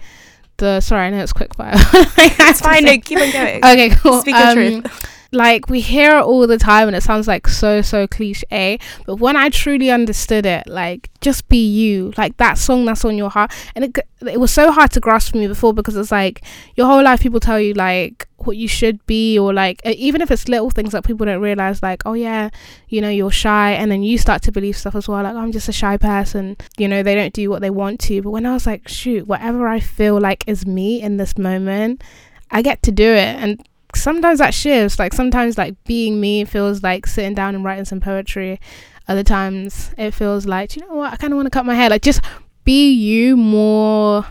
the 0.58 0.82
sorry, 0.82 1.08
I 1.08 1.10
know 1.10 1.24
it's 1.24 1.34
quick 1.34 1.56
fire. 1.56 1.74
it's 1.76 2.62
fine, 2.62 2.84
no, 2.84 2.98
keep 3.00 3.20
on 3.20 3.32
going. 3.32 3.58
Okay, 3.58 3.89
cool. 3.89 4.22
Speak 4.22 4.36
um, 4.36 4.56
the 4.56 4.82
truth 4.82 5.16
like 5.32 5.70
we 5.70 5.82
hear 5.82 6.18
it 6.18 6.24
all 6.24 6.48
the 6.48 6.58
time 6.58 6.88
and 6.88 6.96
it 6.96 7.04
sounds 7.04 7.28
like 7.28 7.48
so 7.48 7.82
so 7.82 8.08
cliche 8.08 8.80
but 9.06 9.18
when 9.18 9.36
i 9.36 9.50
truly 9.50 9.90
understood 9.90 10.46
it 10.46 10.66
like 10.68 11.10
just 11.22 11.50
be 11.50 11.58
you. 11.58 12.13
Like 12.18 12.38
that 12.38 12.58
song 12.58 12.86
that's 12.86 13.04
on 13.04 13.18
your 13.18 13.30
heart 13.30 13.52
and 13.76 13.86
it 13.86 13.98
it 14.28 14.40
was 14.40 14.52
so 14.52 14.72
hard 14.72 14.92
to 14.92 15.00
grasp 15.00 15.32
for 15.32 15.38
me 15.38 15.48
before 15.48 15.74
because 15.74 15.96
it's 15.96 16.12
like 16.12 16.42
your 16.76 16.88
whole 16.88 17.04
life 17.04 17.22
people 17.22 17.40
tell 17.40 17.60
you 17.60 17.74
like 17.74 18.28
what 18.38 18.58
you 18.58 18.68
should 18.68 19.04
be 19.06 19.38
or 19.38 19.54
like 19.54 19.84
even 19.86 20.22
if 20.22 20.32
it's 20.32 20.48
little 20.48 20.70
things 20.70 20.92
that 20.92 21.04
people 21.04 21.26
don't 21.26 21.42
realize 21.42 21.84
like 21.84 22.02
oh 22.06 22.13
yeah 22.13 22.50
you 22.88 23.02
know 23.02 23.10
you're 23.10 23.32
shy 23.32 23.72
and 23.72 23.92
then 23.92 24.04
you 24.04 24.18
start 24.18 24.42
to 24.42 24.52
believe 24.52 24.78
stuff 24.78 24.96
as 24.96 25.08
well 25.08 25.24
like 25.24 25.36
i'm 25.36 25.52
just 25.52 25.70
a 25.70 25.74
shy 25.74 25.98
person 25.98 26.56
you 26.78 26.88
know 26.88 27.04
they 27.04 27.16
don't 27.16 27.34
do 27.34 27.50
what 27.50 27.62
they 27.62 27.70
want 27.70 28.00
to. 28.00 28.22
But 28.22 28.32
when 28.32 28.46
i 28.46 28.54
was 28.54 28.66
like 28.66 28.88
shoot 28.88 29.28
whatever 29.28 29.68
i 29.68 29.80
feel 29.80 30.20
like 30.20 30.44
is 30.48 30.66
me 30.66 31.02
in 31.02 31.18
this 31.18 31.38
moment 31.38 32.04
i 32.52 32.62
get 32.62 32.82
to 32.84 32.92
do 32.92 33.10
it. 33.12 33.36
And 33.36 33.68
sometimes 33.95 34.39
that 34.39 34.54
shifts. 34.54 35.00
Like 35.00 35.13
sometimes 35.13 35.58
like 35.58 35.76
being 35.86 36.19
me 36.19 36.45
feels 36.45 36.84
like 36.84 37.08
sitting 37.08 37.34
down 37.34 37.56
and 37.56 37.63
writing 37.63 37.86
some 37.86 38.00
poetry. 38.00 38.60
Other 39.08 39.23
times 39.23 39.91
it 39.97 40.12
feels 40.12 40.45
like, 40.45 40.76
you 40.76 40.86
know 40.88 40.95
what, 40.95 41.13
I 41.13 41.17
kinda 41.17 41.36
wanna 41.36 41.50
cut 41.50 41.65
my 41.65 41.76
hair. 41.76 41.89
Like 41.89 42.02
just 42.02 42.21
be 42.63 42.91
you 42.91 43.38
more 43.38 44.26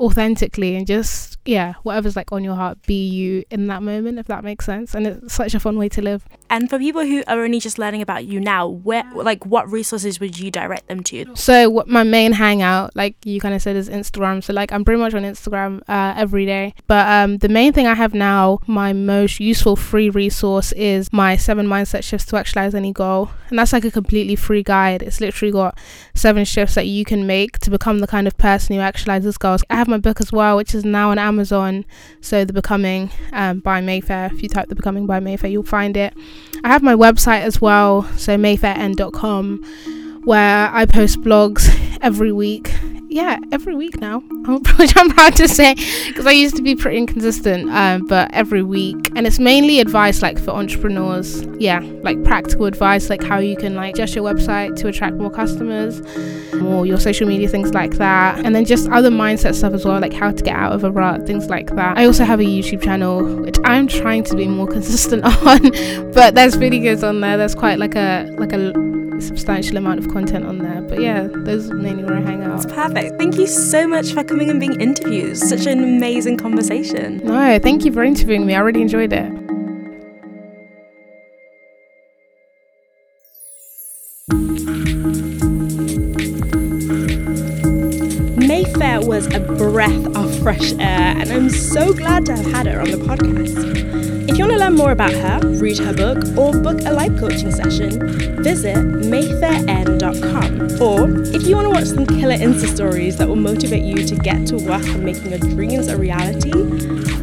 authentically 0.00 0.74
and 0.76 0.86
just 0.86 1.38
yeah 1.44 1.74
whatever's 1.82 2.16
like 2.16 2.32
on 2.32 2.42
your 2.42 2.54
heart 2.54 2.80
be 2.86 3.06
you 3.06 3.44
in 3.50 3.66
that 3.66 3.82
moment 3.82 4.18
if 4.18 4.26
that 4.26 4.42
makes 4.42 4.64
sense. 4.64 4.94
And 4.94 5.06
it's 5.06 5.34
such 5.34 5.54
a 5.54 5.60
fun 5.60 5.76
way 5.78 5.88
to 5.90 6.02
live. 6.02 6.24
And 6.48 6.68
for 6.68 6.78
people 6.78 7.02
who 7.02 7.22
are 7.28 7.42
only 7.42 7.60
just 7.60 7.78
learning 7.78 8.02
about 8.02 8.24
you 8.24 8.40
now 8.40 8.66
where 8.66 9.04
like 9.14 9.44
what 9.46 9.70
resources 9.70 10.18
would 10.20 10.38
you 10.38 10.50
direct 10.50 10.88
them 10.88 11.02
to? 11.04 11.36
So 11.36 11.68
what 11.68 11.86
my 11.86 12.02
main 12.02 12.32
hangout 12.32 12.96
like 12.96 13.14
you 13.24 13.40
kind 13.40 13.54
of 13.54 13.62
said 13.62 13.76
is 13.76 13.88
instagram. 13.88 14.42
So 14.42 14.52
like 14.52 14.72
i'm 14.72 14.84
pretty 14.84 15.00
much 15.00 15.14
on 15.14 15.22
instagram 15.22 15.80
uh, 15.88 16.14
every 16.16 16.46
day. 16.46 16.74
But 16.86 17.06
um 17.08 17.38
the 17.38 17.48
main 17.48 17.72
thing 17.72 17.86
i 17.86 17.94
have 17.94 18.14
now 18.14 18.58
my 18.66 18.92
most 18.92 19.38
useful 19.40 19.76
free 19.76 20.10
resource 20.10 20.72
is 20.72 21.12
my 21.12 21.36
seven 21.36 21.66
mindset 21.66 22.02
shifts 22.02 22.26
to 22.26 22.36
actualize 22.36 22.74
any 22.74 22.92
goal. 22.92 23.30
And 23.50 23.58
that's 23.58 23.72
like 23.72 23.84
a 23.84 23.90
completely 23.90 24.36
free 24.36 24.62
guide. 24.62 25.02
It's 25.02 25.20
literally 25.20 25.52
got 25.52 25.76
seven 26.14 26.44
shifts 26.44 26.74
that 26.76 26.86
you 26.86 27.04
can 27.04 27.26
make 27.26 27.58
to 27.60 27.70
become 27.70 27.98
the 27.98 28.06
kind 28.06 28.26
of 28.26 28.36
person 28.38 28.76
who 28.76 28.82
actualizes 28.82 29.38
goals. 29.38 29.62
I 29.68 29.76
have 29.76 29.88
my 29.90 29.98
book 29.98 30.20
as 30.20 30.32
well, 30.32 30.56
which 30.56 30.74
is 30.74 30.84
now 30.84 31.10
on 31.10 31.18
Amazon. 31.18 31.84
So, 32.20 32.44
The 32.44 32.52
Becoming 32.52 33.10
um, 33.32 33.60
by 33.60 33.80
Mayfair. 33.80 34.30
If 34.32 34.42
you 34.42 34.48
type 34.48 34.68
The 34.68 34.74
Becoming 34.74 35.06
by 35.06 35.20
Mayfair, 35.20 35.50
you'll 35.50 35.62
find 35.62 35.96
it. 35.96 36.14
I 36.64 36.68
have 36.68 36.82
my 36.82 36.94
website 36.94 37.42
as 37.42 37.60
well, 37.60 38.04
so 38.16 38.36
mayfairn.com, 38.36 40.22
where 40.24 40.70
I 40.72 40.86
post 40.86 41.20
blogs 41.20 41.98
every 42.00 42.32
week 42.32 42.72
yeah, 43.10 43.38
every 43.50 43.74
week 43.74 44.00
now, 44.00 44.20
which 44.78 44.96
I'm 44.96 45.10
proud 45.10 45.34
to 45.36 45.48
say 45.48 45.74
because 46.06 46.26
I 46.26 46.30
used 46.30 46.54
to 46.56 46.62
be 46.62 46.76
pretty 46.76 46.98
inconsistent, 46.98 47.68
um, 47.70 48.06
but 48.06 48.30
every 48.32 48.62
week. 48.62 49.10
And 49.16 49.26
it's 49.26 49.40
mainly 49.40 49.80
advice 49.80 50.22
like 50.22 50.38
for 50.38 50.52
entrepreneurs. 50.52 51.42
Yeah, 51.58 51.80
like 52.02 52.22
practical 52.22 52.66
advice, 52.66 53.10
like 53.10 53.22
how 53.22 53.38
you 53.38 53.56
can 53.56 53.74
like 53.74 53.94
adjust 53.94 54.14
your 54.14 54.24
website 54.24 54.76
to 54.76 54.88
attract 54.88 55.16
more 55.16 55.30
customers 55.30 56.00
or 56.62 56.86
your 56.86 56.98
social 57.00 57.26
media, 57.26 57.48
things 57.48 57.74
like 57.74 57.92
that. 57.94 58.44
And 58.44 58.54
then 58.54 58.64
just 58.64 58.88
other 58.90 59.10
mindset 59.10 59.56
stuff 59.56 59.72
as 59.72 59.84
well, 59.84 60.00
like 60.00 60.12
how 60.12 60.30
to 60.30 60.42
get 60.42 60.54
out 60.54 60.72
of 60.72 60.84
a 60.84 60.90
rut, 60.90 61.26
things 61.26 61.48
like 61.50 61.74
that. 61.74 61.98
I 61.98 62.04
also 62.04 62.24
have 62.24 62.38
a 62.38 62.44
YouTube 62.44 62.82
channel, 62.82 63.24
which 63.42 63.56
I'm 63.64 63.88
trying 63.88 64.22
to 64.24 64.36
be 64.36 64.46
more 64.46 64.66
consistent 64.76 65.24
on, 65.24 66.12
but 66.12 66.36
there's 66.36 66.56
videos 66.56 67.06
on 67.06 67.20
there. 67.20 67.36
There's 67.36 67.56
quite 67.56 67.80
like 67.80 67.96
a, 67.96 68.30
like 68.38 68.52
a, 68.52 68.72
substantial 69.20 69.76
amount 69.76 69.98
of 69.98 70.08
content 70.08 70.44
on 70.44 70.58
there. 70.58 70.82
But 70.82 71.00
yeah, 71.00 71.28
those 71.30 71.70
are 71.70 71.74
mainly 71.74 72.04
where 72.04 72.16
I 72.16 72.20
hang 72.20 72.42
out. 72.42 72.62
That's 72.62 72.72
perfect. 72.74 73.18
Thank 73.18 73.36
you 73.36 73.46
so 73.46 73.86
much 73.86 74.12
for 74.12 74.24
coming 74.24 74.50
and 74.50 74.60
being 74.60 74.80
interviewed. 74.80 75.36
Such 75.36 75.66
an 75.66 75.82
amazing 75.82 76.36
conversation. 76.36 77.18
No, 77.24 77.58
thank 77.58 77.84
you 77.84 77.92
for 77.92 78.02
interviewing 78.02 78.46
me. 78.46 78.54
I 78.54 78.60
really 78.60 78.82
enjoyed 78.82 79.12
it. 79.12 79.30
Mayfair 88.36 89.00
was 89.00 89.26
a 89.34 89.40
breath 89.40 90.16
of 90.16 90.38
fresh 90.40 90.72
air, 90.72 91.14
and 91.18 91.30
I'm 91.30 91.50
so 91.50 91.92
glad 91.92 92.26
to 92.26 92.36
have 92.36 92.46
had 92.46 92.66
her 92.66 92.80
on 92.80 92.90
the 92.90 92.96
podcast. 92.96 93.99
If 94.40 94.46
you 94.46 94.52
want 94.52 94.58
to 94.58 94.64
learn 94.64 94.76
more 94.76 94.92
about 94.92 95.12
her, 95.12 95.38
read 95.58 95.76
her 95.80 95.92
book, 95.92 96.16
or 96.34 96.58
book 96.58 96.80
a 96.86 96.92
life 96.94 97.14
coaching 97.18 97.52
session, 97.52 98.42
visit 98.42 98.74
mayfairn.com. 98.74 100.80
Or 100.80 101.10
if 101.36 101.46
you 101.46 101.56
want 101.56 101.66
to 101.66 101.70
watch 101.70 101.84
some 101.84 102.06
killer 102.06 102.38
Insta 102.38 102.74
stories 102.74 103.18
that 103.18 103.28
will 103.28 103.36
motivate 103.36 103.82
you 103.82 103.96
to 103.96 104.16
get 104.16 104.46
to 104.46 104.56
work 104.56 104.82
on 104.82 105.04
making 105.04 105.28
your 105.28 105.40
dreams 105.40 105.88
a 105.88 105.98
reality, 105.98 106.52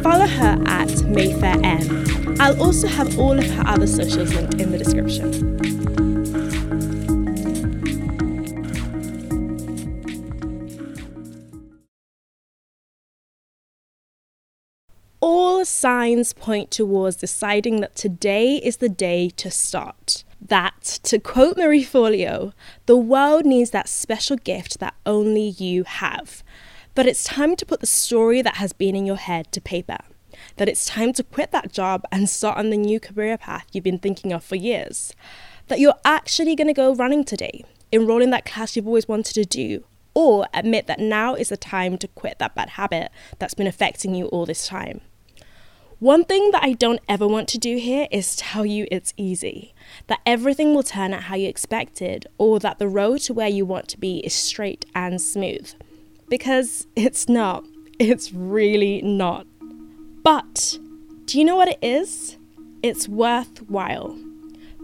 follow 0.00 0.28
her 0.28 0.62
at 0.66 1.02
mayfairn. 1.06 2.40
I'll 2.40 2.62
also 2.62 2.86
have 2.86 3.18
all 3.18 3.36
of 3.36 3.50
her 3.50 3.64
other 3.66 3.88
socials 3.88 4.32
linked 4.32 4.60
in 4.60 4.70
the 4.70 4.78
description. 4.78 5.87
Signs 15.78 16.32
point 16.32 16.70
towards 16.70 17.16
deciding 17.16 17.80
that 17.80 17.94
today 17.94 18.56
is 18.56 18.78
the 18.78 18.88
day 18.88 19.30
to 19.30 19.50
start. 19.50 20.24
That, 20.40 20.98
to 21.04 21.18
quote 21.18 21.56
Marie 21.56 21.84
Forleo, 21.84 22.52
the 22.86 22.96
world 22.96 23.44
needs 23.44 23.70
that 23.70 23.88
special 23.88 24.36
gift 24.36 24.80
that 24.80 24.94
only 25.06 25.48
you 25.48 25.84
have. 25.84 26.42
But 26.94 27.06
it's 27.06 27.24
time 27.24 27.54
to 27.56 27.66
put 27.66 27.80
the 27.80 27.86
story 27.86 28.42
that 28.42 28.56
has 28.56 28.72
been 28.72 28.96
in 28.96 29.06
your 29.06 29.16
head 29.16 29.52
to 29.52 29.60
paper. 29.60 29.98
That 30.56 30.68
it's 30.68 30.84
time 30.84 31.12
to 31.14 31.22
quit 31.22 31.52
that 31.52 31.72
job 31.72 32.04
and 32.10 32.28
start 32.28 32.58
on 32.58 32.70
the 32.70 32.76
new 32.76 32.98
career 32.98 33.38
path 33.38 33.66
you've 33.72 33.84
been 33.84 33.98
thinking 33.98 34.32
of 34.32 34.42
for 34.42 34.56
years. 34.56 35.14
That 35.68 35.80
you're 35.80 35.94
actually 36.04 36.56
going 36.56 36.68
to 36.68 36.74
go 36.74 36.94
running 36.94 37.24
today, 37.24 37.64
enroll 37.92 38.22
in 38.22 38.30
that 38.30 38.44
class 38.46 38.74
you've 38.74 38.86
always 38.86 39.08
wanted 39.08 39.34
to 39.34 39.44
do, 39.44 39.84
or 40.14 40.46
admit 40.52 40.88
that 40.88 40.98
now 40.98 41.34
is 41.34 41.50
the 41.50 41.56
time 41.56 41.98
to 41.98 42.08
quit 42.08 42.38
that 42.38 42.54
bad 42.54 42.70
habit 42.70 43.10
that's 43.38 43.54
been 43.54 43.66
affecting 43.66 44.14
you 44.14 44.26
all 44.26 44.46
this 44.46 44.66
time. 44.66 45.00
One 46.00 46.22
thing 46.24 46.52
that 46.52 46.62
I 46.62 46.74
don't 46.74 47.00
ever 47.08 47.26
want 47.26 47.48
to 47.48 47.58
do 47.58 47.76
here 47.76 48.06
is 48.12 48.36
tell 48.36 48.64
you 48.64 48.86
it's 48.88 49.12
easy, 49.16 49.74
that 50.06 50.20
everything 50.24 50.72
will 50.72 50.84
turn 50.84 51.12
out 51.12 51.24
how 51.24 51.34
you 51.34 51.48
expected, 51.48 52.24
or 52.38 52.60
that 52.60 52.78
the 52.78 52.86
road 52.86 53.22
to 53.22 53.34
where 53.34 53.48
you 53.48 53.66
want 53.66 53.88
to 53.88 53.98
be 53.98 54.18
is 54.18 54.32
straight 54.32 54.86
and 54.94 55.20
smooth. 55.20 55.72
Because 56.28 56.86
it's 56.94 57.28
not. 57.28 57.64
It's 57.98 58.32
really 58.32 59.02
not. 59.02 59.48
But 60.22 60.78
do 61.24 61.36
you 61.36 61.44
know 61.44 61.56
what 61.56 61.66
it 61.66 61.78
is? 61.82 62.36
It's 62.80 63.08
worthwhile. 63.08 64.16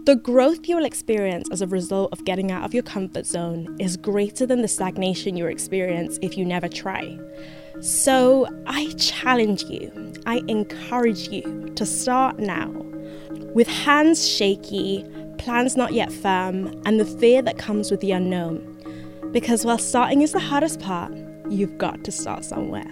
The 0.05 0.17
growth 0.17 0.67
you 0.67 0.75
will 0.75 0.83
experience 0.83 1.47
as 1.49 1.61
a 1.61 1.67
result 1.67 2.11
of 2.11 2.25
getting 2.25 2.51
out 2.51 2.65
of 2.65 2.73
your 2.73 2.83
comfort 2.83 3.25
zone 3.25 3.77
is 3.79 3.95
greater 3.95 4.45
than 4.45 4.61
the 4.61 4.67
stagnation 4.67 5.37
you'll 5.37 5.47
experience 5.47 6.19
if 6.21 6.37
you 6.37 6.43
never 6.43 6.67
try. 6.67 7.17
So 7.81 8.47
I 8.65 8.91
challenge 8.97 9.63
you, 9.63 10.13
I 10.25 10.41
encourage 10.47 11.27
you 11.29 11.71
to 11.75 11.85
start 11.85 12.39
now. 12.39 12.69
With 13.53 13.67
hands 13.67 14.27
shaky, 14.27 15.05
plans 15.37 15.77
not 15.77 15.93
yet 15.93 16.11
firm, 16.11 16.81
and 16.85 16.99
the 16.99 17.05
fear 17.05 17.41
that 17.41 17.57
comes 17.57 17.91
with 17.91 17.99
the 17.99 18.11
unknown. 18.11 18.71
Because 19.31 19.65
while 19.65 19.77
starting 19.77 20.21
is 20.21 20.31
the 20.31 20.39
hardest 20.39 20.79
part, 20.79 21.13
you've 21.49 21.77
got 21.77 22.03
to 22.05 22.11
start 22.11 22.45
somewhere. 22.45 22.91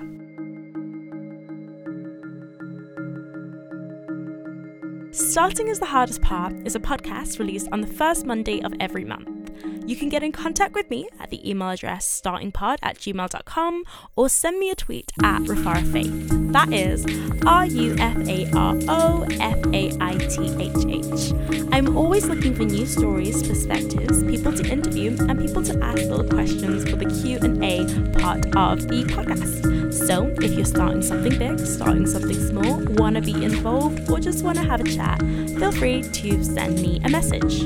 Starting 5.11 5.67
is 5.67 5.79
the 5.79 5.85
Hardest 5.85 6.21
Part 6.21 6.55
is 6.65 6.75
a 6.75 6.79
podcast 6.79 7.37
released 7.37 7.67
on 7.71 7.81
the 7.81 7.87
first 7.87 8.25
Monday 8.25 8.61
of 8.63 8.73
every 8.79 9.05
month. 9.05 9.42
You 9.85 9.95
can 9.95 10.09
get 10.09 10.23
in 10.23 10.31
contact 10.31 10.73
with 10.73 10.89
me 10.89 11.09
at 11.19 11.29
the 11.29 11.49
email 11.49 11.69
address 11.69 12.21
startingpod 12.21 12.77
at 12.81 12.97
gmail.com 12.97 13.83
or 14.15 14.29
send 14.29 14.59
me 14.59 14.69
a 14.69 14.75
tweet 14.75 15.11
at 15.21 15.41
Rufaro 15.41 15.91
Faith. 15.91 16.29
That 16.53 16.71
is 16.71 17.05
R 17.45 17.65
U 17.65 17.95
F 17.99 18.17
A 18.27 18.49
R 18.53 18.75
O 18.87 19.27
F 19.39 19.57
A 19.73 19.97
I 19.99 20.17
T 20.17 20.53
H 20.59 20.85
H. 20.87 21.33
I'm 21.73 21.97
always 21.97 22.27
looking 22.27 22.55
for 22.55 22.63
new 22.63 22.85
stories, 22.85 23.45
perspectives, 23.45 24.23
people 24.23 24.53
to 24.53 24.65
interview, 24.71 25.17
and 25.27 25.39
people 25.39 25.63
to 25.63 25.83
ask 25.83 25.97
little 25.97 26.27
questions 26.27 26.87
for 26.89 26.95
the 26.95 27.05
Q&A 27.05 27.85
part 28.19 28.45
of 28.55 28.87
the 28.87 29.03
podcast. 29.05 29.93
So, 29.93 30.27
if 30.41 30.53
you're 30.53 30.65
starting 30.65 31.01
something 31.01 31.37
big, 31.37 31.59
starting 31.59 32.05
something 32.07 32.39
small, 32.47 32.83
want 32.95 33.15
to 33.15 33.21
be 33.21 33.43
involved, 33.43 34.09
or 34.09 34.19
just 34.19 34.43
want 34.43 34.57
to 34.57 34.63
have 34.63 34.81
a 34.81 34.83
chat, 34.83 35.19
feel 35.57 35.71
free 35.71 36.01
to 36.03 36.43
send 36.43 36.81
me 36.81 37.01
a 37.03 37.09
message. 37.09 37.61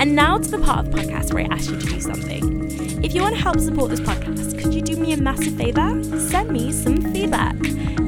And 0.00 0.14
now 0.14 0.38
to 0.38 0.50
the 0.50 0.58
part 0.58 0.86
of 0.86 0.92
the 0.92 0.98
podcast 0.98 1.09
where 1.32 1.44
I 1.44 1.54
ask 1.54 1.70
you 1.70 1.78
to 1.78 1.86
do 1.86 2.00
something. 2.00 3.04
If 3.04 3.14
you 3.14 3.22
want 3.22 3.34
to 3.34 3.40
help 3.40 3.58
support 3.60 3.90
this 3.90 4.00
podcast, 4.00 4.60
could 4.60 4.74
you 4.74 4.82
do 4.82 4.96
me 4.96 5.12
a 5.12 5.16
massive 5.16 5.54
favor? 5.56 6.02
Send 6.18 6.50
me 6.50 6.72
some 6.72 7.12
feedback. 7.12 7.56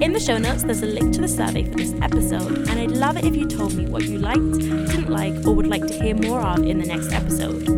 In 0.03 0.13
the 0.13 0.21
show 0.21 0.39
notes, 0.39 0.63
there's 0.63 0.83
a 0.83 0.87
link 0.87 1.13
to 1.15 1.21
the 1.21 1.29
survey 1.29 1.65
for 1.65 1.77
this 1.77 1.95
episode, 2.03 2.69
and 2.69 2.71
I'd 2.71 2.91
love 2.91 3.17
it 3.17 3.25
if 3.25 3.37
you 3.37 3.47
told 3.47 3.75
me 3.75 3.87
what 3.87 4.05
you 4.05 4.19
liked, 4.19 4.59
didn't 4.59 5.11
like, 5.11 5.35
or 5.47 5.55
would 5.55 5.67
like 5.67 5.87
to 5.87 5.95
hear 5.95 6.15
more 6.15 6.41
of 6.41 6.65
in 6.65 6.79
the 6.79 6.87
next 6.87 7.13
episode. 7.13 7.69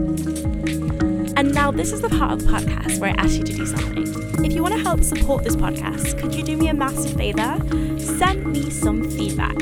And 1.37 1.53
now, 1.53 1.71
this 1.71 1.93
is 1.93 2.01
the 2.01 2.09
part 2.09 2.33
of 2.33 2.45
the 2.45 2.53
podcast 2.53 2.99
where 3.01 3.11
I 3.11 3.15
ask 3.15 3.37
you 3.37 3.45
to 3.45 3.53
do 3.53 3.67
something. 3.67 4.45
If 4.45 4.53
you 4.53 4.63
want 4.63 4.75
to 4.75 4.81
help 4.81 5.03
support 5.03 5.45
this 5.45 5.57
podcast, 5.57 6.19
could 6.19 6.35
you 6.35 6.43
do 6.43 6.57
me 6.57 6.69
a 6.69 6.75
massive 6.75 7.17
favor? 7.17 7.59
Send 7.99 8.47
me 8.47 8.71
some 8.71 9.11
feedback. 9.11 9.57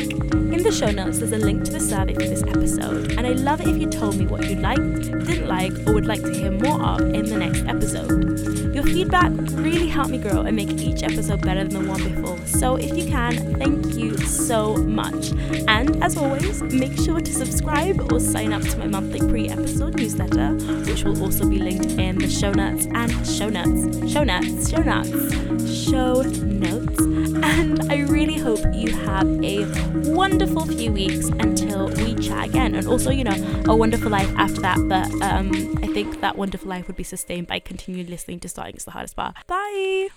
In 0.63 0.69
the 0.69 0.75
show 0.77 0.93
notes, 0.93 1.19
there's 1.19 1.33
a 1.33 1.39
link 1.39 1.65
to 1.65 1.73
the 1.73 1.81
survey 1.81 2.15
for 2.15 2.21
this 2.21 2.45
episode, 2.45 3.19
and 3.19 3.27
I'd 3.27 3.41
love 3.41 3.61
it 3.61 3.67
if 3.67 3.79
you 3.79 3.89
told 3.89 4.17
me 4.17 4.27
what 4.27 4.49
you 4.49 4.55
liked, 4.55 5.11
didn't 5.27 5.49
like, 5.49 5.73
or 5.89 5.95
would 5.95 6.07
like 6.07 6.23
to 6.23 6.33
hear 6.33 6.53
more 6.53 6.81
of 6.81 7.01
in 7.01 7.27
the 7.27 7.37
next 7.37 7.65
episode. 7.67 8.73
Your 8.73 8.85
feedback 8.85 9.33
really 9.55 9.89
helped 9.89 10.11
me 10.11 10.19
grow 10.19 10.43
and 10.43 10.55
make 10.55 10.71
each 10.71 11.03
episode 11.03 11.41
better 11.41 11.65
than 11.65 11.83
the 11.83 11.91
one 11.91 12.01
before, 12.05 12.39
so 12.47 12.77
if 12.77 12.97
you 12.97 13.11
can, 13.11 13.57
thank 13.59 13.97
you 13.97 14.17
so 14.19 14.77
much. 14.77 15.33
And 15.67 16.01
as 16.01 16.17
always, 16.17 16.63
make 16.63 16.97
sure 16.97 17.19
to 17.19 17.33
subscribe 17.33 18.13
or 18.13 18.21
sign 18.21 18.53
up 18.53 18.63
to 18.63 18.79
my 18.79 18.87
monthly 18.87 19.19
pre 19.19 19.49
episode 19.49 19.97
newsletter, 19.97 20.53
which 20.85 21.03
will 21.03 21.21
also 21.25 21.45
be 21.45 21.59
linked 21.59 21.99
in 21.99 22.19
the 22.19 22.31
show 22.31 22.53
notes 22.53 22.87
and 22.95 23.11
show 23.27 23.49
notes, 23.49 24.13
show 24.13 24.23
notes, 24.23 24.71
show 24.71 24.81
notes, 24.81 25.91
show 25.91 26.23
notes. 26.23 27.12
And 27.53 27.93
I 27.93 28.01
really 28.01 28.39
hope 28.39 28.61
you 28.73 28.97
have 28.97 29.27
a 29.45 29.67
wonderful 30.11 30.67
few 30.67 30.93
weeks 30.93 31.29
until 31.29 31.89
we 31.89 32.15
chat 32.17 32.49
again. 32.49 32.75
And 32.75 32.87
also, 32.87 33.11
you 33.11 33.25
know, 33.25 33.63
a 33.67 33.77
wonderful 33.77 34.11
life 34.11 34.33
after 34.37 34.61
that. 34.63 34.79
But 34.89 35.11
um, 35.23 35.51
I 35.83 35.87
think 35.89 36.21
that 36.21 36.37
wonderful 36.37 36.69
life 36.69 36.87
would 36.87 36.97
be 36.97 37.05
sustained 37.05 37.47
by 37.47 37.59
continuing 37.59 38.09
listening 38.09 38.41
to 38.41 38.49
Starting 38.49 38.77
is 38.77 38.85
the 38.85 38.93
Hardest 38.93 39.17
Part. 39.17 39.35
Bye. 39.47 40.09